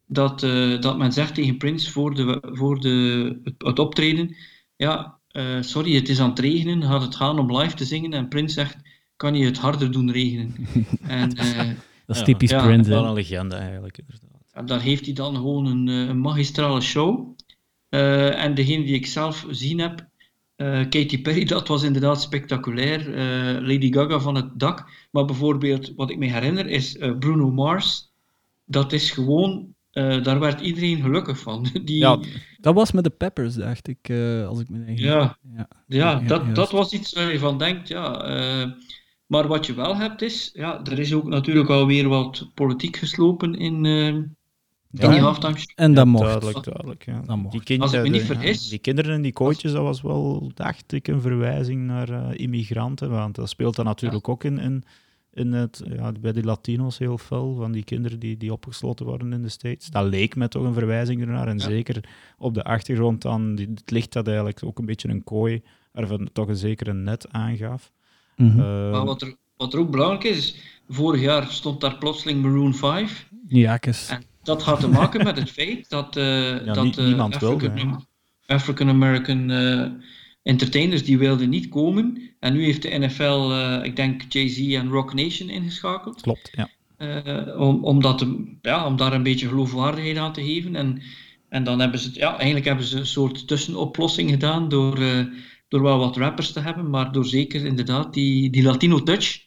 Dat, 0.07 0.43
eh, 0.43 0.81
dat 0.81 0.99
men 0.99 1.13
zegt 1.13 1.35
tegen 1.35 1.57
Prince 1.57 1.91
voor, 1.91 2.15
de, 2.15 2.39
voor 2.53 2.81
de, 2.81 3.39
het, 3.45 3.55
het 3.59 3.79
optreden: 3.79 4.37
Ja, 4.77 5.19
sorry, 5.61 5.95
het 5.95 6.09
is 6.09 6.21
aan 6.21 6.29
het 6.31 6.39
regenen, 6.39 6.83
gaat 6.83 7.03
het 7.03 7.17
gaan 7.17 7.39
om 7.39 7.57
live 7.59 7.75
te 7.77 7.85
zingen? 7.85 8.13
En 8.13 8.29
Prince 8.29 8.55
zegt: 8.55 8.77
Kan 9.17 9.35
je 9.35 9.45
het 9.45 9.59
harder 9.59 9.93
doen 9.93 10.11
regenen? 10.13 10.55
en 11.07 11.33
eh, 11.37 11.69
Dat 12.07 12.17
is 12.17 12.23
typisch 12.23 12.51
Ja, 12.51 12.65
Prince. 12.67 12.91
Wel 12.91 13.05
een 13.07 13.13
legende 13.13 13.57
eigenlijk, 13.57 13.99
inderdaad. 13.99 14.41
en 14.53 14.67
daar 14.67 14.81
heeft 14.81 15.05
hij 15.05 15.15
dan 15.15 15.35
gewoon 15.37 15.67
een, 15.67 15.89
eh, 15.89 16.09
een 16.09 16.21
magistrale 16.21 16.81
show. 16.81 17.35
Eh, 17.89 18.43
en 18.45 18.55
degene 18.55 18.85
die 18.85 18.95
ik 18.95 19.07
zelf 19.07 19.41
gezien 19.41 19.79
heb, 19.81 20.07
eh, 20.57 20.81
Katy 20.81 21.23
Perry, 21.23 21.45
dat 21.55 21.69
was 21.69 21.83
inderdaad 21.83 22.23
spectaculair. 22.23 23.15
Eh, 23.15 23.61
Lady 23.63 23.93
Gaga 23.93 24.19
van 24.21 24.35
het 24.35 24.59
dak. 24.59 24.91
Maar 25.11 25.25
bijvoorbeeld, 25.25 25.93
wat 25.97 26.11
ik 26.11 26.19
me 26.19 26.27
herinner, 26.33 26.67
is 26.67 26.97
eh, 26.97 27.19
Bruno 27.19 27.51
Mars. 27.51 28.11
Dat 28.65 28.93
is 28.93 29.11
gewoon 29.11 29.75
eh, 29.91 30.23
daar 30.23 30.41
werd 30.41 30.61
iedereen 30.61 31.01
gelukkig 31.03 31.39
van. 31.39 31.67
Die, 31.85 31.99
Ja, 31.99 32.19
Dat 32.61 32.75
was 32.75 32.93
met 32.93 33.05
de 33.05 33.11
Peppers, 33.11 33.55
dacht 33.55 33.89
ik, 33.89 33.99
eh, 34.09 34.47
als 34.49 34.61
ik 34.61 34.69
me 34.69 34.79
niet 34.79 34.99
Ja. 34.99 35.39
ja. 35.57 35.69
Ja, 35.87 36.11
Ja, 36.11 36.21
dat, 36.21 36.55
dat 36.55 36.71
was 36.71 36.93
iets 36.93 37.13
waar 37.13 37.33
je 37.33 37.39
van 37.39 37.59
denkt, 37.59 37.89
ja. 37.89 38.21
eh, 38.23 38.71
maar 39.27 39.47
wat 39.47 39.67
je 39.67 39.75
wel 39.75 39.97
hebt 39.97 40.23
is, 40.23 40.51
ja, 40.53 40.85
er 40.85 40.99
is 40.99 41.15
ook 41.15 41.25
natuurlijk 41.27 41.69
alweer 41.71 42.09
wat 42.09 42.51
politiek 42.55 42.97
geslopen 42.97 43.55
in, 43.55 43.85
eh, 43.85 44.07
in 44.07 44.37
Ja. 44.91 45.09
die 45.11 45.21
halftime 45.21 45.57
show. 45.59 45.71
En 45.75 45.95
dat 45.95 46.07
mocht. 46.07 46.25
Duidelijk, 46.25 46.65
duidelijk. 46.65 47.05
Ja. 47.05 47.21
Dat 47.27 47.37
mocht. 47.37 47.53
Die 47.53 47.63
kind- 47.63 47.83
Als 47.83 47.93
ik 47.93 47.99
me 48.01 48.05
eh, 48.07 48.13
niet 48.13 48.27
de- 48.27 48.33
ja, 48.35 48.41
vergis- 48.41 48.69
die 48.69 48.79
kinderen 48.79 49.15
en 49.15 49.23
die 49.23 49.33
coaches, 49.33 49.73
dat 49.73 49.83
was 49.83 50.03
wel, 50.03 50.51
dacht 50.55 50.93
ik, 50.93 51.09
een 51.09 51.21
verwijzing 51.21 51.87
naar 51.87 52.09
eh, 52.09 52.29
immigranten. 52.41 53.11
Want 53.11 53.35
dat 53.35 53.49
speelt 53.49 53.77
dan 53.77 53.85
natuurlijk 53.85 54.29
ook 54.29 54.45
in, 54.45 54.59
in, 54.59 54.85
in 55.33 55.53
het, 55.53 55.83
ja, 55.89 56.13
bij 56.21 56.33
de 56.33 56.43
Latino's 56.45 56.99
heel 56.99 57.19
fel, 57.19 57.55
van 57.55 57.73
die 57.73 57.85
kinderen 57.85 58.19
die, 58.19 58.37
die 58.37 58.53
opgesloten 58.53 59.07
worden 59.07 59.33
in 59.33 59.43
de 59.43 59.49
States. 59.49 59.87
Dat 59.91 60.05
leek 60.07 60.37
me 60.37 60.49
toch 60.49 60.65
een 60.65 60.73
verwijzing 60.73 61.21
ernaar. 61.21 61.49
En 61.49 61.59
Ja. 61.59 61.65
zeker 61.65 62.09
op 62.39 62.55
de 62.55 62.65
achtergrond 62.65 63.23
dan, 63.23 63.55
die, 63.55 63.69
het 63.75 63.91
licht 63.91 64.13
dat 64.13 64.27
eigenlijk 64.27 64.63
ook 64.65 64.79
een 64.79 64.87
beetje 64.87 65.09
een 65.09 65.25
kooi, 65.25 65.63
waarvan 65.93 66.29
toch 66.33 66.49
een 66.49 66.57
zeker 66.57 66.89
een 66.89 67.03
net 67.03 67.29
aangaf. 67.33 67.93
Mhm. 68.37 68.61
Eh, 68.61 68.91
Maar 68.91 69.05
wat 69.05 69.23
er, 69.23 69.37
wat 69.57 69.73
er 69.73 69.79
ook 69.79 69.91
belangrijk 69.91 70.25
is, 70.25 70.37
is, 70.37 70.55
vorig 70.89 71.21
jaar 71.21 71.47
stond 71.51 71.81
daar 71.81 71.99
plotseling 71.99 72.43
Maroon 72.43 72.75
5. 72.75 73.29
Ja, 73.49 73.77
kes. 73.77 74.09
En 74.09 74.23
dat 74.43 74.63
had 74.63 74.81
te 74.81 74.89
maken 74.89 75.25
met 75.25 75.37
het 75.39 75.51
feit 75.59 75.89
dat, 75.89 76.17
eh 76.17 76.51
dat 76.65 76.77
eh, 76.77 76.95
wilde, 76.95 77.17
African- 77.23 78.05
African-American 78.47 79.51
eh, 79.51 79.87
entertainers 80.43 81.05
die 81.05 81.19
wilden 81.19 81.49
niet 81.49 81.69
komen. 81.69 82.23
En 82.41 82.53
nu 82.53 82.65
heeft 82.65 82.83
de 82.83 82.99
NFL, 82.99 83.51
eh, 83.51 83.79
ik 83.85 83.97
denk 83.97 84.23
Jay-Z 84.29 84.75
en 84.75 84.89
Rock 84.89 85.15
Nation 85.15 85.49
ingeschakeld. 85.51 86.21
Klopt, 86.21 86.51
ja. 86.57 86.69
eh, 86.97 87.61
om, 87.61 87.85
om, 87.85 88.01
dat 88.01 88.19
te- 88.19 88.57
ja, 88.63 88.87
om 88.87 88.97
daar 88.97 89.13
een 89.13 89.23
beetje 89.23 89.49
geloofwaardigheid 89.49 90.17
aan 90.17 90.33
te 90.33 90.43
geven. 90.45 90.77
En, 90.77 91.03
en 91.49 91.65
dan 91.65 91.81
hebben 91.81 91.99
ze, 92.01 92.11
ja, 92.13 92.37
eigenlijk 92.37 92.67
hebben 92.67 92.85
ze 92.85 92.99
een 92.99 93.07
soort 93.07 93.49
tussenoplossing 93.49 94.31
gedaan 94.31 94.69
door, 94.69 94.99
eh, 95.01 95.19
door 95.69 95.83
wel 95.83 95.99
wat 95.99 96.17
rappers 96.17 96.53
te 96.53 96.61
hebben, 96.61 96.91
maar 96.91 97.13
door 97.13 97.25
zeker 97.27 97.65
inderdaad 97.65 98.15
die, 98.15 98.51
die 98.51 98.63
Latino 98.63 99.03
touch. 99.03 99.45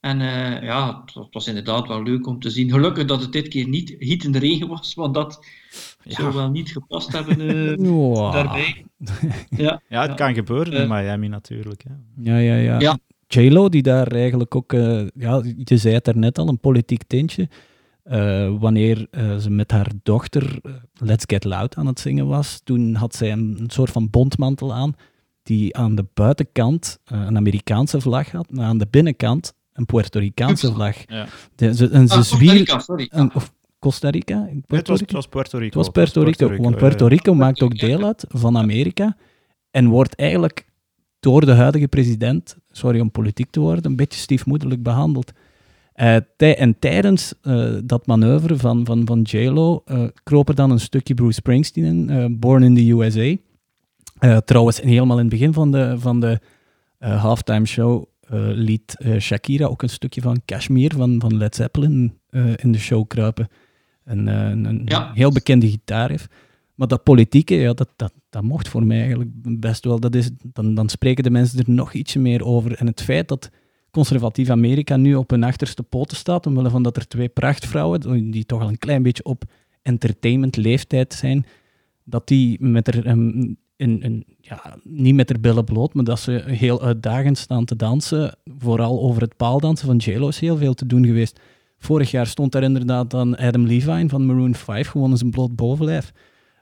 En 0.00 0.20
eh, 0.20 0.62
ja, 0.62 1.00
het, 1.00 1.14
het 1.14 1.34
was 1.34 1.46
inderdaad 1.46 1.88
wel 1.88 2.02
leuk 2.02 2.26
om 2.26 2.40
te 2.40 2.50
zien. 2.50 2.70
Gelukkig 2.70 3.04
dat 3.04 3.20
het 3.20 3.32
dit 3.32 3.48
keer 3.48 3.68
niet 3.68 3.94
heat 3.98 4.24
in 4.24 4.32
de 4.32 4.38
regen 4.38 4.68
was, 4.68 4.94
want 4.94 5.14
dat 5.14 5.46
zou 6.04 6.34
wel 6.34 6.50
niet 6.50 6.70
gepast 6.70 7.12
hebben 7.12 7.40
eh, 7.40 8.32
daarbij. 8.32 8.84
Ja, 9.48 9.80
Ja, 9.88 10.00
het 10.00 10.10
Ja. 10.10 10.14
kan 10.14 10.34
gebeuren 10.34 10.72
in 10.72 10.80
Eh. 10.80 10.88
Miami 10.90 11.28
natuurlijk. 11.28 11.82
Ja. 11.84 11.98
Ja, 12.16 12.38
ja, 12.38 12.54
ja. 12.56 12.80
Ja. 12.80 12.98
J-Lo, 13.28 13.68
die 13.68 13.82
daar 13.82 14.12
eigenlijk 14.12 14.54
ook, 14.54 14.72
eh, 14.72 15.06
ja, 15.14 15.42
je 15.64 15.76
zei 15.76 15.94
het 15.94 16.04
daarnet 16.04 16.38
al, 16.38 16.48
een 16.48 16.58
politiek 16.60 17.02
tintje. 17.06 17.48
Eh, 18.02 18.54
wanneer 18.58 19.06
eh, 19.10 19.36
ze 19.36 19.50
met 19.50 19.70
haar 19.70 19.90
dochter 20.02 20.60
Let's 20.94 21.24
Get 21.26 21.44
Loud 21.44 21.76
aan 21.76 21.86
het 21.86 22.00
zingen 22.00 22.26
was, 22.26 22.60
toen 22.64 22.94
had 22.94 23.14
zij 23.14 23.32
een, 23.32 23.56
een 23.60 23.70
soort 23.70 23.90
van 23.90 24.10
bondmantel 24.10 24.74
aan, 24.74 24.94
die 25.46 25.76
aan 25.76 25.94
de 25.94 26.04
buitenkant 26.14 26.98
eh, 27.04 27.20
een 27.26 27.36
Amerikaanse 27.36 28.00
vlag 28.00 28.30
had, 28.30 28.46
maar 28.50 28.64
aan 28.64 28.78
de 28.78 28.86
binnenkant 28.90 29.54
een 29.72 29.86
Puerto 29.86 30.18
Ricaanse 30.18 30.72
vlag. 30.72 30.96
Ja. 31.06 31.26
De, 31.54 31.74
ze, 31.74 31.88
en 31.90 32.06
ze 32.08 32.12
Ah, 32.14 32.18
Costa 32.20 32.36
zwier... 32.36 32.52
Rica, 32.52 32.78
sorry. 32.78 33.08
een- 33.10 33.34
of 33.34 33.52
Costa 33.78 34.10
Rica? 34.10 34.34
In 34.34 34.42
Nee, 34.44 34.54
het, 34.56 34.66
Puerto 34.66 34.92
Rico? 34.92 35.04
het 35.04 35.12
was 35.12 35.26
Puerto 35.28 35.58
Rico. 35.58 35.64
Het 35.66 35.74
was 35.74 35.88
Puerto 35.88 36.22
Rico, 36.22 36.56
want 36.62 36.76
Puerto 36.76 37.04
ja. 37.04 37.10
Rico 37.10 37.34
maakt 37.34 37.62
ook 37.62 37.78
deel 37.78 38.04
uit 38.04 38.24
van 38.28 38.56
Amerika 38.56 39.16
en 39.70 39.86
wordt 39.86 40.14
eigenlijk 40.14 40.66
door 41.20 41.44
de 41.44 41.52
huidige 41.52 41.88
president, 41.88 42.56
sorry 42.70 43.00
om 43.00 43.10
politiek 43.10 43.50
te 43.50 43.60
worden, 43.60 43.84
een 43.90 43.96
beetje 43.96 44.18
stiefmoederlijk 44.20 44.82
behandeld. 44.82 45.32
Eh, 45.92 46.16
tij- 46.36 46.56
en 46.56 46.78
tijdens 46.78 47.34
eh, 47.42 47.74
dat 47.84 48.06
manoeuvre 48.06 48.56
van, 48.56 48.84
van, 48.86 49.02
van 49.06 49.20
J-Lo 49.22 49.82
eh, 49.84 50.02
kroop 50.22 50.48
er 50.48 50.54
dan 50.54 50.70
een 50.70 50.80
stukje 50.80 51.14
Bruce 51.14 51.32
Springsteen 51.32 51.84
in, 51.84 52.10
eh, 52.10 52.24
Born 52.30 52.62
in 52.62 52.74
the 52.74 52.90
USA. 52.90 53.36
Eh, 54.18 54.36
trouwens, 54.36 54.80
helemaal 54.80 55.16
in 55.18 55.24
het 55.24 55.32
begin 55.32 55.52
van 55.52 55.70
de, 55.70 55.94
van 55.98 56.20
de 56.20 56.40
eh, 56.98 57.22
halftime 57.22 57.66
show 57.66 58.04
eh, 58.20 58.38
liet 58.40 58.96
Shakira 59.18 59.66
ook 59.66 59.82
een 59.82 59.88
stukje 59.88 60.20
van 60.20 60.42
Kashmir 60.44 60.92
van, 60.94 61.20
van 61.20 61.36
Led 61.36 61.54
Zeppelin 61.54 62.18
in 62.56 62.72
de 62.72 62.78
show 62.78 63.06
kruipen. 63.06 63.48
Eh, 64.06 64.14
een, 64.16 64.82
Ja. 64.84 65.10
heel 65.14 65.32
bekende 65.32 65.68
gitaarriff. 65.68 66.28
Maar 66.74 66.88
dat 66.88 67.02
politieke, 67.02 67.54
ja, 67.54 67.72
dat, 67.72 67.88
dat, 67.96 68.12
dat 68.30 68.42
mocht 68.42 68.68
voor 68.68 68.84
mij 68.86 68.98
eigenlijk 68.98 69.30
best 69.60 69.84
wel. 69.84 70.00
Dat 70.00 70.14
is, 70.14 70.30
dan, 70.42 70.74
dan 70.74 70.88
spreken 70.88 71.24
de 71.24 71.30
mensen 71.30 71.58
er 71.58 71.70
nog 71.70 71.92
ietsje 71.92 72.18
meer 72.18 72.44
over. 72.44 72.76
En 72.76 72.86
het 72.86 73.02
feit 73.02 73.28
dat 73.28 73.50
conservatief 73.90 74.50
Amerika 74.50 74.96
nu 74.96 75.14
op 75.14 75.30
hun 75.30 75.44
achterste 75.44 75.82
poten 75.82 76.16
staat, 76.16 76.46
omwille 76.46 76.70
van 76.70 76.82
dat 76.82 76.96
er 76.96 77.08
twee 77.08 77.28
prachtvrouwen, 77.28 78.30
die 78.30 78.44
toch 78.44 78.60
al 78.60 78.68
een 78.68 78.78
klein 78.78 79.02
beetje 79.02 79.24
op 79.24 79.44
entertainment 79.82 80.56
leeftijd 80.56 81.14
zijn, 81.14 81.46
dat 82.04 82.28
die 82.28 82.56
met 82.60 82.86
er, 82.88 83.06
ehm, 83.06 83.52
in, 83.76 84.02
in, 84.02 84.24
ja, 84.40 84.76
niet 84.82 85.14
met 85.14 85.28
haar 85.28 85.40
billen 85.40 85.64
bloot, 85.64 85.94
maar 85.94 86.04
dat 86.04 86.20
ze 86.20 86.42
heel 86.46 86.82
uitdagend 86.82 87.38
staan 87.38 87.64
te 87.64 87.76
dansen. 87.76 88.38
Vooral 88.58 89.00
over 89.00 89.22
het 89.22 89.36
paaldansen 89.36 89.86
van 89.86 89.96
J-Lo 89.96 90.28
is 90.28 90.38
heel 90.40 90.56
veel 90.56 90.74
te 90.74 90.86
doen 90.86 91.04
geweest. 91.06 91.40
Vorig 91.78 92.10
jaar 92.10 92.26
stond 92.26 92.52
daar 92.52 92.62
inderdaad 92.62 93.10
dan 93.10 93.36
Adam 93.36 93.66
Levine 93.66 94.08
van 94.08 94.26
Maroon 94.26 94.54
5, 94.54 94.88
gewoon 94.88 95.16
zijn 95.16 95.30
bloot 95.30 95.56
bovenlijf. 95.56 96.12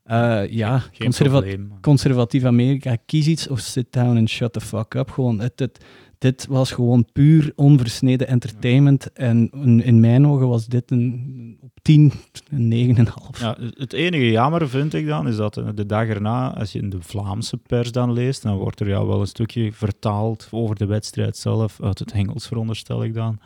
Eh, 0.05 0.43
ja, 0.51 0.79
Geen 0.79 0.91
conserva- 0.99 1.39
probleem. 1.41 1.73
conservatief 1.81 2.45
Amerika, 2.45 2.97
kies 3.07 3.27
iets 3.27 3.49
of 3.49 3.59
sit 3.61 3.87
down 3.93 4.17
and 4.17 4.29
shut 4.29 4.53
the 4.53 4.61
fuck 4.61 4.95
up. 4.95 5.11
Gewoon, 5.11 5.41
het, 5.41 5.59
het, 5.59 5.85
dit 6.25 6.47
was 6.47 6.73
gewoon 6.73 7.07
puur 7.13 7.53
onversneden 7.57 8.29
entertainment. 8.29 9.13
En 9.13 9.51
in, 9.53 9.83
in 9.83 10.01
mijn 10.01 10.27
ogen 10.27 10.49
was 10.49 10.67
dit 10.67 10.91
een 10.91 11.59
op 11.61 11.71
10, 11.83 12.13
een 12.51 12.97
9,5. 12.97 13.41
Ja, 13.41 13.57
het 13.75 13.93
enige 13.93 14.31
jammer 14.31 14.69
vind 14.69 14.95
ik 14.95 15.07
dan, 15.07 15.29
is 15.29 15.37
dat 15.37 15.57
eh, 15.57 15.69
de 15.75 15.87
dag 15.87 16.09
erna, 16.09 16.55
als 16.57 16.73
je 16.73 16.79
in 16.79 16.91
de 16.91 17.03
Vlaamse 17.03 17.57
pers 17.57 17.93
dan 17.93 18.13
leest, 18.13 18.43
dan 18.43 18.57
wordt 18.57 18.81
er 18.81 18.89
ja 18.89 19.07
wel 19.07 19.21
een 19.21 19.27
stukje 19.27 19.73
vertaald 19.73 20.49
over 20.51 20.77
de 20.77 20.87
wedstrijd 20.87 21.37
zelf, 21.37 21.83
uit 21.83 21.99
het 21.99 22.13
Engels 22.13 22.47
veronderstel 22.47 23.05
ik 23.05 23.15
dan. 23.15 23.39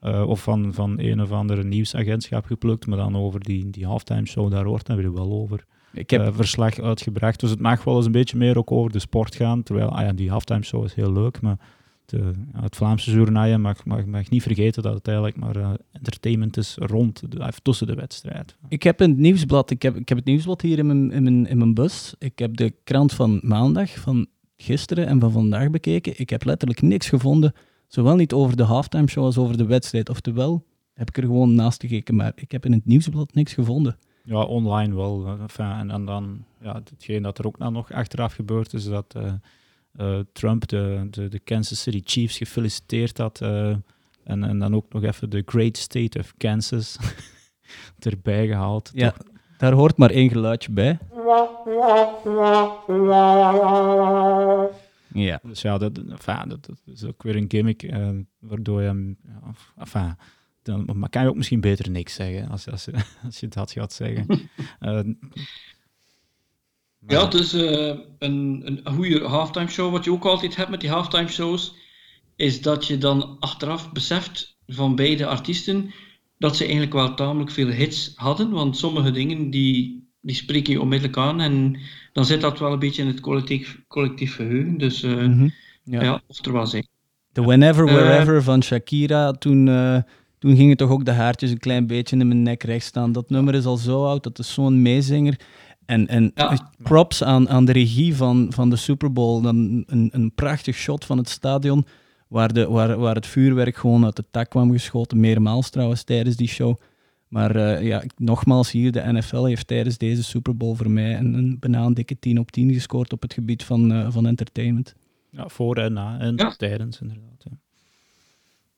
Eh, 0.00 0.28
of 0.28 0.42
van, 0.42 0.74
van 0.74 0.98
een 0.98 1.22
of 1.22 1.32
andere 1.32 1.64
nieuwsagentschap 1.64 2.44
geplukt, 2.44 2.86
maar 2.86 2.98
dan 2.98 3.16
over 3.16 3.40
die, 3.40 3.70
die 3.70 3.86
halftime 3.86 4.26
show, 4.26 4.50
daar 4.50 4.64
hoort 4.64 4.86
dan 4.86 4.96
weer 4.96 5.14
wel 5.14 5.32
over. 5.32 5.64
Ik 5.92 6.10
heb, 6.10 6.20
eh, 6.20 6.32
verslag 6.32 6.80
uitgebracht. 6.80 7.40
Dus 7.40 7.50
het 7.50 7.60
mag 7.60 7.84
wel 7.84 7.96
eens 7.96 8.06
een 8.06 8.12
beetje 8.12 8.36
meer 8.36 8.58
ook 8.58 8.72
over 8.72 8.92
de 8.92 8.98
sport 8.98 9.34
gaan. 9.34 9.62
Terwijl, 9.62 9.88
ah 9.88 10.02
ja, 10.02 10.12
die 10.12 10.30
halftime 10.30 10.62
show 10.62 10.84
is 10.84 10.94
heel 10.94 11.12
leuk, 11.12 11.40
maar 11.40 11.58
het, 12.10 12.20
eh, 12.20 12.62
het 12.62 12.76
Vlaamse 12.76 13.10
journaal 13.10 13.58
mag, 13.58 13.84
mag, 13.84 14.04
mag 14.04 14.30
niet 14.30 14.42
vergeten 14.42 14.82
dat 14.82 14.94
het 14.94 15.06
eigenlijk 15.06 15.36
maar 15.36 15.56
eh, 15.56 15.70
entertainment 15.92 16.56
is 16.56 16.76
rond, 16.80 17.32
de, 17.32 17.38
of 17.38 17.58
tussen 17.58 17.86
de 17.86 17.94
wedstrijd. 17.94 18.56
ik 18.68 18.82
heb 18.82 19.00
in 19.00 19.10
het 19.10 19.18
nieuwsblad, 19.18 19.70
ik 19.70 19.82
heb, 19.82 19.96
ik 19.96 20.08
heb 20.08 20.18
het 20.18 20.26
nieuwsblad 20.26 20.60
hier 20.60 20.78
in 20.78 20.86
mijn, 20.86 21.12
in, 21.12 21.22
mijn, 21.22 21.46
in 21.46 21.58
mijn 21.58 21.74
bus. 21.74 22.14
Ik 22.18 22.38
heb 22.38 22.56
de 22.56 22.74
krant 22.84 23.12
van 23.12 23.40
maandag, 23.42 23.90
van 23.90 24.26
gisteren 24.56 25.06
en 25.06 25.20
van 25.20 25.32
vandaag 25.32 25.70
bekeken. 25.70 26.12
Ik 26.16 26.30
heb 26.30 26.44
letterlijk 26.44 26.82
niks 26.82 27.08
gevonden, 27.08 27.52
zowel 27.88 28.16
niet 28.16 28.32
over 28.32 28.56
de 28.56 28.62
halftime 28.62 29.08
show 29.08 29.24
als 29.24 29.38
over 29.38 29.56
de 29.56 29.66
wedstrijd. 29.66 30.08
Oftewel, 30.08 30.64
heb 30.92 31.08
ik 31.08 31.16
er 31.16 31.22
gewoon 31.22 31.54
naast 31.54 31.80
gekeken, 31.80 32.14
maar 32.14 32.32
ik 32.34 32.52
heb 32.52 32.64
in 32.64 32.72
het 32.72 32.86
nieuwsblad 32.86 33.34
niks 33.34 33.52
gevonden. 33.54 33.98
Ja, 34.24 34.42
online 34.42 34.94
wel. 34.94 35.26
eh, 35.26 35.40
Enfin, 35.40 35.70
en, 35.70 35.90
en 35.90 36.04
dan, 36.04 36.44
ja, 36.60 36.82
hetgeen 36.90 37.22
dat 37.22 37.38
er 37.38 37.46
ook 37.46 37.58
nou 37.58 37.72
nog 37.72 37.92
achteraf 37.92 38.32
gebeurd 38.32 38.72
is, 38.72 38.84
dat 38.84 39.14
eh, 39.16 39.26
eh, 39.26 39.32
Trump 40.32 40.68
de, 40.68 41.06
de, 41.10 41.28
de 41.28 41.38
Kansas 41.38 41.82
City 41.82 42.00
Chiefs 42.04 42.36
gefeliciteerd 42.36 43.18
had. 43.18 43.40
eh, 43.40 43.68
en, 44.24 44.44
en 44.44 44.58
dan 44.58 44.74
ook 44.74 44.92
nog 44.92 45.02
even 45.02 45.30
de 45.30 45.42
Great 45.46 45.76
State 45.76 46.18
of 46.18 46.34
Kansas 46.36 46.96
erbij 47.98 48.46
gehaald. 48.46 48.90
Ja, 48.94 49.10
Toch- 49.10 49.26
daar 49.58 49.72
hoort 49.72 49.96
maar 49.96 50.10
één 50.10 50.30
geluidje 50.30 50.72
bij. 50.72 50.98
Ja. 55.12 55.40
Dus 55.42 55.62
ja, 55.62 55.78
dat, 55.78 55.98
enfin, 55.98 56.48
dat, 56.48 56.66
dat 56.66 56.80
is 56.84 57.04
ook 57.04 57.22
weer 57.22 57.36
een 57.36 57.44
gimmick, 57.48 57.82
eh, 57.82 58.08
waardoor 58.38 58.80
je 58.80 58.86
hem... 58.86 59.16
Ja, 59.24 59.40
of- 59.48 59.72
enfin, 59.78 60.16
dan, 60.62 60.90
maar 60.94 61.08
kan 61.08 61.22
je 61.22 61.28
ook 61.28 61.36
misschien 61.36 61.60
beter 61.60 61.90
niks 61.90 62.14
zeggen, 62.14 62.48
als, 62.48 62.68
als, 62.70 62.84
je, 62.84 62.92
als 63.24 63.40
je 63.40 63.48
dat 63.48 63.70
gaat 63.72 63.92
zeggen. 63.92 64.26
Eh, 64.78 65.00
maar- 67.06 67.16
Ja, 67.16 67.24
het 67.24 67.34
is 67.34 67.52
eh, 67.52 67.94
een, 68.18 68.62
een 68.64 68.94
goede 68.94 69.24
halftime 69.24 69.68
show. 69.68 69.92
Wat 69.92 70.04
je 70.04 70.12
ook 70.12 70.24
altijd 70.24 70.56
hebt 70.56 70.70
met 70.70 70.80
die 70.80 70.90
halftime 70.90 71.28
shows, 71.28 71.74
is 72.36 72.62
dat 72.62 72.86
je 72.86 72.98
dan 72.98 73.36
achteraf 73.40 73.92
beseft 73.92 74.56
van 74.66 74.94
beide 74.96 75.26
artiesten 75.26 75.90
dat 76.38 76.56
ze 76.56 76.62
eigenlijk 76.62 76.92
wel 76.92 77.14
tamelijk 77.14 77.50
veel 77.50 77.68
hits 77.68 78.12
hadden. 78.14 78.50
Want 78.50 78.76
sommige 78.76 79.10
dingen 79.10 79.50
die, 79.50 80.08
die 80.20 80.34
spreken 80.36 80.72
je 80.72 80.80
onmiddellijk 80.80 81.18
aan 81.18 81.40
en 81.40 81.78
dan 82.12 82.24
zit 82.24 82.40
dat 82.40 82.58
wel 82.58 82.72
een 82.72 82.78
beetje 82.78 83.02
in 83.02 83.08
het 83.08 83.20
collectief, 83.20 83.80
collectief 83.88 84.34
geheugen. 84.34 84.78
Dus 84.78 85.02
eh, 85.02 85.10
Mhm. 85.16 85.48
ja. 85.84 86.02
ja. 86.02 86.22
of 86.26 86.44
er 86.46 86.52
wel 86.52 86.66
zijn. 86.66 86.86
De 87.32 87.42
Whenever, 87.42 87.88
Eh, 87.88 87.94
Wherever 87.94 88.42
van 88.42 88.62
Shakira, 88.62 89.32
toen, 89.32 89.64
toen 90.38 90.56
gingen 90.56 90.76
toch 90.76 90.90
ook 90.90 91.04
de 91.04 91.10
haartjes 91.12 91.50
een 91.50 91.58
klein 91.58 91.86
beetje 91.86 92.16
in 92.16 92.28
mijn 92.28 92.42
nek 92.42 92.62
recht 92.62 92.86
staan. 92.86 93.12
Dat 93.12 93.30
nummer 93.30 93.54
is 93.54 93.64
al 93.64 93.76
zo 93.76 94.04
oud, 94.06 94.22
dat 94.22 94.38
is 94.38 94.52
zo'n 94.54 94.82
meezinger. 94.82 95.40
En, 95.86 96.06
en 96.08 96.30
Ja. 96.34 96.70
props 96.82 97.22
aan, 97.22 97.48
aan 97.48 97.64
de 97.64 97.72
regie 97.72 98.16
van, 98.16 98.46
van 98.50 98.70
de 98.70 98.76
Super 98.76 99.12
Bowl. 99.12 99.42
Dan 99.42 99.84
een, 99.86 100.08
een 100.12 100.32
prachtig 100.34 100.76
shot 100.76 101.04
van 101.04 101.18
het 101.18 101.28
stadion, 101.28 101.86
waar, 102.28 102.52
de, 102.52 102.68
waar, 102.68 102.98
waar 102.98 103.14
het 103.14 103.26
vuurwerk 103.26 103.76
gewoon 103.76 104.04
uit 104.04 104.16
de 104.16 104.24
tak 104.30 104.50
kwam 104.50 104.72
geschoten. 104.72 105.20
Meermaals 105.20 105.70
trouwens 105.70 106.02
tijdens 106.02 106.36
die 106.36 106.48
show. 106.48 106.80
Maar 107.28 107.56
uh, 107.56 107.82
ja, 107.82 108.02
nogmaals 108.16 108.70
hier, 108.70 108.92
de 108.92 109.12
NFL 109.12 109.44
heeft 109.44 109.66
tijdens 109.66 109.98
deze 109.98 110.24
Super 110.24 110.56
Bowl 110.56 110.74
voor 110.74 110.90
mij 110.90 111.18
een, 111.18 111.34
een 111.34 111.58
bijna 111.58 111.84
een 111.84 111.94
dikke 111.94 112.18
10 112.18 112.38
op 112.38 112.50
10 112.50 112.72
gescoord 112.72 113.12
op 113.12 113.22
het 113.22 113.32
gebied 113.32 113.64
van, 113.64 113.92
uh, 113.92 114.06
van 114.10 114.26
entertainment. 114.26 114.94
Ja, 115.30 115.48
voor 115.48 115.76
en 115.76 115.92
na 115.92 116.18
en 116.18 116.36
ja. 116.36 116.50
tijdens 116.56 117.00
inderdaad. 117.00 117.44
Ja. 117.44 117.58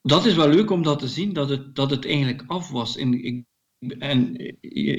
Dat 0.03 0.25
is 0.25 0.35
wel 0.35 0.49
leuk 0.49 0.71
om 0.71 0.83
dat 0.83 0.99
te 0.99 1.09
zien, 1.09 1.33
dat 1.33 1.49
het, 1.49 1.75
dat 1.75 1.91
het 1.91 2.07
eigenlijk 2.07 2.45
af 2.47 2.71
was. 2.71 2.97
En, 2.97 3.25
ik, 3.25 3.45
en 3.99 4.37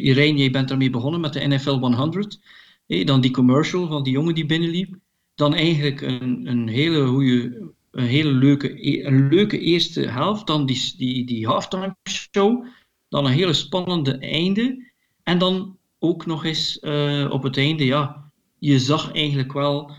Irene, 0.02 0.38
jij 0.38 0.52
bent 0.52 0.68
daarmee 0.68 0.90
begonnen 0.90 1.22
met 1.22 1.34
de 1.34 1.48
NFL 1.48 1.70
100. 1.70 2.40
Hey, 2.88 3.04
dan 3.04 3.22
die 3.22 3.32
commercial 3.32 3.88
van 3.88 4.04
die 4.04 4.14
jongen 4.14 4.36
die 4.36 4.46
binnenliep. 4.46 4.96
Dan 5.36 5.54
eigenlijk 5.54 6.02
een, 6.02 6.48
een 6.48 6.68
hele 6.68 7.06
goede 7.06 7.68
een 7.92 8.06
hele 8.06 8.32
leuke, 8.32 8.88
e-, 8.88 9.04
een 9.04 9.28
leuke 9.28 9.60
eerste 9.60 10.10
helft. 10.10 10.48
Dan 10.48 10.66
die, 10.66 10.94
die, 10.98 11.26
die 11.26 11.48
halftime 11.48 11.96
show. 12.10 12.66
Dan 13.10 13.26
een 13.26 13.32
hele 13.32 13.54
spannende 13.54 14.18
einde. 14.18 14.92
En 15.24 15.38
dan 15.38 15.78
ook 16.00 16.26
nog 16.26 16.46
eens 16.46 16.78
uh, 16.82 17.28
op 17.32 17.44
het 17.44 17.58
einde, 17.58 17.86
ja, 17.86 18.32
je 18.60 18.80
zag 18.80 19.14
eigenlijk 19.14 19.54
wel 19.54 19.92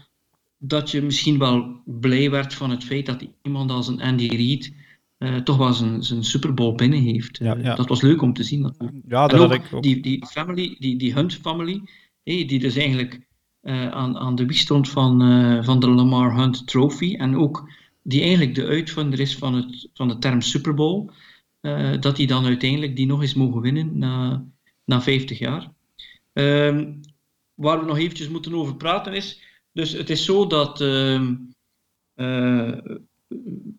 dat 0.59 0.91
je 0.91 1.03
misschien 1.03 1.39
wel 1.39 1.83
blij 1.85 2.31
werd 2.31 2.55
van 2.55 2.71
het 2.71 2.85
feit 2.85 3.07
dat 3.07 3.27
iemand 3.43 3.71
als 3.71 3.89
een 3.89 4.01
Andy 4.01 4.27
Reid 4.27 4.75
uh, 5.21 5.37
toch 5.37 5.57
wel 5.57 5.73
zijn, 5.73 6.03
zijn 6.03 6.25
Super 6.25 6.55
Bowl 6.55 6.75
binnen 6.75 7.01
heeft. 7.01 7.39
Ja, 7.39 7.57
ja. 7.57 7.75
Dat 7.75 7.89
was 7.89 8.01
leuk 8.01 8.23
om 8.23 8.33
te 8.33 8.43
zien. 8.43 8.75
Ja, 9.09 9.27
dat 9.27 9.39
had 9.39 9.53
ik 9.53 9.73
ook. 9.73 9.83
Die, 9.83 10.01
die 10.01 10.27
family, 10.27 10.77
die, 10.79 10.97
die 10.97 11.13
Hunt 11.13 11.35
family, 11.35 11.83
hey, 12.23 12.47
die 12.47 12.59
dus 12.59 12.77
eigenlijk 12.77 13.27
uh, 13.63 13.91
aan, 13.91 14.19
aan 14.19 14.35
de 14.35 14.47
wieg 14.47 14.59
stond 14.59 14.89
van, 14.89 15.23
uh, 15.23 15.65
van 15.65 15.81
de 15.81 15.89
Lamar 15.89 16.37
Hunt 16.37 16.67
Trophy 16.67 17.15
en 17.15 17.37
ook 17.37 17.71
die 18.03 18.21
eigenlijk 18.21 18.55
de 18.55 18.67
uitvinder 18.67 19.21
is 19.21 19.37
van, 19.37 19.55
het, 19.55 19.89
van 19.95 20.09
de 20.09 20.19
term 20.19 20.41
Super 20.41 20.75
Bowl, 20.75 21.11
dat 22.01 22.17
die 22.17 22.27
dan 22.27 22.45
uiteindelijk 22.45 22.97
die 22.97 23.07
nog 23.07 23.21
eens 23.21 23.35
mogen 23.35 23.61
winnen 23.61 23.99
na, 23.99 24.45
na 24.85 25.03
50 25.03 25.39
jaar. 25.39 25.73
Ehm, 26.33 26.93
waar 27.55 27.81
we 27.81 27.87
nog 27.87 27.99
eventjes 27.99 28.29
moeten 28.29 28.55
over 28.55 28.77
praten 28.77 29.15
is, 29.15 29.43
dus 29.73 29.93
het 29.93 30.11
is 30.11 30.25
zo 30.25 30.47
dat 30.47 30.81
ehm, 30.81 31.35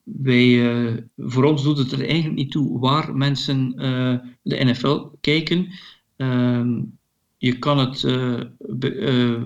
wij, 0.03 0.47
uh, 0.47 0.97
voor 1.17 1.43
ons 1.43 1.63
doet 1.63 1.77
het 1.77 1.91
er 1.91 2.05
eigenlijk 2.05 2.35
niet 2.35 2.51
toe 2.51 2.79
waar 2.79 3.15
mensen 3.15 3.73
uh, 3.75 4.17
de 4.41 4.63
NFL 4.63 5.05
kijken. 5.21 5.67
Uh, 6.17 6.67
je 7.37 7.59
kan 7.59 7.77
het 7.77 8.03
uh, 8.03 9.43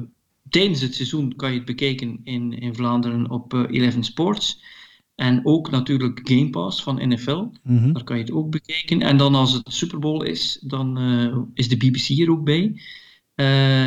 tijdens 0.49 0.81
het 0.81 0.95
seizoen 0.95 1.35
kan 1.35 1.51
je 1.51 1.57
het 1.57 1.65
bekijken 1.65 2.19
in, 2.23 2.59
in 2.59 2.75
Vlaanderen 2.75 3.29
op 3.29 3.53
Eleven 3.53 4.03
Sports. 4.03 4.63
En 5.15 5.45
ook 5.45 5.71
natuurlijk 5.71 6.19
Game 6.23 6.49
Pass 6.49 6.83
van 6.83 7.09
NFL. 7.09 7.45
Mm 7.63 7.93
Daar 7.93 8.03
kan 8.03 8.17
je 8.17 8.23
het 8.23 8.31
ook 8.31 8.49
bekijken. 8.49 9.01
En 9.01 9.17
dan 9.17 9.35
als 9.35 9.53
het 9.53 9.73
Super 9.73 9.99
Bowl 9.99 10.23
is, 10.23 10.59
dan 10.61 10.97
is 11.53 11.67
de 11.67 11.77
BBC 11.77 12.19
er 12.19 12.31
ook 12.31 12.43
bij. 12.43 12.81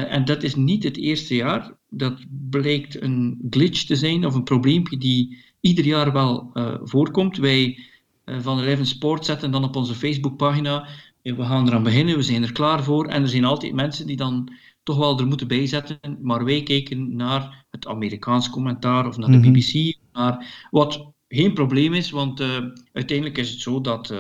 en 0.09 0.25
dat 0.25 0.43
is 0.43 0.55
niet 0.55 0.83
het 0.83 0.97
eerste 0.97 1.35
jaar. 1.35 1.77
Dat 1.91 2.25
blijkt 2.51 3.03
een 3.03 3.39
glitch 3.51 3.85
te 3.85 3.97
zijn 3.97 4.27
of 4.27 4.35
een 4.35 4.43
probleempje 4.43 4.97
die 4.97 5.39
ieder 5.69 5.85
jaar 5.85 6.12
wel 6.12 6.51
uh, 6.55 6.75
voorkomt. 6.83 7.37
Wij 7.37 7.79
uh, 8.25 8.37
van 8.41 8.61
Eleven 8.61 8.87
Sport 8.87 9.25
zetten 9.25 9.51
dan 9.51 9.64
op 9.64 9.77
onze 9.77 9.95
Facebookpagina. 9.95 10.87
We 11.23 11.45
gaan 11.45 11.66
eraan 11.66 11.83
beginnen, 11.83 12.16
we 12.16 12.23
zijn 12.23 12.43
er 12.43 12.53
klaar 12.53 12.85
voor. 12.85 13.07
En 13.07 13.23
er 13.23 13.29
zijn 13.29 13.45
altijd 13.45 13.75
mensen 13.75 14.07
die 14.07 14.16
dan 14.16 14.53
toch 14.83 14.97
wel 14.97 15.19
er 15.19 15.27
moeten 15.27 15.49
bijzetten. 15.49 15.99
Maar 16.23 16.45
wij 16.45 16.62
kijken 16.62 17.16
naar 17.16 17.64
het 17.71 17.87
Amerikaans 17.87 18.51
commentaar 18.51 19.07
of 19.07 19.16
naar 19.16 19.31
de 19.31 19.37
mhm. 19.37 19.53
BBC. 19.53 19.97
Naar 20.12 20.66
wat 20.71 21.07
geen 21.29 21.53
probleem 21.55 21.95
is, 21.95 22.11
want 22.11 22.41
uh, 22.41 22.57
uiteindelijk 22.93 23.39
is 23.39 23.51
het 23.51 23.61
zo 23.61 23.81
dat 23.81 24.12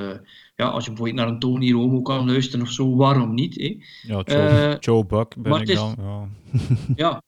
ja, 0.58 0.68
als 0.68 0.84
je 0.84 0.90
bijvoorbeeld 0.90 1.18
naar 1.18 1.28
een 1.28 1.38
Tony 1.38 1.72
Romo 1.72 2.02
kan 2.02 2.26
luisteren 2.26 2.66
of 2.66 2.72
zo, 2.72 2.96
waarom 2.96 3.34
niet? 3.34 3.54
Hè? 3.54 3.76
Ja, 4.02 4.22
Joe, 4.24 4.76
Joe 4.80 5.06
Buck 5.06 5.34
ben 5.38 5.60
ik 5.60 5.74
dan. 5.74 5.94
Ja, 5.98 6.28
ja, 6.96 7.22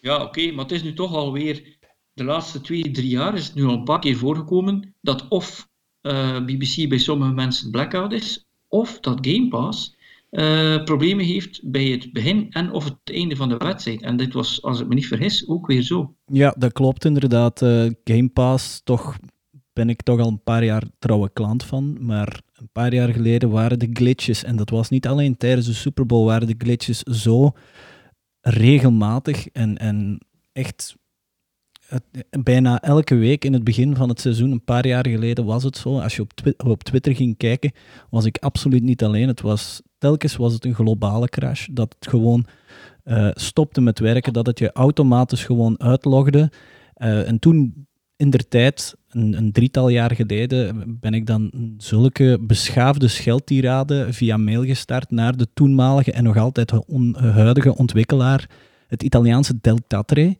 ja 0.00 0.22
oké, 0.22 0.52
maar 0.52 0.64
het 0.64 0.72
is 0.72 0.82
nu 0.82 0.92
toch 0.92 1.14
alweer 1.14 1.73
de 2.14 2.24
laatste 2.24 2.60
twee, 2.60 2.90
drie 2.90 3.08
jaar 3.08 3.34
is 3.34 3.46
het 3.46 3.54
nu 3.54 3.64
al 3.64 3.74
een 3.74 3.84
paar 3.84 4.00
keer 4.00 4.16
voorgekomen 4.16 4.94
dat 5.00 5.28
of 5.28 5.68
eh, 6.00 6.44
BBC 6.44 6.88
bij 6.88 6.98
sommige 6.98 7.32
mensen 7.32 7.70
blackout 7.70 8.12
is, 8.12 8.46
of 8.68 9.00
dat 9.00 9.26
Game 9.26 9.48
Pass 9.48 9.96
uh, 10.30 10.84
problemen 10.84 11.24
heeft 11.24 11.60
bij 11.62 11.84
het 11.84 12.12
begin 12.12 12.46
en 12.50 12.72
of 12.72 12.84
het 12.84 12.96
einde 13.04 13.36
van 13.36 13.48
de 13.48 13.56
wedstrijd. 13.56 14.02
En 14.02 14.16
dit 14.16 14.32
was, 14.32 14.62
als 14.62 14.80
ik 14.80 14.88
me 14.88 14.94
niet 14.94 15.06
vergis, 15.06 15.48
ook 15.48 15.66
weer 15.66 15.82
zo. 15.82 16.14
Ja, 16.26 16.54
dat 16.58 16.72
klopt 16.72 17.04
inderdaad. 17.04 17.62
Uh, 17.62 17.90
Game 18.04 18.28
Pass, 18.28 18.80
toch 18.84 19.16
ben 19.72 19.88
ik 19.88 20.02
toch 20.02 20.20
al 20.20 20.28
een 20.28 20.42
paar 20.42 20.64
jaar 20.64 20.82
trouwe 20.98 21.30
klant 21.32 21.64
van, 21.64 21.96
maar 22.00 22.40
een 22.54 22.68
paar 22.72 22.94
jaar 22.94 23.08
geleden 23.08 23.50
waren 23.50 23.78
de 23.78 23.90
glitches, 23.92 24.44
en 24.44 24.56
dat 24.56 24.70
was 24.70 24.88
niet 24.88 25.06
alleen 25.06 25.36
tijdens 25.36 25.66
de 25.66 25.72
Super 25.72 26.06
Bowl, 26.06 26.26
waren 26.26 26.46
de 26.46 26.54
glitches 26.58 26.98
zo 27.02 27.52
regelmatig 28.40 29.48
en, 29.48 29.78
en 29.78 30.18
echt 30.52 30.96
bijna 32.30 32.82
elke 32.82 33.14
week 33.14 33.44
in 33.44 33.52
het 33.52 33.64
begin 33.64 33.96
van 33.96 34.08
het 34.08 34.20
seizoen, 34.20 34.50
een 34.50 34.64
paar 34.64 34.86
jaar 34.86 35.08
geleden 35.08 35.44
was 35.44 35.62
het 35.62 35.76
zo. 35.76 36.00
Als 36.00 36.16
je 36.16 36.22
op, 36.22 36.30
op 36.66 36.82
Twitter 36.82 37.14
ging 37.14 37.36
kijken, 37.36 37.72
was 38.10 38.24
ik 38.24 38.38
absoluut 38.38 38.82
niet 38.82 39.04
alleen. 39.04 39.28
Het 39.28 39.40
was, 39.40 39.82
telkens 39.98 40.36
was 40.36 40.52
het 40.52 40.64
een 40.64 40.74
globale 40.74 41.28
crash. 41.28 41.66
Dat 41.70 41.94
het 41.98 42.08
gewoon 42.08 42.46
uh, 43.04 43.28
stopte 43.32 43.80
met 43.80 43.98
werken, 43.98 44.32
dat 44.32 44.46
het 44.46 44.58
je 44.58 44.72
automatisch 44.72 45.44
gewoon 45.44 45.80
uitlogde. 45.80 46.50
Uh, 46.96 47.28
en 47.28 47.38
toen, 47.38 47.86
in 48.16 48.30
der 48.30 48.48
tijd, 48.48 48.96
een, 49.08 49.36
een, 49.36 49.52
drietal 49.52 49.88
jaar 49.88 50.14
geleden, 50.14 50.84
ben 51.00 51.14
ik 51.14 51.26
dan 51.26 51.50
zulke 51.78 52.38
beschaafde 52.40 53.08
scheldtirade 53.08 54.12
via 54.12 54.36
mail 54.36 54.64
gestart 54.64 55.10
naar 55.10 55.36
de 55.36 55.46
toenmalige 55.54 56.12
en 56.12 56.24
nog 56.24 56.36
altijd 56.36 56.72
huidige 57.16 57.76
ontwikkelaar, 57.76 58.50
het 58.86 59.02
Italiaanse 59.02 59.58
Deltatre. 59.60 60.36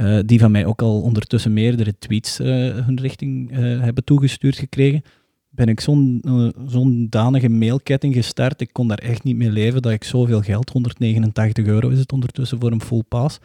Uh, 0.00 0.18
die 0.24 0.38
van 0.38 0.50
mij 0.50 0.66
ook 0.66 0.82
al 0.82 1.00
ondertussen 1.00 1.52
meerdere 1.52 1.98
tweets 1.98 2.40
uh, 2.40 2.46
hun 2.86 3.00
richting 3.00 3.50
uh, 3.50 3.58
hebben 3.80 4.04
toegestuurd 4.04 4.56
gekregen, 4.56 5.02
ben 5.48 5.66
ik 5.66 5.80
zo'n 5.80 6.22
zo'n 6.66 7.06
danige 7.10 7.48
mailketting 7.48 8.14
gestart. 8.14 8.60
Ik 8.60 8.72
kon 8.72 8.88
daar 8.88 8.98
echt 8.98 9.24
niet 9.24 9.36
mee 9.36 9.50
leven 9.50 9.82
dat 9.82 9.92
ik 9.92 10.04
zoveel 10.04 10.40
geld, 10.40 10.70
189 10.70 11.66
euro 11.66 11.88
is 11.88 11.98
het 11.98 12.12
ondertussen 12.12 12.60
voor 12.60 12.72
een 12.72 12.82
full 12.82 13.02
pass, 13.08 13.38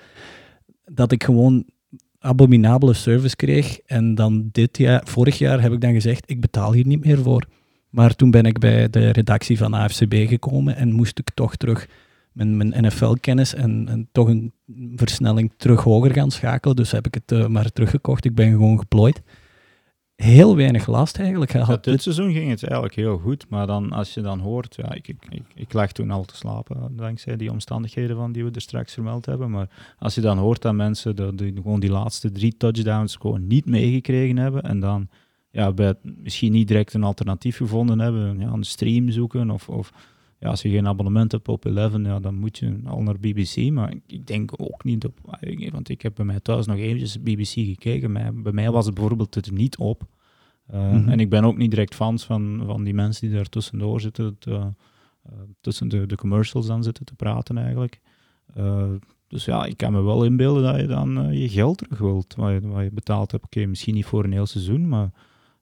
dat 0.85 1.11
ik 1.11 1.23
gewoon 1.23 1.65
abominabele 2.19 2.93
service 2.93 3.35
kreeg. 3.35 3.79
En 3.79 4.15
dan 4.15 4.49
dit 4.51 4.77
jaar, 4.77 5.01
vorig 5.05 5.37
jaar 5.37 5.61
heb 5.61 5.71
ik 5.71 5.81
dan 5.81 5.93
gezegd, 5.93 6.29
ik 6.29 6.41
betaal 6.41 6.73
hier 6.73 6.87
niet 6.87 7.05
meer 7.05 7.19
voor. 7.21 7.45
Maar 7.89 8.15
toen 8.15 8.31
ben 8.31 8.45
ik 8.45 8.59
bij 8.59 8.89
de 8.89 9.09
redactie 9.09 9.57
van 9.57 9.73
AFCB 9.73 10.13
gekomen 10.27 10.75
en 10.75 10.91
moest 10.91 11.19
ik 11.19 11.29
toch 11.33 11.55
terug 11.55 11.87
mijn, 12.33 12.57
mijn 12.57 12.85
NFL-kennis 12.85 13.53
en, 13.53 13.87
en, 13.87 14.07
toch 14.11 14.27
een 14.27 14.53
versnelling 14.95 15.53
terug 15.57 15.83
hoger 15.83 16.13
gaan 16.13 16.31
schakelen. 16.31 16.75
Dus 16.75 16.91
heb 16.91 17.05
ik 17.07 17.13
het 17.13 17.31
uh, 17.31 17.47
maar 17.47 17.71
teruggekocht. 17.71 18.25
Ik 18.25 18.35
ben 18.35 18.51
gewoon 18.51 18.79
geplooid. 18.79 19.21
Heel 20.15 20.55
weinig 20.55 20.87
last 20.87 21.19
eigenlijk 21.19 21.51
gehad. 21.51 21.83
dit 21.83 22.01
seizoen 22.01 22.33
ging 22.33 22.49
het 22.49 22.63
eigenlijk 22.63 22.95
heel 22.95 23.17
goed, 23.17 23.45
maar 23.49 23.67
dan 23.67 23.91
als 23.91 24.13
je 24.13 24.21
dan 24.21 24.39
hoort, 24.39 24.75
ja, 24.75 24.93
ik, 24.93 25.07
ik, 25.07 25.25
ik, 25.29 25.43
ik 25.55 25.73
lag 25.73 25.91
toen 25.91 26.11
al 26.11 26.23
te 26.23 26.35
slapen 26.35 26.95
dankzij 26.95 27.37
die 27.37 27.51
omstandigheden 27.51 28.15
van 28.15 28.31
die 28.31 28.43
we 28.43 28.51
er 28.51 28.61
straks 28.61 28.93
vermeld 28.93 29.25
hebben, 29.25 29.51
maar 29.51 29.69
als 29.99 30.15
je 30.15 30.21
dan 30.21 30.37
hoort 30.37 30.61
dat 30.61 30.73
mensen 30.73 31.15
de, 31.15 31.35
de, 31.35 31.51
gewoon 31.55 31.79
die 31.79 31.91
laatste 31.91 32.31
drie 32.31 32.57
touchdowns 32.57 33.15
gewoon 33.15 33.47
niet 33.47 33.65
meegekregen 33.65 34.37
hebben 34.37 34.61
en 34.61 34.79
dan 34.79 35.07
ja, 35.51 35.71
bij, 35.71 35.93
misschien 36.01 36.51
niet 36.51 36.67
direct 36.67 36.93
een 36.93 37.03
alternatief 37.03 37.57
gevonden 37.57 37.99
hebben, 37.99 38.39
ja, 38.39 38.51
een 38.51 38.63
stream 38.63 39.09
zoeken 39.09 39.49
of, 39.49 39.69
of 39.69 39.93
ja, 40.43 40.49
als 40.49 40.61
je 40.61 40.69
geen 40.69 40.87
abonnement 40.87 41.31
hebt 41.31 41.47
op 41.47 41.65
Eleven, 41.65 42.03
ja, 42.03 42.19
dan 42.19 42.35
moet 42.35 42.57
je 42.57 42.79
al 42.85 43.01
naar 43.01 43.19
BBC. 43.19 43.71
Maar 43.71 43.93
ik 44.07 44.27
denk 44.27 44.51
ook 44.57 44.83
niet 44.83 45.05
op, 45.05 45.19
want 45.71 45.89
ik 45.89 46.01
heb 46.01 46.15
bij 46.15 46.25
mij 46.25 46.39
thuis 46.39 46.65
nog 46.65 46.77
eventjes 46.77 47.21
BBC 47.21 47.47
gekeken. 47.47 48.11
Maar 48.11 48.33
bij 48.33 48.51
mij 48.51 48.71
was 48.71 48.85
het 48.85 48.93
bijvoorbeeld 48.93 49.35
het 49.35 49.51
niet 49.51 49.77
op. 49.77 50.07
Uh, 50.73 51.07
En 51.07 51.19
ik 51.19 51.29
ben 51.29 51.43
ook 51.43 51.57
niet 51.57 51.69
direct 51.69 51.95
fans 51.95 52.25
van, 52.25 52.63
van 52.65 52.83
die 52.83 52.93
mensen 52.93 53.27
die 53.27 53.35
daar 53.35 53.49
tussendoor 53.49 54.01
zitten, 54.01 54.37
te, 54.39 54.51
uh, 54.51 54.73
tussen 55.61 55.87
de, 55.87 56.05
de 56.05 56.15
commercials 56.15 56.67
dan 56.67 56.83
zitten 56.83 57.05
te 57.05 57.15
praten 57.15 57.57
eigenlijk. 57.57 57.99
Uh, 58.57 58.91
dus 59.27 59.45
ja, 59.45 59.65
ik 59.65 59.77
kan 59.77 59.91
me 59.91 60.01
wel 60.01 60.25
inbeelden 60.25 60.63
dat 60.63 60.79
je 60.79 60.87
dan 60.87 61.37
je 61.37 61.49
geld 61.49 61.77
terug 61.77 61.99
wilt, 61.99 62.35
wat 62.35 62.51
je, 62.51 62.67
wat 62.67 62.83
je 62.83 62.91
betaald 62.91 63.31
hebt. 63.31 63.45
Oké, 63.45 63.65
misschien 63.65 63.93
niet 63.93 64.05
voor 64.05 64.23
een 64.23 64.31
heel 64.31 64.45
seizoen, 64.45 64.87
maar 64.87 65.11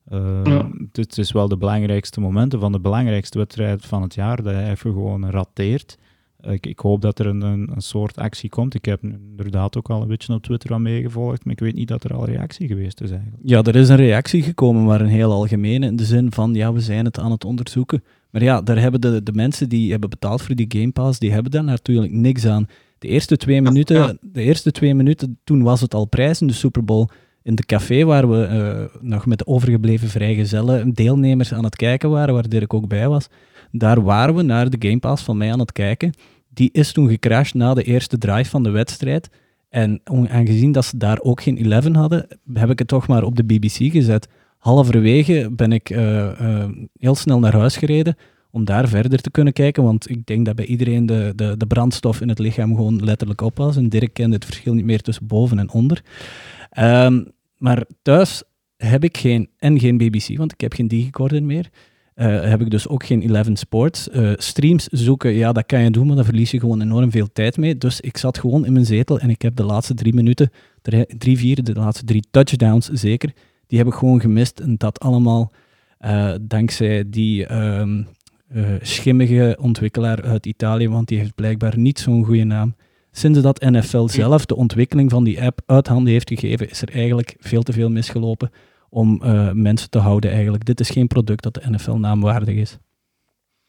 uh, 0.09 0.63
Het 0.91 1.17
is 1.17 1.31
wel 1.31 1.47
de 1.47 1.57
belangrijkste 1.57 2.19
momenten 2.19 2.59
van 2.59 2.71
de 2.71 2.79
belangrijkste 2.79 3.37
wedstrijd 3.37 3.85
van 3.85 4.01
het 4.01 4.13
jaar, 4.13 4.43
dat 4.43 4.53
hij 4.53 4.69
even 4.69 4.91
gewoon 4.91 5.29
rateert. 5.29 5.97
Ik, 6.41 6.65
ik, 6.65 6.79
hoop 6.79 7.01
dat 7.01 7.19
er 7.19 7.25
een, 7.25 7.41
een, 7.41 7.71
soort 7.77 8.17
actie 8.17 8.49
komt. 8.49 8.73
Ik 8.73 8.85
heb 8.85 9.03
inderdaad 9.03 9.77
ook 9.77 9.89
al 9.89 10.01
een 10.01 10.07
beetje 10.07 10.33
op 10.33 10.43
Twitter 10.43 10.73
aan 10.73 10.81
meegevolgd, 10.81 11.45
maar 11.45 11.53
ik 11.53 11.59
weet 11.59 11.75
niet 11.75 11.87
dat 11.87 12.03
er 12.03 12.13
al 12.13 12.25
reactie 12.25 12.67
geweest 12.67 13.01
is 13.01 13.11
eigenlijk. 13.11 13.41
Ja, 13.45 13.63
er 13.63 13.75
is 13.75 13.89
een 13.89 13.95
reactie 13.95 14.43
gekomen, 14.43 14.83
maar 14.83 15.01
een 15.01 15.07
heel 15.07 15.31
algemene, 15.31 15.85
in 15.85 15.95
de 15.95 16.05
zin 16.05 16.31
van, 16.31 16.53
ja, 16.53 16.73
we 16.73 16.79
zijn 16.79 17.05
het 17.05 17.19
aan 17.19 17.31
het 17.31 17.45
onderzoeken. 17.45 18.03
Maar 18.29 18.43
ja, 18.43 18.61
daar 18.61 18.79
hebben 18.79 19.01
de, 19.01 19.23
de 19.23 19.33
mensen 19.33 19.69
die 19.69 19.91
hebben 19.91 20.09
betaald 20.09 20.41
voor 20.41 20.55
die 20.55 20.65
Game 20.69 20.91
Pass, 20.91 21.19
die 21.19 21.31
hebben 21.31 21.51
daar 21.51 21.63
natuurlijk 21.63 22.11
niks 22.11 22.45
aan. 22.45 22.67
De 22.99 23.07
eerste 23.07 23.37
twee 23.37 23.61
minuten, 23.61 24.17
de 24.21 24.41
eerste 24.41 24.71
twee 24.71 24.95
minuten, 24.95 25.39
toen 25.43 25.63
was 25.63 25.81
het 25.81 25.93
al 25.93 26.05
prijs 26.05 26.41
in 26.41 26.47
de 26.47 26.53
Super 26.53 26.83
Bowl. 26.83 27.07
In 27.43 27.55
de 27.55 27.65
café 27.65 28.03
waar 28.03 28.29
we 28.29 28.47
uh, 28.47 29.01
nog 29.01 29.25
met 29.25 29.37
de 29.37 29.47
overgebleven 29.47 30.07
vrijgezellen 30.07 30.93
deelnemers 30.93 31.53
aan 31.53 31.63
het 31.63 31.75
kijken 31.75 32.09
waren, 32.09 32.33
waar 32.33 32.49
Dirk 32.49 32.73
ook 32.73 32.87
bij 32.87 33.07
was, 33.07 33.27
daar 33.71 34.03
waren 34.03 34.35
we 34.35 34.41
naar 34.41 34.69
de 34.69 34.87
Game 34.87 34.99
Pass 34.99 35.23
van 35.23 35.37
mij 35.37 35.51
aan 35.51 35.59
het 35.59 35.71
kijken. 35.71 36.13
Die 36.49 36.69
is 36.71 36.91
toen 36.91 37.09
gecrashed 37.09 37.53
na 37.53 37.73
de 37.73 37.83
eerste 37.83 38.17
drive 38.17 38.49
van 38.49 38.63
de 38.63 38.69
wedstrijd. 38.69 39.29
En 39.69 40.01
aangezien 40.29 40.71
dat 40.71 40.85
ze 40.85 40.97
daar 40.97 41.19
ook 41.21 41.41
geen 41.41 41.71
11 41.71 41.93
hadden, 41.93 42.27
heb 42.53 42.69
ik 42.69 42.79
het 42.79 42.87
toch 42.87 43.07
maar 43.07 43.23
op 43.23 43.35
de 43.35 43.43
BBC 43.43 43.91
gezet. 43.91 44.27
Halverwege 44.57 45.49
ben 45.51 45.71
ik 45.71 45.89
uh, 45.89 45.99
uh, 46.41 46.65
heel 46.97 47.15
snel 47.15 47.39
naar 47.39 47.53
huis 47.53 47.77
gereden 47.77 48.15
om 48.51 48.65
daar 48.65 48.87
verder 48.87 49.21
te 49.21 49.31
kunnen 49.31 49.53
kijken, 49.53 49.83
want 49.83 50.09
ik 50.09 50.25
denk 50.25 50.45
dat 50.45 50.55
bij 50.55 50.65
iedereen 50.65 51.05
de, 51.05 51.33
de, 51.35 51.57
de 51.57 51.67
brandstof 51.67 52.21
in 52.21 52.29
het 52.29 52.39
lichaam 52.39 52.75
gewoon 52.75 53.03
letterlijk 53.03 53.41
op 53.41 53.57
was. 53.57 53.75
En 53.75 53.89
Dirk 53.89 54.13
kende 54.13 54.35
het 54.35 54.45
verschil 54.45 54.73
niet 54.73 54.85
meer 54.85 55.01
tussen 55.01 55.27
boven 55.27 55.59
en 55.59 55.71
onder. 55.71 56.03
Um, 56.79 57.31
maar 57.57 57.85
thuis 58.01 58.43
heb 58.77 59.03
ik 59.03 59.17
geen, 59.17 59.49
en 59.57 59.79
geen 59.79 59.97
BBC, 59.97 60.37
want 60.37 60.53
ik 60.53 60.61
heb 60.61 60.73
geen 60.73 60.87
digicorder 60.87 61.43
meer. 61.43 61.69
Uh, 62.15 62.41
heb 62.41 62.61
ik 62.61 62.69
dus 62.69 62.87
ook 62.87 63.05
geen 63.05 63.35
11 63.35 63.47
Sports. 63.53 64.07
Uh, 64.13 64.31
streams 64.35 64.85
zoeken, 64.85 65.31
ja, 65.31 65.51
dat 65.51 65.65
kan 65.65 65.81
je 65.81 65.91
doen, 65.91 66.07
maar 66.07 66.15
dan 66.15 66.25
verlies 66.25 66.51
je 66.51 66.59
gewoon 66.59 66.81
enorm 66.81 67.11
veel 67.11 67.31
tijd 67.33 67.57
mee. 67.57 67.77
Dus 67.77 68.01
ik 68.01 68.17
zat 68.17 68.37
gewoon 68.37 68.65
in 68.65 68.73
mijn 68.73 68.85
zetel 68.85 69.19
en 69.19 69.29
ik 69.29 69.41
heb 69.41 69.55
de 69.55 69.63
laatste 69.63 69.93
drie 69.93 70.13
minuten, 70.13 70.51
drie, 71.17 71.37
vier, 71.37 71.63
de 71.63 71.73
laatste 71.73 72.05
drie 72.05 72.23
touchdowns 72.31 72.87
zeker, 72.87 73.33
die 73.67 73.77
heb 73.77 73.87
ik 73.87 73.93
gewoon 73.93 74.21
gemist. 74.21 74.59
En 74.59 74.77
dat 74.77 74.99
allemaal 74.99 75.51
uh, 75.99 76.33
dankzij 76.41 77.03
die 77.09 77.53
um, 77.53 78.07
schimmige 78.81 79.57
ontwikkelaar 79.61 80.23
uit 80.23 80.45
Italië, 80.45 80.89
want 80.89 81.07
die 81.07 81.17
heeft 81.17 81.35
blijkbaar 81.35 81.77
niet 81.77 81.99
zo'n 81.99 82.25
goede 82.25 82.43
naam. 82.43 82.75
Sinds 83.11 83.41
dat 83.41 83.61
NFL 83.61 84.07
zelf 84.07 84.45
de 84.45 84.55
ontwikkeling 84.55 85.11
van 85.11 85.23
die 85.23 85.41
app 85.41 85.61
uit 85.65 85.87
handen 85.87 86.13
heeft 86.13 86.29
gegeven, 86.29 86.69
is 86.69 86.81
er 86.81 86.89
eigenlijk 86.89 87.35
veel 87.39 87.61
te 87.63 87.73
veel 87.73 87.89
misgelopen 87.89 88.51
om 88.89 89.21
uh, 89.23 89.51
mensen 89.51 89.89
te 89.89 89.99
houden 89.99 90.31
eigenlijk. 90.31 90.65
Dit 90.65 90.79
is 90.79 90.89
geen 90.89 91.07
product 91.07 91.43
dat 91.43 91.53
de 91.53 91.69
NFL 91.69 91.91
naamwaardig 91.91 92.55
is. 92.55 92.77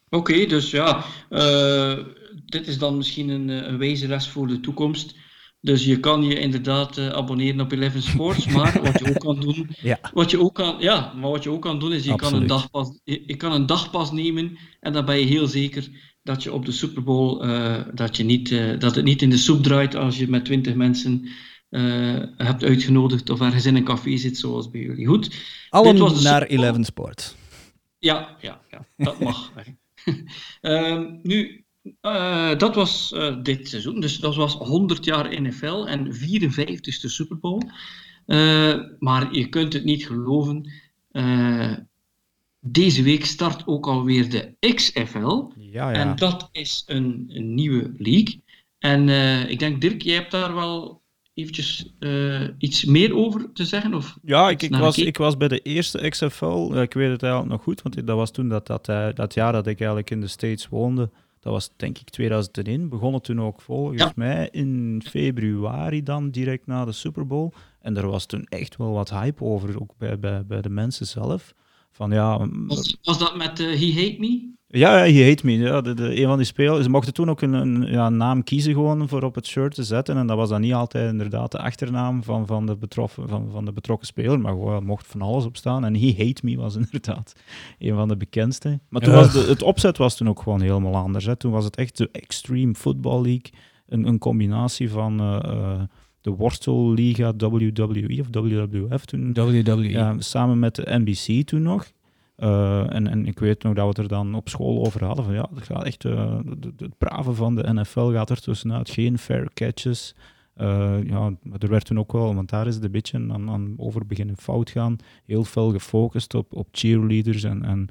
Oké, 0.09 0.17
okay, 0.17 0.47
dus 0.47 0.71
ja, 0.71 1.05
uh, 1.31 1.99
dit 2.45 2.69
is 2.69 2.79
dan 2.79 2.97
misschien 2.97 3.29
een, 3.29 3.49
een 3.49 3.79
wijze 3.79 4.09
les 4.09 4.29
voor 4.29 4.47
de 4.47 4.61
toekomst. 4.61 5.15
Dus 5.61 5.85
je 5.85 6.01
kan 6.01 6.23
je 6.23 6.39
inderdaad 6.39 6.99
uh, 6.99 7.09
abonneren 7.09 7.61
op 7.61 7.73
Eleven 7.73 8.03
Sports, 8.03 8.47
maar 8.55 8.81
wat 8.83 8.99
je 8.99 9.09
ook 9.09 9.19
kan 9.19 9.41
doen, 9.41 9.71
ja. 9.83 9.99
wat 10.15 10.31
je 10.31 10.41
ook 10.41 10.55
kan, 10.55 10.77
ja, 10.79 11.13
maar 11.17 11.31
wat 11.31 11.43
je 11.43 11.51
ook 11.51 11.63
kan 11.63 11.79
doen 11.79 11.93
is 11.93 12.05
je 12.05 12.15
kan 12.15 12.35
een 12.35 12.47
dagpas, 12.47 13.01
je, 13.05 13.23
je, 13.27 13.37
kan 13.37 13.53
een 13.53 13.67
dagpas 13.67 14.13
nemen 14.13 14.59
en 14.81 14.93
dan 14.93 15.05
ben 15.05 15.19
je 15.19 15.27
heel 15.27 15.47
zeker 15.47 15.89
dat 16.23 16.43
je 16.43 16.53
op 16.53 16.67
de 16.67 16.73
Super 16.73 17.03
Bowl 17.03 17.45
uh, 17.45 17.81
dat, 17.95 18.17
je 18.17 18.25
niet, 18.25 18.51
uh, 18.51 18.79
dat 18.79 18.95
het 18.95 19.05
niet 19.05 19.23
in 19.23 19.31
de 19.31 19.37
soep 19.37 19.63
draait 19.63 19.95
als 19.95 20.19
je 20.19 20.29
met 20.29 20.45
twintig 20.45 20.75
mensen 20.75 21.29
uh, 21.71 22.23
hebt 22.37 22.65
uitgenodigd 22.65 23.31
of 23.31 23.41
ergens 23.41 23.67
in 23.67 23.77
een 23.77 23.85
café 23.85 24.17
zit 24.17 24.39
zoals 24.39 24.71
bij 24.71 24.81
jullie. 24.81 25.07
Goed. 25.07 25.37
Allen 25.69 25.99
was 25.99 26.23
naar 26.23 26.43
Eleven 26.43 26.85
Sports. 26.85 27.35
Ja, 27.99 28.37
ja, 28.41 28.61
ja 28.71 28.87
dat 28.97 29.21
mag. 29.21 29.53
Ehm, 30.61 31.19
nu, 31.23 31.65
dat 32.59 32.75
was 32.75 33.15
dit 33.43 33.69
seizoen. 33.69 34.01
Dus 34.01 34.19
dat 34.19 34.35
was 34.35 34.55
100 34.55 35.05
jaar 35.05 35.43
NFL 35.43 35.85
en 35.87 36.15
54ste 36.15 37.07
Super 37.07 37.39
Bowl. 37.39 37.63
maar 38.99 39.35
je 39.35 39.49
kunt 39.49 39.73
het 39.73 39.85
niet 39.85 40.07
geloven. 40.07 40.73
Deze 42.65 43.03
week 43.03 43.25
start 43.25 43.67
ook 43.67 43.87
alweer 43.87 44.31
de 44.31 44.75
XFL. 44.75 45.45
Ja, 45.57 45.91
ja. 45.91 45.93
En 45.93 46.17
dat 46.17 46.49
is 46.53 46.83
een, 46.87 47.25
een 47.29 47.55
nieuwe 47.55 47.93
league. 47.97 48.43
En 48.79 49.09
uh, 49.09 49.51
ik 49.51 49.59
denk, 49.59 49.81
Dirk, 49.81 50.03
jij 50.03 50.15
hebt 50.15 50.31
daar 50.31 50.55
wel 50.55 51.03
eventjes 51.35 51.95
uh, 51.99 52.49
iets 52.59 52.85
meer 52.85 53.17
over 53.17 53.53
te 53.53 53.65
zeggen? 53.65 53.95
Of 53.95 54.19
ja, 54.23 54.51
ik, 54.51 54.63
ik 54.63 54.77
was, 54.77 54.99
ik 54.99 55.17
was 55.17 55.37
bij 55.37 55.49
de 55.49 55.59
eerste 55.59 56.09
XFL. 56.09 56.75
Ik 56.75 56.93
weet 56.93 57.11
het 57.11 57.23
eigenlijk 57.23 57.53
nog 57.53 57.63
goed, 57.63 57.83
want 57.83 58.07
dat 58.07 58.17
was 58.17 58.31
toen 58.31 58.49
dat, 58.49 58.67
dat, 58.67 58.89
uh, 58.89 59.09
dat 59.15 59.35
jaar 59.35 59.53
dat 59.53 59.67
ik 59.67 59.79
eigenlijk 59.79 60.11
in 60.11 60.21
de 60.21 60.27
States 60.27 60.69
woonde. 60.69 61.11
Dat 61.41 61.53
was 61.53 61.71
denk 61.77 61.99
ik 61.99 62.11
2001. 62.11 62.89
Begonnen 62.89 63.23
toen 63.23 63.41
ook 63.41 63.61
volgens 63.61 64.03
ja. 64.03 64.13
mij 64.15 64.49
in 64.51 65.03
februari 65.05 66.03
dan 66.03 66.31
direct 66.31 66.67
na 66.67 66.85
de 66.85 66.93
Super 66.93 67.27
Bowl. 67.27 67.53
En 67.81 67.97
er 67.97 68.09
was 68.09 68.27
toen 68.27 68.47
echt 68.49 68.77
wel 68.77 68.93
wat 68.93 69.11
hype 69.11 69.45
over, 69.45 69.81
ook 69.81 69.95
bij, 69.99 70.19
bij, 70.19 70.47
bij 70.47 70.61
de 70.61 70.71
mensen 70.71 71.07
zelf. 71.07 71.55
Van, 72.03 72.11
ja, 72.11 72.49
was, 72.67 72.97
was 73.03 73.19
dat 73.19 73.37
met 73.37 73.61
uh, 73.61 73.67
He 73.67 73.93
Hate 74.03 74.17
Me? 74.19 74.51
Ja, 74.67 75.05
ja, 75.05 75.13
He 75.13 75.29
Hate 75.29 75.47
Me. 75.47 75.53
Ja, 75.53 75.81
de, 75.81 75.95
de, 75.95 76.21
een 76.21 76.27
van 76.27 76.37
die 76.37 76.47
spelers. 76.47 76.83
Ze 76.83 76.91
mochten 76.91 77.15
toen 77.15 77.31
ook 77.31 77.43
een, 77.43 77.53
een 77.53 77.83
ja, 77.83 78.09
naam 78.09 78.45
kiezen 78.45 78.73
gewoon 78.73 79.09
voor 79.09 79.23
op 79.23 79.35
het 79.35 79.47
shirt 79.47 79.75
te 79.75 79.83
zetten. 79.83 80.17
En 80.17 80.27
dat 80.27 80.37
was 80.37 80.49
dan 80.49 80.61
niet 80.61 80.73
altijd 80.73 81.11
inderdaad 81.11 81.53
de 81.53 81.59
achternaam 81.59 82.23
van, 82.23 82.47
van, 82.47 82.67
de, 82.67 82.77
betroffen, 82.77 83.29
van, 83.29 83.51
van 83.51 83.65
de 83.65 83.73
betrokken 83.73 84.07
speler. 84.07 84.41
Maar 84.41 84.53
gewoon 84.53 84.85
mocht 84.85 85.07
van 85.07 85.23
alles 85.23 85.45
op 85.45 85.57
staan. 85.57 85.85
En 85.85 85.97
He 85.97 86.15
Hate 86.19 86.41
Me 86.45 86.57
was 86.57 86.77
inderdaad 86.85 87.33
een 87.79 87.95
van 87.95 88.09
de 88.09 88.17
bekendste. 88.17 88.81
Maar 88.89 89.01
toen 89.01 89.15
was 89.15 89.33
de, 89.33 89.41
het 89.49 89.63
opzet 89.63 89.99
was 89.99 90.17
toen 90.17 90.29
ook 90.29 90.43
gewoon 90.43 90.61
helemaal 90.61 90.97
anders. 90.97 91.25
Hè. 91.25 91.37
Toen 91.37 91.53
was 91.53 91.65
het 91.65 91.77
echt 91.77 91.97
de 91.97 92.09
Extreme 92.13 92.75
Football 92.75 93.23
League. 93.23 93.53
Een, 93.87 94.07
een 94.07 94.19
combinatie 94.19 94.91
van... 94.91 95.21
Uh, 95.21 95.39
uh, 95.45 95.83
de 96.23 96.31
Worstelliga 96.31 97.33
WWE 97.37 98.21
of 98.21 98.27
WWF 98.31 99.05
toen. 99.05 99.33
WWE. 99.35 99.89
Ja, 99.89 100.15
samen 100.19 100.59
met 100.59 100.75
de 100.75 100.83
NBC 100.87 101.47
toen 101.47 101.63
nog. 101.63 101.93
Uh, 102.39 102.95
en, 102.95 103.07
en 103.07 103.27
ik 103.27 103.39
weet 103.39 103.63
nog 103.63 103.75
dat 103.75 103.83
we 103.83 103.89
het 103.89 103.99
er 103.99 104.09
dan 104.09 104.35
op 104.35 104.49
school 104.49 104.85
over 104.87 105.05
hadden. 105.05 105.25
Van 105.25 105.35
ja, 105.35 105.49
het 105.55 105.65
gaat 105.65 105.85
echt, 105.85 106.05
uh, 106.05 106.39
het 106.77 106.99
brave 106.99 107.33
van 107.33 107.55
de 107.55 107.73
NFL 107.73 108.13
gaat 108.13 108.31
er 108.31 108.41
tussenuit. 108.41 108.91
Geen 108.91 109.19
fair 109.19 109.49
catches. 109.55 110.15
Uh, 110.57 111.05
ja, 111.05 111.33
er 111.59 111.69
werd 111.69 111.85
toen 111.85 111.99
ook 111.99 112.13
wel, 112.13 112.35
want 112.35 112.51
daar 112.51 112.67
is 112.67 112.75
het 112.75 112.85
een 112.85 112.91
beetje 112.91 113.19
aan, 113.19 113.51
aan 113.51 113.75
over 113.77 114.07
beginnen 114.07 114.37
fout 114.37 114.71
gaan. 114.71 114.97
Heel 115.25 115.45
veel 115.45 115.71
gefocust 115.71 116.35
op, 116.35 116.55
op 116.55 116.69
cheerleaders 116.73 117.43
en, 117.45 117.65
en 117.65 117.89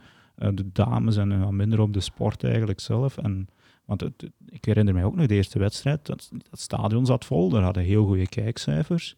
de 0.56 0.72
dames 0.72 1.18
en 1.18 1.56
minder 1.56 1.80
op 1.80 1.94
de 1.94 2.00
sport 2.00 2.44
eigenlijk 2.44 2.80
zelf. 2.80 3.18
En, 3.18 3.48
want 3.98 4.14
ik 4.50 4.66
herinner 4.66 4.94
mij 4.94 5.04
ook 5.04 5.16
nog 5.16 5.26
de 5.26 5.36
eerste 5.36 5.60
wedstrijd, 5.60 6.06
dat, 6.06 6.30
dat 6.50 6.60
stadion 6.60 7.06
zat 7.06 7.26
vol, 7.26 7.50
daar 7.50 7.64
hadden 7.64 7.84
heel 7.84 8.06
goede 8.06 8.28
kijkcijfers. 8.28 9.16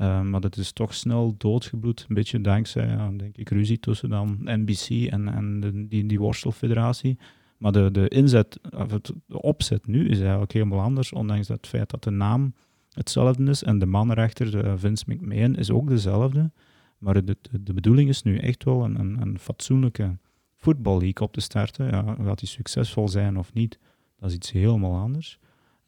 Uh, 0.00 0.20
maar 0.20 0.40
dat 0.40 0.56
is 0.56 0.72
toch 0.72 0.94
snel 0.94 1.34
doodgebloed, 1.38 2.04
een 2.08 2.14
beetje 2.14 2.40
dankzij, 2.40 2.98
denk 3.16 3.36
ik, 3.36 3.50
ruzie 3.50 3.80
tussen 3.80 4.08
dan 4.08 4.38
NBC 4.44 5.10
en, 5.10 5.28
en 5.28 5.86
die, 5.88 6.06
die 6.06 6.18
worstelfederatie. 6.18 7.18
Maar 7.58 7.72
de, 7.72 7.90
de 7.90 8.08
inzet, 8.08 8.60
of 8.76 8.90
het, 8.90 9.12
de 9.26 9.42
opzet 9.42 9.86
nu 9.86 10.08
is 10.08 10.20
eigenlijk 10.20 10.52
helemaal 10.52 10.80
anders, 10.80 11.12
ondanks 11.12 11.48
het 11.48 11.66
feit 11.66 11.90
dat 11.90 12.02
de 12.02 12.10
naam 12.10 12.54
hetzelfde 12.90 13.50
is 13.50 13.62
en 13.62 13.78
de 13.78 13.86
man 13.86 14.10
erachter, 14.10 14.50
de 14.50 14.78
Vince 14.78 15.04
McMahon, 15.08 15.54
is 15.54 15.70
ook 15.70 15.88
dezelfde. 15.88 16.50
Maar 16.98 17.14
de, 17.14 17.24
de, 17.24 17.62
de 17.62 17.72
bedoeling 17.72 18.08
is 18.08 18.22
nu 18.22 18.38
echt 18.38 18.64
wel 18.64 18.84
een, 18.84 19.00
een, 19.00 19.20
een 19.20 19.38
fatsoenlijke 19.38 20.16
voetballeague 20.56 21.26
op 21.26 21.32
te 21.32 21.40
starten. 21.40 21.86
Ja, 21.86 22.16
gaat 22.24 22.38
die 22.38 22.48
succesvol 22.48 23.08
zijn 23.08 23.38
of 23.38 23.52
niet, 23.52 23.78
dat 24.24 24.32
is 24.32 24.38
iets 24.38 24.52
helemaal 24.52 25.00
anders. 25.00 25.38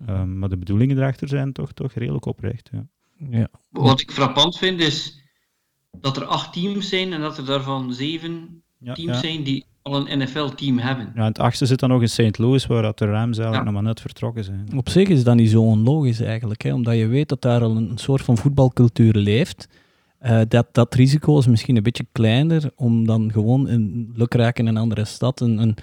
Um, 0.09 0.39
maar 0.39 0.49
de 0.49 0.57
bedoelingen 0.57 0.97
erachter 0.97 1.29
zijn 1.29 1.53
toch, 1.53 1.73
toch 1.73 1.93
redelijk 1.93 2.25
oprecht. 2.25 2.71
Ja. 2.73 2.87
Ja. 3.31 3.49
Wat 3.71 4.01
ik 4.01 4.11
frappant 4.11 4.59
vind 4.59 4.81
is 4.81 5.23
dat 6.01 6.17
er 6.17 6.25
acht 6.25 6.53
teams 6.53 6.89
zijn 6.89 7.13
en 7.13 7.21
dat 7.21 7.39
er 7.39 7.45
daarvan 7.45 7.93
zeven 7.93 8.63
ja, 8.79 8.95
teams 8.95 9.13
ja. 9.13 9.21
zijn 9.21 9.43
die 9.43 9.65
al 9.83 10.09
een 10.09 10.19
NFL-team 10.19 10.79
hebben. 10.79 11.13
Ja, 11.15 11.25
het 11.25 11.39
achtste 11.39 11.67
zit 11.67 11.79
dan 11.79 11.89
nog 11.89 12.01
in 12.01 12.09
St. 12.09 12.39
Louis, 12.39 12.67
waar 12.67 12.83
dat 12.83 12.99
de 12.99 13.07
Rams 13.07 13.37
eigenlijk 13.37 13.65
nog 13.65 13.75
maar 13.75 13.83
net 13.83 14.01
vertrokken 14.01 14.45
zijn. 14.45 14.69
Op 14.77 14.89
zich 14.89 15.09
is 15.09 15.25
dat 15.25 15.35
niet 15.35 15.51
zo 15.51 15.63
onlogisch 15.63 16.21
eigenlijk, 16.21 16.63
hè, 16.63 16.73
omdat 16.73 16.97
je 16.97 17.07
weet 17.07 17.29
dat 17.29 17.43
daar 17.43 17.63
al 17.63 17.77
een 17.77 17.99
soort 17.99 18.23
van 18.23 18.37
voetbalcultuur 18.37 19.15
leeft. 19.15 19.69
Uh, 20.23 20.41
dat, 20.49 20.67
dat 20.73 20.95
risico 20.95 21.39
is 21.39 21.47
misschien 21.47 21.77
een 21.77 21.83
beetje 21.83 22.07
kleiner 22.13 22.71
om 22.75 23.07
dan 23.07 23.33
gewoon 23.33 23.69
in 23.69 24.13
Lukraak 24.15 24.59
in 24.59 24.67
een 24.67 24.77
andere 24.77 25.05
stad 25.05 25.41
een, 25.41 25.59
een, 25.59 25.77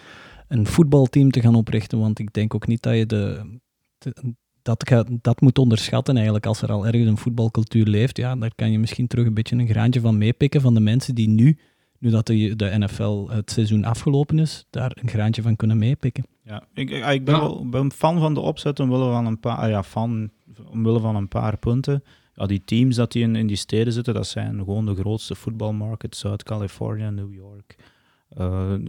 een 0.53 0.67
voetbalteam 0.67 1.31
te 1.31 1.41
gaan 1.41 1.55
oprichten. 1.55 1.99
Want 1.99 2.19
ik 2.19 2.33
denk 2.33 2.55
ook 2.55 2.67
niet 2.67 2.81
dat 2.81 2.95
je 2.95 3.05
de, 3.05 3.57
de 3.97 4.35
dat, 4.61 5.05
dat 5.21 5.41
moet 5.41 5.57
onderschatten 5.57 6.15
eigenlijk. 6.15 6.45
Als 6.45 6.61
er 6.61 6.71
al 6.71 6.85
ergens 6.85 7.07
een 7.07 7.17
voetbalcultuur 7.17 7.85
leeft, 7.85 8.17
ja, 8.17 8.35
daar 8.35 8.55
kan 8.55 8.71
je 8.71 8.79
misschien 8.79 9.07
terug 9.07 9.25
een 9.25 9.33
beetje 9.33 9.55
een 9.55 9.67
graantje 9.67 9.99
van 9.99 10.17
meepikken 10.17 10.61
van 10.61 10.73
de 10.73 10.79
mensen 10.79 11.15
die 11.15 11.29
nu, 11.29 11.57
nu 11.99 12.09
dat 12.09 12.27
de, 12.27 12.55
de 12.55 12.77
NFL 12.77 13.27
het 13.29 13.51
seizoen 13.51 13.85
afgelopen 13.85 14.39
is, 14.39 14.65
daar 14.69 14.91
een 15.01 15.09
graantje 15.09 15.41
van 15.41 15.55
kunnen 15.55 15.77
meepikken. 15.77 16.23
Ja, 16.43 16.63
ik, 16.73 16.89
ik 16.89 17.25
ben 17.25 17.39
wel 17.39 17.69
ben 17.69 17.91
fan 17.91 18.19
van 18.19 18.33
de 18.33 18.39
opzet 18.39 18.79
omwille 18.79 19.11
van 19.11 19.25
een 19.25 19.39
paar, 19.39 19.69
ja, 19.69 19.83
fan, 19.83 20.31
omwille 20.71 20.99
van 20.99 21.15
een 21.15 21.27
paar 21.27 21.57
punten. 21.57 22.03
Ja, 22.35 22.45
die 22.45 22.61
teams 22.65 22.95
dat 22.95 23.11
die 23.11 23.23
in, 23.23 23.35
in 23.35 23.47
die 23.47 23.55
steden 23.55 23.93
zitten, 23.93 24.13
dat 24.13 24.27
zijn 24.27 24.57
gewoon 24.57 24.85
de 24.85 24.95
grootste 24.95 25.35
voetbalmarkets, 25.35 26.19
Zuid-Californië, 26.19 27.09
New 27.09 27.33
York. 27.33 27.75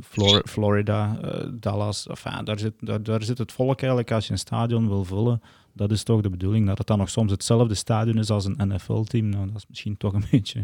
Flor 0.02 0.42
Florida, 0.48 1.18
uh, 1.24 1.48
Dallas, 1.52 2.06
daar, 2.44 2.58
zit, 2.58 2.74
daar, 3.04 3.22
zit 3.22 3.38
het 3.38 3.52
volk 3.52 3.78
eigenlijk 3.78 4.12
als 4.12 4.26
je 4.26 4.32
een 4.32 4.38
stadion 4.38 4.88
wil 4.88 5.04
vullen 5.04 5.40
dat 5.74 5.90
is 5.90 6.02
toch 6.02 6.20
de 6.20 6.30
bedoeling. 6.30 6.66
Dat 6.66 6.78
het 6.78 6.86
dan 6.86 6.98
nog 6.98 7.10
soms 7.10 7.30
hetzelfde 7.30 7.74
stadion 7.74 8.18
is 8.18 8.30
als 8.30 8.44
een 8.44 8.68
NFL-team. 8.68 9.28
Nou, 9.28 9.46
dat 9.46 9.56
is 9.56 9.66
misschien 9.68 9.96
toch 9.96 10.12
een 10.12 10.24
beetje, 10.30 10.58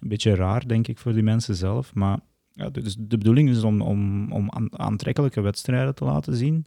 een 0.00 0.08
beetje 0.08 0.34
raar, 0.34 0.66
denk 0.66 0.88
ik, 0.88 0.98
voor 0.98 1.12
die 1.12 1.22
mensen 1.22 1.54
zelf. 1.54 1.94
Maar 1.94 2.18
ja, 2.52 2.70
dus 2.70 2.96
de 2.98 3.18
bedoeling 3.18 3.48
is 3.48 3.62
om, 3.62 3.80
om, 3.80 4.32
om 4.32 4.50
aantrekkelijke 4.70 5.40
wedstrijden 5.40 5.94
te 5.94 6.04
laten 6.04 6.36
zien. 6.36 6.66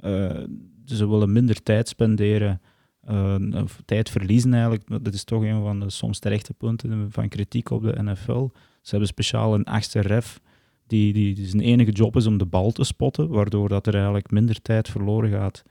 Uh, 0.00 0.42
ze 0.84 1.08
willen 1.08 1.32
minder 1.32 1.62
tijd 1.62 1.88
spenderen 1.88 2.60
tijd 3.84 4.10
verliezen 4.10 4.52
eigenlijk. 4.52 5.04
Dat 5.04 5.14
is 5.14 5.24
toch 5.24 5.42
een 5.42 5.62
van 5.62 5.80
de 5.80 5.90
soms 5.90 6.18
terechte 6.18 6.54
punten 6.54 7.12
van 7.12 7.28
kritiek 7.28 7.70
op 7.70 7.82
de 7.82 8.02
NFL. 8.02 8.48
Ze 8.80 8.90
hebben 8.90 9.08
speciaal 9.08 9.54
een 9.54 9.64
achtste 9.64 10.00
ref 10.00 10.40
die, 11.12 11.34
die, 11.34 11.46
zijn 11.46 11.62
enige 11.62 11.90
job 11.90 12.16
is 12.16 12.26
om 12.26 12.38
de 12.38 12.46
bal 12.46 12.70
te 12.70 12.84
spotten, 12.84 13.28
waardoor 13.28 13.68
dat 13.68 13.86
er 13.86 13.94
eigenlijk 13.94 14.30
minder 14.30 14.62
tijd 14.62 14.88
verloren 14.88 15.30
gaat 15.30 15.62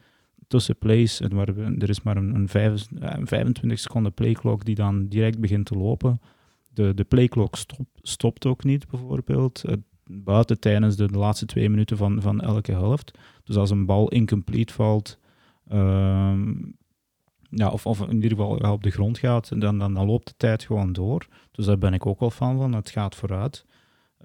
tussen 0.48 0.78
plays. 0.78 1.22
En 1.22 1.36
waar 1.36 1.48
er 1.58 1.90
is 1.90 2.02
maar 2.02 2.18
een, 2.18 2.36
een, 2.36 2.48
5, 2.48 2.88
een 3.00 3.28
25 3.28 3.80
seconden 3.80 4.14
playclock 4.14 4.66
die 4.66 4.76
dan 4.76 5.08
direct 5.08 5.40
begint 5.40 5.66
te 5.66 5.76
lopen. 5.76 6.22
De, 6.74 6.94
de 6.94 7.04
playclock 7.04 7.56
stop, 7.56 7.88
stopt 8.02 8.46
ook 8.46 8.64
niet, 8.64 8.88
bijvoorbeeld. 8.88 9.64
buiten 10.06 10.60
tijdens 10.60 10.96
de, 10.96 11.08
laatste 11.08 11.46
twee 11.46 11.70
minuten 11.70 11.98
van, 11.98 12.22
van 12.22 12.42
elke 12.42 12.72
helft. 12.72 13.18
Dus 13.44 13.56
als 13.56 13.70
een 13.70 13.86
bal 13.86 14.08
incomplete 14.08 14.74
valt, 14.74 15.20
ehm, 15.68 16.54
ja, 17.50 17.70
of, 17.70 17.86
of 17.86 18.02
in 18.02 18.14
ieder 18.14 18.30
geval 18.30 18.72
op 18.72 18.84
de 18.84 18.92
grond 18.92 19.18
gaat, 19.18 19.50
dan, 19.50 19.80
dan, 19.80 19.94
dan, 19.94 20.06
loopt 20.06 20.28
de 20.28 20.34
tijd 20.38 20.64
gewoon 20.64 20.94
door. 20.94 21.28
Dus 21.52 21.66
daar 21.66 21.78
ben 21.78 21.94
ik 21.94 22.06
ook 22.06 22.20
wel 22.20 22.32
fan 22.32 22.58
van. 22.58 22.74
Het 22.74 22.90
gaat 22.90 23.16
vooruit. 23.16 23.66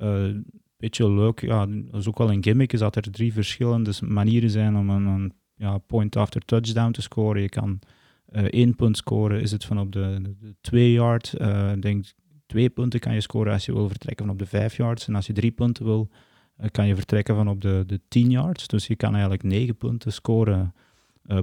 Uh, 0.03 0.34
beetje 0.79 1.11
leuk, 1.11 1.41
ja, 1.41 1.66
dat 1.66 2.01
is 2.01 2.09
ook 2.09 2.18
wel 2.18 2.33
een 2.33 2.43
gimmick, 2.43 2.72
is 2.72 2.79
dat 2.79 2.97
er 2.97 3.11
drie 3.11 3.33
verschillende 3.33 3.93
manieren 4.05 4.51
zijn 4.51 4.76
om 4.76 4.91
een, 4.91 5.33
ja, 5.55 5.79
point 5.79 6.16
after 6.16 6.41
touchdown 6.41 6.91
te 6.91 7.03
scoren. 7.03 7.43
Je 7.43 7.49
kan 7.49 7.79
uh, 8.33 8.43
één 8.43 8.74
punt 8.74 8.97
scoren, 8.97 9.41
is 9.41 9.51
het 9.51 9.64
van 9.64 9.79
op 9.79 9.93
de, 9.93 10.18
de, 10.22 10.55
twee 10.61 10.93
yard. 10.93 11.35
Uh, 11.39 11.72
denk 11.81 12.05
twee 12.47 12.70
punten 12.70 13.01
kan 13.01 13.14
je 13.14 13.20
scoren 13.20 13.53
als 13.53 13.64
je 13.64 13.72
wil 13.72 13.89
vertrekken 13.89 14.24
van 14.24 14.35
op 14.35 14.41
de 14.41 14.47
vijf 14.47 14.76
yards. 14.76 15.09
En 15.09 15.14
als 15.14 15.26
je 15.26 15.33
drie 15.33 15.51
punten 15.51 15.85
wil, 15.85 16.09
kan 16.70 16.87
je 16.87 16.95
vertrekken 16.95 17.35
van 17.35 17.49
op 17.49 17.61
de, 17.61 17.85
de 17.87 18.01
tien 18.09 18.31
yards. 18.31 18.66
Dus 18.66 18.87
je 18.87 18.97
kan 18.97 19.12
eigenlijk 19.12 19.43
negen 19.43 19.76
punten 19.76 20.12
scoren 20.12 20.74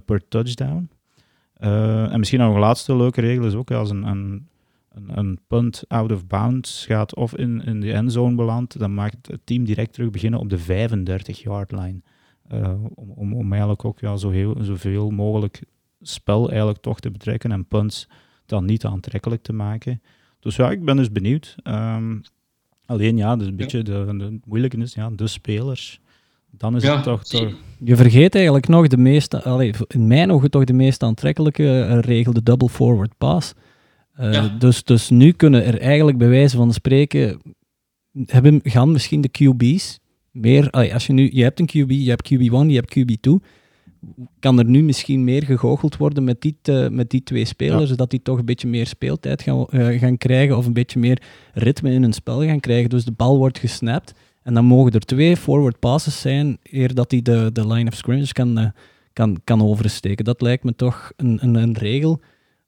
per 0.05 0.27
touchdown. 0.27 0.89
En 1.53 2.19
misschien 2.19 2.39
nog 2.39 2.53
een 2.53 2.59
laatste 2.59 2.95
leuke 2.95 3.21
regel 3.21 3.45
is 3.45 3.53
ook 3.53 3.71
als 3.71 3.89
een, 3.89 4.03
een, 4.03 4.47
een, 5.07 5.39
punt 5.47 5.83
out 5.87 6.11
of 6.11 6.27
bounds 6.27 6.85
gaat 6.85 7.15
of 7.15 7.35
in, 7.35 7.61
in 7.61 7.81
de 7.81 7.93
endzone 7.93 8.35
belandt, 8.35 8.79
dan 8.79 8.93
mag 8.93 9.11
het 9.21 9.39
team 9.43 9.63
direct 9.63 9.93
terug 9.93 10.09
beginnen 10.09 10.39
op 10.39 10.49
de 10.49 10.59
35-yard 10.59 11.71
line. 11.71 12.01
Uh, 12.53 12.73
om, 12.93 13.09
om, 13.09 13.33
om 13.33 13.51
eigenlijk 13.51 13.85
ook 13.85 13.99
ja, 13.99 14.15
zo 14.15 14.29
heel, 14.29 14.55
zoveel 14.59 15.09
mogelijk 15.09 15.61
spel 16.01 16.49
eigenlijk 16.49 16.81
toch 16.81 16.99
te 16.99 17.11
betrekken 17.11 17.51
en 17.51 17.67
punts 17.67 18.07
dan 18.45 18.65
niet 18.65 18.85
aantrekkelijk 18.85 19.41
te 19.41 19.53
maken. 19.53 20.01
Dus 20.39 20.55
ja, 20.55 20.71
ik 20.71 20.85
ben 20.85 20.95
dus 20.95 21.11
benieuwd. 21.11 21.55
Um, 21.63 22.21
alleen 22.85 23.17
ja, 23.17 23.35
dus 23.35 23.47
een 23.47 23.55
beetje 23.55 23.83
de, 23.83 24.15
de 24.17 24.39
moeilijke 24.45 24.77
is, 24.77 24.93
ja, 24.93 25.09
de 25.09 25.27
spelers 25.27 26.01
dan 26.57 26.75
is 26.75 26.83
het 26.83 27.03
toch, 27.03 27.23
toch... 27.23 27.53
Je 27.83 27.95
vergeet 27.95 28.35
eigenlijk 28.35 28.67
nog 28.67 28.87
de 28.87 28.97
meest, 28.97 29.43
allez, 29.43 29.79
in 29.87 30.07
mijn 30.07 30.31
ogen 30.31 30.51
toch 30.51 30.63
de 30.63 30.73
meest 30.73 31.03
aantrekkelijke 31.03 31.81
eh, 31.81 31.99
regel, 31.99 32.33
de 32.33 32.43
double 32.43 32.69
forward 32.69 33.17
pass. 33.17 33.53
Uh, 34.19 34.59
dus, 34.59 34.83
dus 34.83 35.09
nu 35.09 35.31
kunnen 35.31 35.65
er 35.65 35.79
eigenlijk 35.79 36.17
bij 36.17 36.29
wijze 36.29 36.57
van 36.57 36.73
spreken, 36.73 37.41
hebben, 38.25 38.59
gaan 38.63 38.91
misschien 38.91 39.21
de 39.21 39.29
QB's 39.29 39.99
meer, 40.31 40.69
als 40.69 41.07
je 41.07 41.13
nu, 41.13 41.29
je 41.33 41.43
hebt 41.43 41.59
een 41.59 41.67
QB, 41.67 41.91
je 41.91 42.09
hebt 42.09 42.33
QB1, 42.33 42.67
je 42.67 42.81
hebt 42.83 42.97
QB2, 42.99 43.47
kan 44.39 44.59
er 44.59 44.65
nu 44.65 44.83
misschien 44.83 45.23
meer 45.23 45.43
gegoocheld 45.43 45.97
worden 45.97 46.23
met 46.23 46.41
die, 46.41 46.57
te, 46.61 46.87
met 46.91 47.09
die 47.09 47.23
twee 47.23 47.45
spelers, 47.45 47.89
zodat 47.89 48.09
die 48.09 48.21
toch 48.21 48.37
een 48.37 48.45
beetje 48.45 48.67
meer 48.67 48.87
speeltijd 48.87 49.41
gaan, 49.41 49.67
uh, 49.69 49.99
gaan 49.99 50.17
krijgen 50.17 50.57
of 50.57 50.65
een 50.65 50.73
beetje 50.73 50.99
meer 50.99 51.21
ritme 51.53 51.91
in 51.91 52.01
hun 52.01 52.13
spel 52.13 52.43
gaan 52.43 52.59
krijgen. 52.59 52.89
Dus 52.89 53.05
de 53.05 53.11
bal 53.11 53.37
wordt 53.37 53.59
gesnapt 53.59 54.13
en 54.43 54.53
dan 54.53 54.65
mogen 54.65 54.91
er 54.91 54.99
twee 54.99 55.37
forward 55.37 55.79
passes 55.79 56.21
zijn, 56.21 56.57
eer 56.63 56.93
dat 56.93 57.11
hij 57.11 57.21
de, 57.21 57.49
de 57.53 57.67
line 57.67 57.89
of 57.89 57.95
scrimmage 57.95 58.33
kan, 58.33 58.59
uh, 58.59 58.65
kan, 59.13 59.37
kan 59.43 59.61
oversteken. 59.61 60.25
Dat 60.25 60.41
lijkt 60.41 60.63
me 60.63 60.75
toch 60.75 61.11
een, 61.15 61.37
een, 61.41 61.55
een 61.55 61.77
regel 61.77 62.21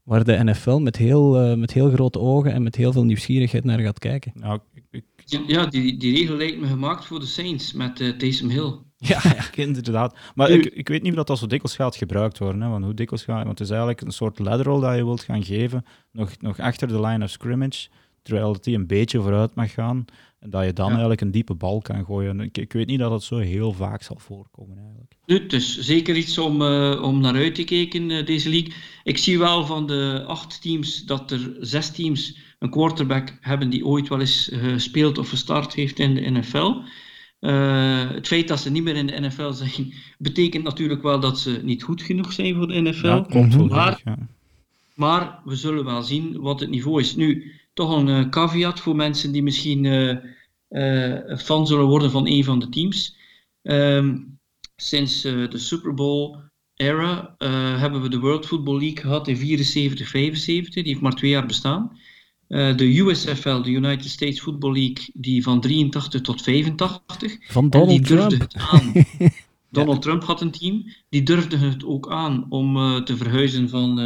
waar 0.08 0.24
de 0.24 0.44
NFL 0.44 0.78
met 0.78 0.96
heel, 0.96 1.52
uh, 1.52 1.58
met 1.58 1.74
heel 1.74 1.90
grote 1.90 2.20
ogen 2.20 2.54
en 2.54 2.64
met 2.64 2.76
heel 2.76 2.92
veel 2.92 3.04
nieuwsgierigheid 3.04 3.64
naar 3.64 3.80
gaat 3.80 4.00
kijken. 4.00 4.32
Nou, 4.36 4.60
ik, 4.92 5.04
Ja, 5.48 5.66
die, 5.66 5.98
die 5.98 6.16
regel 6.16 6.36
lijkt 6.36 6.60
me 6.60 6.68
gemaakt 6.68 7.06
voor 7.06 7.20
de 7.20 7.26
Saints 7.26 7.74
met 7.74 8.00
uh, 8.00 8.18
Taysom 8.18 8.50
Hill. 8.50 8.74
Ja, 8.98 9.20
ja 9.24 9.46
inderdaad. 9.64 10.18
Maar 10.36 10.50
ik, 10.50 10.66
ik 10.66 10.88
weet 10.88 11.02
niet 11.02 11.18
of 11.18 11.24
dat 11.24 11.38
zo 11.38 11.48
dikwijls 11.48 11.78
gaat 11.78 11.96
gebruikt 11.96 12.38
worden. 12.38 12.62
Hè, 12.62 12.70
want 12.70 12.84
hoe 12.84 12.94
dikwijls 12.94 13.26
gaat... 13.26 13.36
Want 13.36 13.50
het 13.50 13.60
is 13.60 13.70
eigenlijk 13.70 14.02
een 14.02 14.12
soort 14.12 14.40
lateral 14.40 14.80
dat 14.80 14.96
je 14.96 15.06
wilt 15.06 15.24
gaan 15.24 15.44
geven, 15.44 15.86
nog, 16.12 16.32
nog 16.40 16.60
achter 16.60 16.88
de 16.88 17.02
line 17.02 17.24
of 17.24 17.30
scrimmage, 17.30 17.88
terwijl 18.22 18.58
die 18.62 18.76
een 18.76 18.88
beetje 18.88 19.22
vooruit 19.22 19.56
mag 19.56 19.72
gaan. 19.72 20.06
En 20.48 20.54
dat 20.54 20.66
je 20.66 20.74
dan 20.74 20.90
eigenlijk 20.90 21.22
een 21.22 21.32
diepe 21.32 21.54
bal 21.54 21.82
kan 21.82 22.06
gooien. 22.06 22.40
Ik, 22.40 22.58
ik, 22.58 22.74
weet 22.74 22.88
niet 22.88 23.00
dat 23.00 23.10
dat 23.10 23.24
zo 23.24 23.38
heel 23.38 23.74
vaak 23.74 24.04
zal 24.04 24.18
voorkomen 24.20 24.78
eigenlijk. 24.78 25.16
Nu, 25.26 25.40
het 25.40 25.54
is 25.54 25.80
zeker 25.80 26.16
iets 26.16 26.38
om, 26.38 26.62
uh, 26.62 27.04
om 27.04 27.20
naar 27.20 27.36
uit 27.36 27.56
te 27.56 27.64
kijken, 27.64 28.10
uh, 28.10 28.26
deze 28.26 28.50
league. 28.50 28.74
Ik 29.04 29.18
zie 29.18 29.40
wel 29.40 29.66
van 29.66 29.88
de 29.88 30.24
acht 30.28 30.62
teams 30.62 31.06
dat 31.06 31.32
er 31.32 31.56
zes 31.60 31.92
teams 31.92 32.38
een 32.60 32.70
quarterback 32.70 33.38
hebben 33.42 33.70
die 33.70 33.86
ooit 33.86 34.08
wel 34.08 34.20
eens 34.20 34.50
gespeeld 34.54 35.18
of 35.18 35.30
gestart 35.30 35.74
heeft 35.74 36.00
in 36.00 36.16
de 36.16 36.30
NFL. 36.30 36.74
Uh, 37.40 38.02
eh, 38.02 38.10
het 38.10 38.28
feit 38.28 38.48
dat 38.48 38.60
ze 38.60 38.72
niet 38.72 38.84
meer 38.84 38.96
in 38.96 39.08
de 39.08 39.20
NFL 39.20 39.52
zijn, 39.52 39.94
betekent 40.18 40.64
natuurlijk 40.64 41.02
wel 41.02 41.20
dat 41.20 41.40
ze 41.40 41.60
niet 41.64 41.84
goed 41.84 42.02
genoeg 42.02 42.34
zijn 42.34 42.56
voor 42.56 42.68
de 42.68 42.82
NFL. 42.82 43.08
Ja, 43.08 43.26
komt 43.30 43.56
wel 43.56 43.68
maar, 43.68 44.02
ja. 44.04 44.18
maar 44.94 45.40
we 45.44 45.56
zullen 45.56 45.86
wel 45.86 46.02
zien 46.02 46.40
wat 46.40 46.60
het 46.60 46.70
niveau 46.70 47.02
is. 47.02 47.16
Nu, 47.16 47.52
toch 47.74 47.98
een 47.98 48.08
uh, 48.08 48.30
caveat 48.30 48.80
voor 48.80 48.96
mensen 48.96 49.32
die 49.32 49.44
misschien 49.44 49.84
uh, 49.84 50.16
fan 51.38 51.68
zullen 51.68 51.86
worden 51.86 52.12
van 52.12 52.28
een 52.28 52.44
van 52.44 52.60
de 52.60 52.70
teams. 52.70 53.18
Um, 53.62 54.40
sinds 54.76 55.22
de 55.22 55.58
Super 55.58 55.94
Bowl 55.94 56.38
era 56.76 57.36
hebben 57.80 58.02
we 58.02 58.10
de 58.10 58.20
World 58.20 58.46
Football 58.46 58.80
League 58.80 58.98
gehad 58.98 59.28
in 59.28 59.38
74, 59.38 60.10
75. 60.10 60.74
Die 60.74 60.92
heeft 60.92 61.02
maar 61.02 61.16
twee 61.16 61.32
jaar 61.32 61.46
bestaan. 61.46 61.98
de 62.48 62.98
USFL, 62.98 63.62
de 63.62 63.70
United 63.70 64.10
States 64.10 64.42
Football 64.42 64.74
League, 64.74 65.10
die 65.14 65.44
van 65.44 65.62
83 65.62 66.22
tot 66.22 66.42
85. 66.42 67.52
Van 67.52 67.70
Donald 67.70 68.06
Trump. 68.06 68.48
Aan. 68.54 68.94
Donald 69.72 70.02
Trump 70.02 70.24
had 70.24 70.42
een 70.42 70.52
team. 70.52 70.86
Die 71.10 71.24
durfde 71.24 71.58
het 71.58 71.86
ook 71.86 72.12
aan 72.12 72.46
om 72.50 73.04
te 73.06 73.18
verhuizen 73.18 73.70
van 73.70 74.00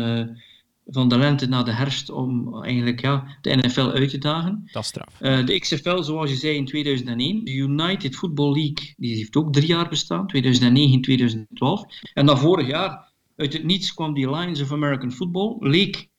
van 0.91 1.09
de 1.09 1.17
lente 1.17 1.47
naar 1.47 1.65
de 1.65 1.71
herfst 1.71 2.09
om 2.09 2.63
eigenlijk 2.63 3.01
ja, 3.01 3.37
de 3.41 3.55
NFL 3.55 3.91
uit 3.93 4.09
te 4.09 4.17
dagen. 4.17 4.69
Dat 4.71 4.83
is 4.83 4.89
straf. 4.89 5.21
Uh, 5.21 5.45
de 5.45 5.59
XFL, 5.59 6.01
zoals 6.01 6.29
je 6.29 6.35
zei, 6.35 6.55
in 6.55 6.65
2001. 6.65 7.43
De 7.43 7.51
United 7.51 8.15
Football 8.15 8.53
League, 8.53 8.93
die 8.97 9.15
heeft 9.15 9.35
ook 9.35 9.53
drie 9.53 9.67
jaar 9.67 9.89
bestaan, 9.89 10.27
2009, 10.27 11.01
2012. 11.01 11.83
En 12.13 12.25
dan 12.25 12.37
vorig 12.37 12.67
jaar, 12.67 13.11
uit 13.35 13.53
het 13.53 13.63
niets 13.63 13.93
kwam 13.93 14.13
die 14.13 14.29
Lions 14.29 14.61
of 14.61 14.71
American 14.71 15.11
Football, 15.11 15.55
leek 15.59 16.09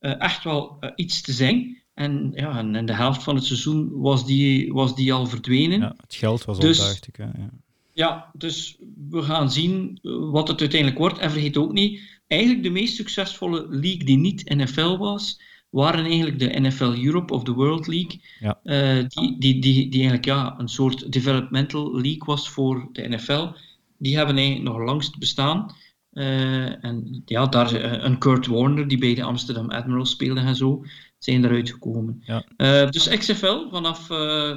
uh, 0.00 0.20
echt 0.20 0.44
wel 0.44 0.76
uh, 0.80 0.90
iets 0.96 1.20
te 1.20 1.32
zijn. 1.32 1.82
En, 1.94 2.30
ja, 2.34 2.58
en 2.58 2.74
in 2.74 2.86
de 2.86 2.94
helft 2.94 3.22
van 3.22 3.34
het 3.34 3.44
seizoen 3.44 3.90
was 4.00 4.26
die, 4.26 4.72
was 4.72 4.94
die 4.94 5.12
al 5.12 5.26
verdwenen. 5.26 5.80
Ja, 5.80 5.94
het 5.96 6.14
geld 6.14 6.44
was 6.44 6.58
dus, 6.58 6.80
al 6.80 6.84
duidelijk. 6.84 7.38
Ja. 7.38 7.50
ja, 7.92 8.30
dus 8.32 8.78
we 9.08 9.22
gaan 9.22 9.50
zien 9.50 9.98
wat 10.30 10.48
het 10.48 10.60
uiteindelijk 10.60 11.00
wordt. 11.00 11.18
En 11.18 11.30
vergeet 11.30 11.56
ook 11.56 11.72
niet, 11.72 12.17
eigenlijk 12.28 12.62
de 12.62 12.70
meest 12.70 12.96
succesvolle 12.96 13.66
league 13.68 14.04
die 14.04 14.18
niet 14.18 14.54
NFL 14.54 14.96
was, 14.96 15.40
waren 15.70 16.04
eigenlijk 16.04 16.38
de 16.38 16.60
NFL 16.60 16.94
Europe 17.04 17.34
of 17.34 17.42
de 17.42 17.52
World 17.52 17.86
League. 17.86 18.20
Ja. 18.40 18.60
Uh, 18.64 19.04
die, 19.08 19.38
die, 19.38 19.60
die, 19.60 19.88
die 19.88 20.00
eigenlijk 20.00 20.24
ja, 20.24 20.54
een 20.58 20.68
soort 20.68 21.12
developmental 21.12 21.92
league 22.00 22.24
was 22.24 22.48
voor 22.48 22.88
de 22.92 23.08
NFL. 23.08 23.48
Die 23.98 24.16
hebben 24.16 24.36
eigenlijk 24.36 24.68
nog 24.68 24.86
langst 24.86 25.18
bestaan. 25.18 25.74
Uh, 26.12 26.84
en 26.84 27.22
ja, 27.24 27.46
daar 27.46 27.74
uh, 27.74 28.04
een 28.04 28.18
Kurt 28.18 28.46
Warner 28.46 28.88
die 28.88 28.98
bij 28.98 29.14
de 29.14 29.22
Amsterdam 29.22 29.70
Admirals 29.70 30.10
speelde 30.10 30.40
en 30.40 30.56
zo, 30.56 30.84
zijn 31.18 31.44
eruit 31.44 31.70
gekomen. 31.70 32.22
Ja. 32.24 32.44
dus 32.84 33.08
XFL 33.08 33.68
vanaf, 33.70 34.06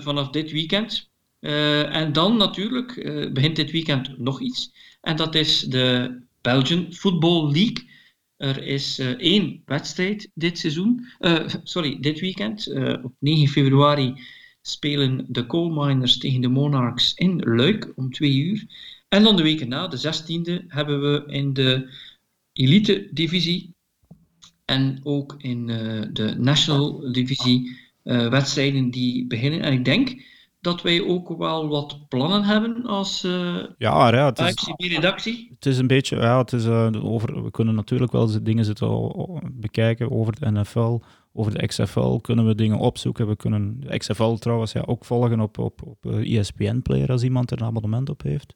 vanaf 0.04 0.30
dit 0.30 0.52
weekend. 0.52 1.10
en 1.40 2.14
dan 2.14 2.38
natuurlijk 2.38 2.94
begint 3.34 3.56
dit 3.56 3.72
weekend 3.72 4.18
nog 4.18 4.42
iets. 4.42 4.72
En 5.02 5.16
dat 5.16 5.36
is 5.36 5.60
de 5.60 6.20
Belgian 6.42 6.94
Football 6.94 7.52
League. 7.52 7.90
Er 8.38 8.64
is 8.64 9.00
uh, 9.00 9.08
één 9.08 9.62
wedstrijd 9.66 10.32
dit 10.34 10.58
seizoen, 10.58 11.08
uh, 11.20 11.48
sorry, 11.64 11.98
dit 12.00 12.20
weekend. 12.20 12.68
Uh, 12.68 13.04
op 13.04 13.14
9 13.20 13.48
februari 13.48 14.14
spelen 14.62 15.26
de 15.28 15.46
Coal 15.46 15.70
Miners 15.70 16.18
tegen 16.18 16.42
de 16.42 16.48
Monarchs 16.48 17.14
in 17.14 17.40
Luik 17.40 17.92
om 17.96 18.12
2 18.12 18.34
uur. 18.34 18.66
En 19.08 19.24
dan 19.24 19.36
de 19.36 19.44
weken 19.44 19.68
na, 19.68 19.88
de 19.88 19.98
16e, 19.98 20.66
hebben 20.68 21.02
we 21.02 21.24
in 21.34 21.54
de 21.54 21.90
Elite 22.54 23.10
Divisie 23.12 23.76
en 24.66 25.00
ook 25.04 25.36
in 25.38 25.66
de 26.14 26.36
National 26.38 27.12
Divisie 27.12 27.78
wedstrijden 28.04 28.90
die 28.90 29.26
beginnen. 29.26 29.62
En 29.62 29.74
ik 29.74 29.86
denk 29.86 30.24
dat 30.62 30.82
wij 30.82 31.04
ook 31.04 31.38
wel 31.38 31.68
wat 31.68 32.08
plannen 32.08 32.44
hebben 32.44 32.86
als 32.86 33.24
uh, 33.24 33.56
ja, 33.78 34.14
ja, 34.14 34.26
het 34.26 34.40
is, 34.40 34.74
redactie 34.78 35.48
Het 35.56 35.66
is 35.66 35.78
een 35.78 35.88
beetje, 35.88 36.16
ja, 36.16 36.38
het 36.38 36.54
is, 36.54 36.66
uh, 36.66 36.90
over, 37.04 37.44
we 37.44 37.52
kunnen 37.52 37.76
natuurlijk 37.76 38.12
wel 38.12 38.44
dingen 38.44 38.66
zitten 38.66 39.12
bekijken 39.52 40.12
over 40.12 40.40
de 40.40 40.52
NFL, 40.52 41.00
over 41.34 41.58
de 41.58 41.68
XFL 41.68 42.16
kunnen 42.16 42.48
we 42.48 42.56
dingen 42.56 42.78
opzoeken. 42.78 43.28
We 43.28 43.36
kunnen 43.36 43.80
de 43.80 43.98
XFL 43.98 44.34
trouwens 44.34 44.72
ja, 44.72 44.84
ook 44.86 45.06
volgen 45.06 45.40
op, 45.40 45.58
op, 45.58 45.82
op 45.86 46.06
ESPN-player 46.06 47.12
als 47.12 47.24
iemand 47.24 47.52
er 47.52 47.62
een 47.62 47.68
abonnement 47.68 48.10
op 48.10 48.22
heeft. 48.22 48.54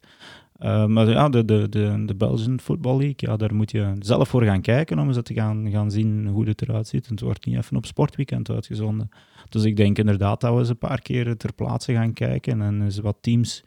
Uh, 0.58 0.86
maar 0.86 1.08
ja, 1.08 1.28
de, 1.28 1.44
de, 1.44 1.68
de, 1.68 2.02
de 2.06 2.14
Belgian 2.14 2.60
Football 2.60 2.96
League, 2.96 3.14
ja, 3.16 3.36
daar 3.36 3.54
moet 3.54 3.70
je 3.70 3.92
zelf 3.98 4.28
voor 4.28 4.42
gaan 4.42 4.60
kijken 4.60 4.98
om 4.98 5.08
eens 5.08 5.18
te 5.22 5.34
gaan, 5.34 5.70
gaan 5.70 5.90
zien 5.90 6.26
hoe 6.26 6.48
het 6.48 6.62
eruit 6.62 6.88
ziet. 6.88 7.08
Het 7.08 7.20
wordt 7.20 7.46
niet 7.46 7.56
even 7.56 7.76
op 7.76 7.86
sportweekend 7.86 8.50
uitgezonden. 8.50 9.08
Dus 9.50 9.64
ik 9.64 9.76
denk 9.76 9.98
inderdaad 9.98 10.40
dat 10.40 10.52
we 10.52 10.58
eens 10.58 10.68
een 10.68 10.78
paar 10.78 11.00
keer 11.00 11.36
ter 11.36 11.52
plaatse 11.52 11.92
gaan 11.92 12.12
kijken 12.12 12.62
en 12.62 12.82
eens 12.82 12.98
wat 12.98 13.16
teams 13.20 13.64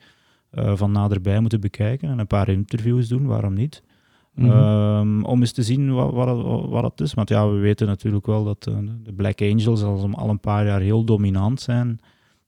uh, 0.51 0.75
van 0.75 0.91
naderbij 0.91 1.39
moeten 1.39 1.61
bekijken 1.61 2.09
en 2.09 2.19
een 2.19 2.27
paar 2.27 2.49
interviews 2.49 3.07
doen, 3.07 3.25
waarom 3.25 3.53
niet? 3.53 3.83
Mm 4.33 4.49
-hmm. 4.49 5.25
om 5.25 5.39
eens 5.39 5.51
te 5.51 5.63
zien 5.63 5.93
wat, 5.93 6.13
wat, 6.13 6.65
wat 6.69 6.83
het 6.83 7.01
is. 7.01 7.13
Want 7.13 7.29
ja, 7.29 7.49
we 7.49 7.57
weten 7.57 7.87
natuurlijk 7.87 8.25
wel 8.25 8.43
dat 8.43 8.67
uh, 8.69 8.77
de 9.03 9.13
Black 9.13 9.41
Angels 9.41 9.83
al, 9.83 10.09
al 10.11 10.29
een 10.29 10.39
paar 10.39 10.65
jaar 10.65 10.81
heel 10.81 11.03
dominant 11.03 11.61
zijn 11.61 11.99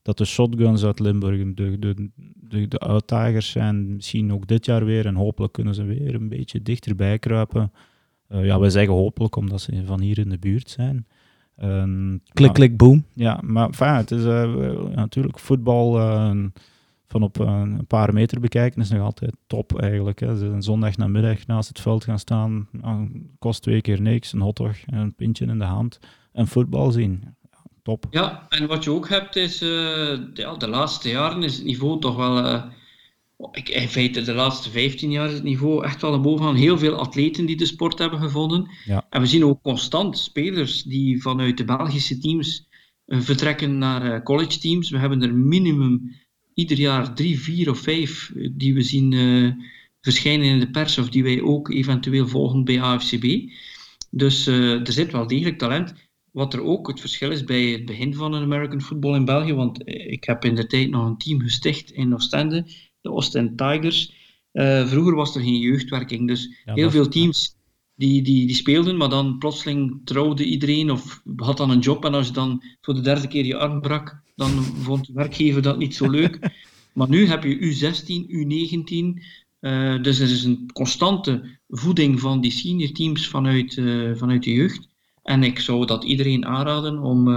dat 0.02 0.18
de 0.18 0.24
shotguns 0.24 0.84
uit 0.84 1.00
Limburg 1.00 1.54
de, 1.54 1.78
de, 1.78 2.10
de, 2.34 2.68
de 2.68 2.80
uitdagers 2.80 3.50
zijn. 3.50 3.94
Misschien 3.94 4.32
ook 4.32 4.46
dit 4.46 4.64
jaar 4.64 4.84
weer. 4.84 5.06
En 5.06 5.14
hopelijk 5.14 5.52
kunnen 5.52 5.74
ze 5.74 5.84
weer 5.84 6.14
een 6.14 6.28
beetje 6.28 6.62
dichterbij 6.62 7.18
kruipen. 7.18 7.72
Uh, 8.28 8.44
ja, 8.44 8.58
wij 8.58 8.70
zeggen 8.70 8.94
hopelijk 8.94 9.36
omdat 9.36 9.60
ze 9.60 9.82
van 9.84 10.00
hier 10.00 10.18
in 10.18 10.28
de 10.28 10.38
buurt 10.38 10.70
zijn. 10.70 11.06
Uh, 11.64 12.14
klik, 12.32 12.52
klik, 12.52 12.76
boom. 12.76 13.04
Ja, 13.14 13.40
maar 13.44 13.66
enfin, 13.66 13.94
het 13.94 14.10
is 14.10 14.24
uh, 14.24 14.72
natuurlijk 14.94 15.38
voetbal 15.38 15.98
uh, 16.00 16.44
van 17.08 17.22
op 17.22 17.38
een 17.38 17.86
paar 17.86 18.12
meter 18.12 18.40
bekijken 18.40 18.80
is 18.80 18.90
nog 18.90 19.00
altijd 19.00 19.36
top 19.46 19.80
eigenlijk. 19.80 20.20
Hè. 20.20 20.26
Een 20.26 20.62
zondag 20.62 20.96
namiddag 20.96 21.46
naast 21.46 21.68
het 21.68 21.80
veld 21.80 22.04
gaan 22.04 22.18
staan, 22.18 22.68
kost 23.38 23.62
twee 23.62 23.80
keer 23.80 24.00
niks, 24.00 24.32
een 24.32 24.40
hotdog 24.40 24.76
en 24.86 24.98
een 24.98 25.14
pintje 25.14 25.46
in 25.46 25.58
de 25.58 25.64
hand 25.64 25.98
en 26.32 26.46
voetbal 26.46 26.90
zien 26.90 27.24
top. 27.82 28.06
Ja, 28.10 28.46
en 28.48 28.66
wat 28.66 28.84
je 28.84 28.90
ook 28.90 29.08
hebt 29.08 29.36
is, 29.36 29.62
uh, 29.62 30.18
ja, 30.34 30.56
de 30.56 30.68
laatste 30.68 31.08
jaren 31.08 31.42
is 31.42 31.56
het 31.56 31.64
niveau 31.64 32.00
toch 32.00 32.16
wel, 32.16 32.38
uh, 32.38 32.62
ik, 33.50 33.68
in 33.68 33.88
feite 33.88 34.22
de 34.22 34.32
laatste 34.32 34.70
15 34.70 35.10
jaar 35.10 35.28
is 35.28 35.34
het 35.34 35.42
niveau 35.42 35.84
echt 35.84 36.00
wel 36.00 36.20
bovenaan. 36.20 36.54
Heel 36.54 36.78
veel 36.78 36.94
atleten 36.94 37.46
die 37.46 37.56
de 37.56 37.66
sport 37.66 37.98
hebben 37.98 38.18
gevonden. 38.18 38.70
Ja. 38.84 39.06
En 39.10 39.20
we 39.20 39.26
zien 39.26 39.44
ook 39.44 39.62
constant 39.62 40.18
spelers 40.18 40.82
die 40.82 41.22
vanuit 41.22 41.56
de 41.56 41.64
Belgische 41.64 42.18
teams 42.18 42.68
uh, 43.06 43.20
vertrekken 43.20 43.78
naar 43.78 44.22
college 44.22 44.58
teams. 44.58 44.90
We 44.90 44.98
hebben 44.98 45.22
er 45.22 45.34
minimum 45.34 46.10
ieder 46.54 46.78
jaar 46.78 47.14
drie, 47.14 47.40
vier 47.40 47.70
of 47.70 47.78
vijf 47.78 48.32
die 48.52 48.74
we 48.74 48.82
zien 48.82 49.12
verschijnen 50.00 50.46
in 50.46 50.60
de 50.60 50.70
pers 50.70 50.98
of 50.98 51.08
die 51.08 51.22
wij 51.22 51.42
ook 51.42 51.70
eventueel 51.70 52.28
volgen 52.28 52.64
bij 52.64 52.80
AFCB. 52.80 53.50
Dus 54.10 54.46
er 54.46 54.92
zit 54.92 55.12
wel 55.12 55.26
degelijk 55.26 55.58
talent. 55.58 55.94
Wat 56.32 56.54
er 56.54 56.62
ook 56.62 56.88
het 56.88 57.00
verschil 57.00 57.30
is 57.30 57.44
bij 57.44 57.62
het 57.62 57.84
begin 57.84 58.14
van 58.14 58.32
een 58.32 58.42
American 58.42 58.80
football 58.80 59.14
in 59.14 59.24
België, 59.24 59.52
want 59.52 59.84
eh, 59.84 60.12
ik 60.12 60.24
heb 60.24 60.44
in 60.44 60.54
de 60.54 60.66
tijd 60.66 60.90
nog 60.90 61.06
een 61.06 61.16
team 61.16 61.40
gesticht 61.40 61.90
in 61.90 62.14
Oostende, 62.14 62.66
de 63.02 63.10
Oostende 63.10 63.54
Tigers. 63.54 64.20
Uh, 64.52 64.86
vroeger 64.86 65.14
was 65.14 65.34
er 65.34 65.42
geen 65.42 65.58
jeugdwerking, 65.58 66.28
dus 66.28 66.62
heel 66.64 66.90
veel 66.90 67.08
teams 67.08 67.56
die, 67.94 68.22
die, 68.22 68.46
die 68.46 68.56
speelden, 68.56 68.96
maar 68.96 69.08
dan 69.08 69.38
plotseling 69.38 70.00
trouwde 70.04 70.44
iedereen 70.44 70.90
of 70.90 71.22
had 71.36 71.56
dan 71.56 71.70
een 71.70 71.78
job 71.78 72.04
en 72.04 72.14
als 72.14 72.26
je 72.26 72.32
dan 72.32 72.62
voor 72.80 72.94
de 72.94 73.00
derde 73.00 73.28
keer 73.28 73.44
je 73.44 73.56
arm 73.56 73.80
brak, 73.80 74.22
dan 74.36 74.50
vond 74.62 75.06
de 75.06 75.12
werkgever 75.12 75.62
dat 75.62 75.78
niet 75.78 75.94
zo 75.94 76.10
leuk. 76.10 76.38
maar 76.94 77.08
nu 77.08 77.26
heb 77.26 77.44
je 77.44 77.58
U16, 77.58 78.30
U19, 78.30 79.22
uh, 79.60 80.02
dus 80.02 80.18
er 80.18 80.30
is 80.30 80.44
een 80.44 80.70
constante 80.72 81.58
voeding 81.68 82.20
van 82.20 82.40
die 82.40 82.50
senior 82.50 82.92
teams 82.92 83.28
vanuit, 83.28 83.76
uh, 83.76 84.16
vanuit 84.16 84.42
de 84.42 84.52
jeugd. 84.52 84.88
En 85.22 85.42
ik 85.42 85.58
zou 85.58 85.86
dat 85.86 86.04
iedereen 86.04 86.46
aanraden 86.46 86.98
om, 86.98 87.28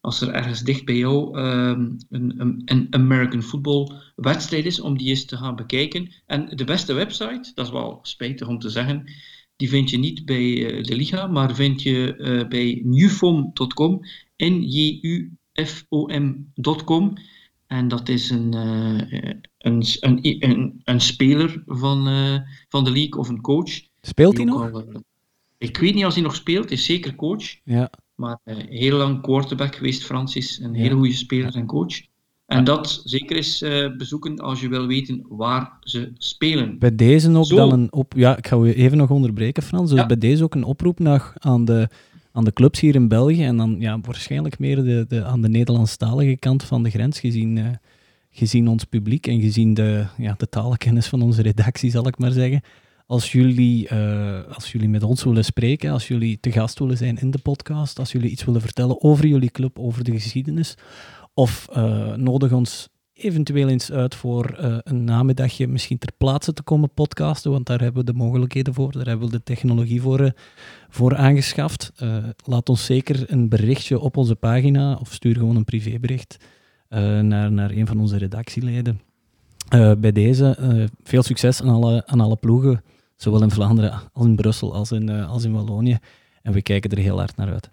als 0.00 0.20
er 0.20 0.32
ergens 0.32 0.60
dicht 0.60 0.84
bij 0.84 0.96
jou 0.96 1.38
uh, 1.38 1.78
een, 2.08 2.62
een, 2.64 2.86
American 2.90 3.42
football 3.42 3.92
wedstrijd 4.16 4.66
is, 4.66 4.80
om 4.80 4.98
die 4.98 5.08
eens 5.08 5.24
te 5.24 5.36
gaan 5.36 5.56
bekijken. 5.56 6.12
En 6.26 6.56
de 6.56 6.64
beste 6.64 6.92
website, 6.92 7.50
dat 7.54 7.66
is 7.66 7.72
wel 7.72 7.98
spijtig 8.02 8.48
om 8.48 8.58
te 8.58 8.70
zeggen, 8.70 9.12
die 9.56 9.68
vind 9.68 9.90
je 9.90 9.98
niet 9.98 10.24
bij 10.24 10.42
uh, 10.42 10.82
de 10.82 10.96
Liga, 10.96 11.26
maar 11.26 11.54
vind 11.54 11.82
je 11.82 12.14
uh, 12.18 12.48
bij 12.48 12.80
newfom.com, 12.84 14.00
n-j-u-f-o-m.com. 14.36 15.38
En 17.66 17.88
dat 17.88 18.08
is 18.08 18.30
een, 18.30 18.52
een, 19.58 19.84
een, 20.00 20.18
een, 20.22 20.80
een 20.84 21.00
speler 21.00 21.62
van, 21.66 22.04
van 22.68 22.84
de 22.84 22.90
league 22.90 23.18
of 23.20 23.28
een 23.28 23.40
coach. 23.40 23.70
Speelt 24.00 24.36
hij 24.36 24.46
nog? 24.46 24.72
Al, 24.72 25.02
ik 25.58 25.76
weet 25.76 25.94
niet 25.94 26.04
als 26.04 26.14
hij 26.14 26.22
nog 26.22 26.34
speelt, 26.34 26.70
is 26.70 26.84
zeker 26.84 27.14
coach. 27.14 27.56
Ja. 27.64 27.90
Maar 28.20 28.40
uh, 28.44 28.54
heel 28.68 28.96
lang 28.96 29.20
quarterback 29.20 29.74
geweest, 29.74 30.04
Francis. 30.04 30.60
Een 30.62 30.74
hele 30.74 30.94
goede 30.94 31.12
speler 31.12 31.54
en 31.54 31.66
coach. 31.66 32.00
En 32.46 32.64
dat 32.64 33.02
zeker 33.04 33.36
eens 33.36 33.62
uh, 33.62 33.96
bezoeken 33.96 34.38
als 34.38 34.60
je 34.60 34.68
wil 34.68 34.86
weten 34.86 35.24
waar 35.28 35.76
ze 35.80 36.12
spelen. 36.18 36.78
Bij 36.78 36.94
deze 36.94 37.36
ook 37.36 37.48
dan 37.48 37.72
een 37.72 37.92
op. 37.92 38.12
Ja, 38.16 38.36
ik 38.36 38.46
ga 38.46 38.56
je 38.56 38.74
even 38.74 38.98
nog 38.98 39.10
onderbreken, 39.10 39.62
Frans. 39.62 39.90
Dus 39.90 39.98
ja. 39.98 40.06
bij 40.06 40.18
deze 40.18 40.44
ook 40.44 40.54
een 40.54 40.64
oproep 40.64 40.98
naar, 40.98 41.32
aan, 41.38 41.64
de, 41.64 41.88
aan 42.32 42.44
de 42.44 42.52
clubs 42.52 42.80
hier 42.80 42.94
in 42.94 43.08
België. 43.08 43.44
En 43.44 43.56
dan 43.56 43.76
ja, 43.78 44.00
waarschijnlijk 44.00 44.58
meer 44.58 44.76
de, 44.76 45.04
de, 45.08 45.24
aan 45.24 45.42
de 45.42 45.48
Nederlandstalige 45.48 46.36
kant 46.36 46.62
van 46.62 46.82
de 46.82 46.90
grens, 46.90 47.20
gezien, 47.20 47.56
uh, 47.56 47.66
gezien 48.30 48.68
ons 48.68 48.84
publiek 48.84 49.26
en 49.26 49.40
gezien 49.40 49.74
de, 49.74 50.06
ja, 50.16 50.34
de 50.38 50.48
talenkennis 50.48 51.06
van 51.06 51.22
onze 51.22 51.42
redactie, 51.42 51.90
zal 51.90 52.06
ik 52.06 52.18
maar 52.18 52.32
zeggen 52.32 52.62
als 53.10 53.32
jullie, 53.32 53.88
uh, 53.92 54.40
als 54.52 54.72
jullie 54.72 54.88
met 54.88 55.02
ons 55.02 55.24
willen 55.24 55.44
spreken, 55.44 55.90
als 55.90 56.08
jullie 56.08 56.40
te 56.40 56.52
gast 56.52 56.78
willen 56.78 56.96
zijn 56.96 57.18
in 57.18 57.30
de 57.30 57.38
podcast, 57.38 57.98
als 57.98 58.12
jullie 58.12 58.30
iets 58.30 58.44
willen 58.44 58.60
vertellen 58.60 59.02
over 59.02 59.26
jullie 59.26 59.50
club, 59.50 59.78
over 59.78 60.04
de 60.04 60.12
geschiedenis, 60.12 60.74
of 61.34 61.68
uh, 61.76 62.14
nodig 62.14 62.52
ons 62.52 62.88
eventueel 63.12 63.68
eens 63.68 63.92
uit 63.92 64.14
voor 64.14 64.58
uh, 64.60 64.76
een 64.82 65.04
namiddagje 65.04 65.66
misschien 65.66 65.98
ter 65.98 66.12
plaatse 66.18 66.52
te 66.52 66.62
komen 66.62 66.90
podcasten, 66.94 67.50
want 67.50 67.66
daar 67.66 67.80
hebben 67.80 68.04
we 68.04 68.12
de 68.12 68.18
mogelijkheden 68.18 68.74
voor, 68.74 68.92
daar 68.92 69.06
hebben 69.06 69.26
we 69.26 69.36
de 69.36 69.42
technologie 69.42 70.02
voor, 70.02 70.32
voor 70.88 71.16
aangeschaft. 71.16 71.92
laat 72.44 72.68
ons 72.68 72.84
zeker 72.84 73.24
een 73.26 73.48
berichtje 73.48 74.00
op 74.00 74.16
onze 74.16 74.34
pagina 74.34 74.94
of 74.94 75.12
stuur 75.12 75.34
gewoon 75.34 75.56
een 75.56 75.64
privébericht 75.64 76.36
naar, 76.88 77.52
naar 77.52 77.70
een 77.70 77.86
van 77.86 78.00
onze 78.00 78.16
redactieleden. 78.16 79.00
bij 79.98 80.12
deze 80.12 80.88
veel 81.02 81.22
succes 81.22 81.62
aan 81.62 81.68
alle, 81.68 82.06
aan 82.06 82.20
alle 82.20 82.36
ploegen 82.36 82.82
Zowel 83.20 83.42
in 83.42 83.50
Vlaanderen 83.50 84.10
als 84.12 84.26
in 84.26 84.36
Brussel 84.36 84.74
als 84.74 84.92
in, 84.92 85.10
uh, 85.10 85.30
als 85.30 85.44
in 85.44 85.52
Wallonië. 85.52 85.98
En 86.42 86.52
we 86.52 86.62
kijken 86.62 86.90
er 86.90 86.98
heel 86.98 87.18
hard 87.18 87.36
naar 87.36 87.52
uit. 87.52 87.70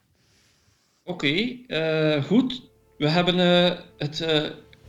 Oké, 1.04 1.28
eh, 1.68 2.24
goed. 2.24 2.62
We 2.98 3.10
hebben 3.10 3.36
uh, 3.36 3.78
het 3.98 4.26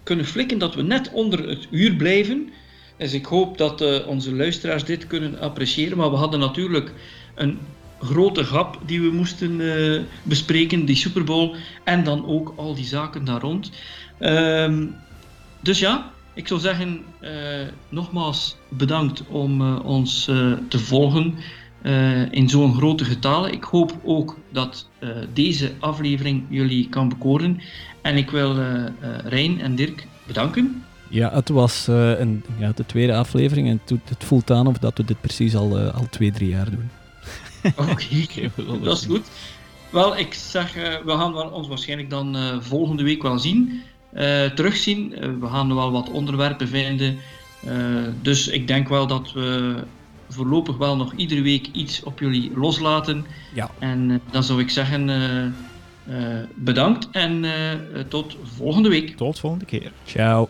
kunnen 0.02 0.24
flikken 0.24 0.58
dat 0.58 0.74
we 0.74 0.82
net 0.82 1.10
onder 1.12 1.48
het 1.48 1.66
uur 1.70 1.94
blijven. 1.94 2.48
Dus 2.96 3.12
ik 3.12 3.26
hoop 3.26 3.58
dat 3.58 4.04
onze 4.06 4.34
luisteraars 4.34 4.84
dit 4.84 5.06
kunnen 5.06 5.40
appreciëren. 5.40 5.96
Maar 5.96 6.10
we 6.10 6.16
hadden 6.16 6.40
natuurlijk 6.40 6.92
een 7.34 7.58
grote 8.00 8.44
grap 8.44 8.78
die 8.86 9.00
we 9.00 9.10
moesten 9.10 9.60
bespreken, 10.22 10.84
die 10.84 10.96
Super 10.96 11.24
Bowl. 11.24 11.54
En 11.84 12.04
dan 12.04 12.26
ook 12.26 12.52
al 12.56 12.74
die 12.74 12.84
zaken 12.84 13.24
daar 13.24 13.40
rond. 13.40 13.70
Ehm, 14.18 14.86
dus 15.60 15.78
ja, 15.78 16.12
ik 16.38 16.48
zou 16.48 16.60
zeggen, 16.60 17.04
uh, 17.20 17.30
nogmaals 17.88 18.56
bedankt 18.68 19.22
om 19.28 19.60
uh, 19.60 19.84
ons 19.84 20.28
uh, 20.28 20.52
te 20.68 20.78
volgen 20.78 21.34
in 22.30 22.48
zo'n 22.48 22.74
grote 22.74 23.04
getale. 23.04 23.50
Ik 23.50 23.64
hoop 23.64 24.00
ook 24.04 24.36
dat 24.52 24.88
deze 25.32 25.72
aflevering 25.78 26.44
jullie 26.48 26.88
kan 26.88 27.08
bekoren. 27.08 27.60
En 28.02 28.16
ik 28.16 28.30
wil 28.30 28.56
Rijn 29.24 29.60
en 29.60 29.74
Dirk 29.74 30.06
bedanken. 30.26 30.84
Ja, 31.08 31.32
het 31.32 31.48
was 31.48 31.86
een, 31.86 32.44
ja, 32.58 32.72
de 32.74 32.86
tweede 32.86 33.14
aflevering 33.14 33.68
en 33.68 33.80
het, 33.84 34.08
het 34.08 34.24
voelt 34.24 34.50
aan 34.50 34.66
of 34.66 34.78
dat 34.78 34.96
we 34.96 35.04
dit 35.04 35.20
precies 35.20 35.56
al, 35.56 35.78
al 35.78 36.06
twee, 36.10 36.32
drie 36.32 36.48
jaar 36.48 36.70
doen. 36.70 36.90
Oké, 37.76 37.92
okay, 38.24 38.50
dat 38.82 38.98
is 38.98 39.06
goed. 39.06 39.26
Wel, 39.90 40.16
ik 40.16 40.34
zeg, 40.34 40.74
we 41.04 41.10
gaan 41.10 41.52
ons 41.52 41.68
waarschijnlijk 41.68 42.10
dan 42.10 42.36
volgende 42.62 43.02
week 43.02 43.22
wel 43.22 43.38
zien. 43.38 43.82
Uh, 44.14 44.44
terugzien. 44.44 45.12
Uh, 45.12 45.30
we 45.40 45.46
gaan 45.46 45.74
wel 45.74 45.92
wat 45.92 46.10
onderwerpen 46.10 46.68
vinden. 46.68 47.18
Uh, 47.66 47.72
dus 48.22 48.48
ik 48.48 48.66
denk 48.66 48.88
wel 48.88 49.06
dat 49.06 49.32
we 49.32 49.76
voorlopig 50.28 50.76
wel 50.76 50.96
nog 50.96 51.12
iedere 51.14 51.42
week 51.42 51.68
iets 51.72 52.02
op 52.02 52.18
jullie 52.18 52.52
loslaten. 52.54 53.26
Ja. 53.54 53.70
En 53.78 54.20
dan 54.30 54.42
zou 54.42 54.60
ik 54.60 54.70
zeggen 54.70 55.54
bedankt 56.54 57.08
en 57.10 57.44
tot 58.08 58.36
volgende 58.42 58.88
week. 58.88 59.16
Tot 59.16 59.38
volgende 59.38 59.64
keer. 59.64 59.92
Ciao. 60.04 60.48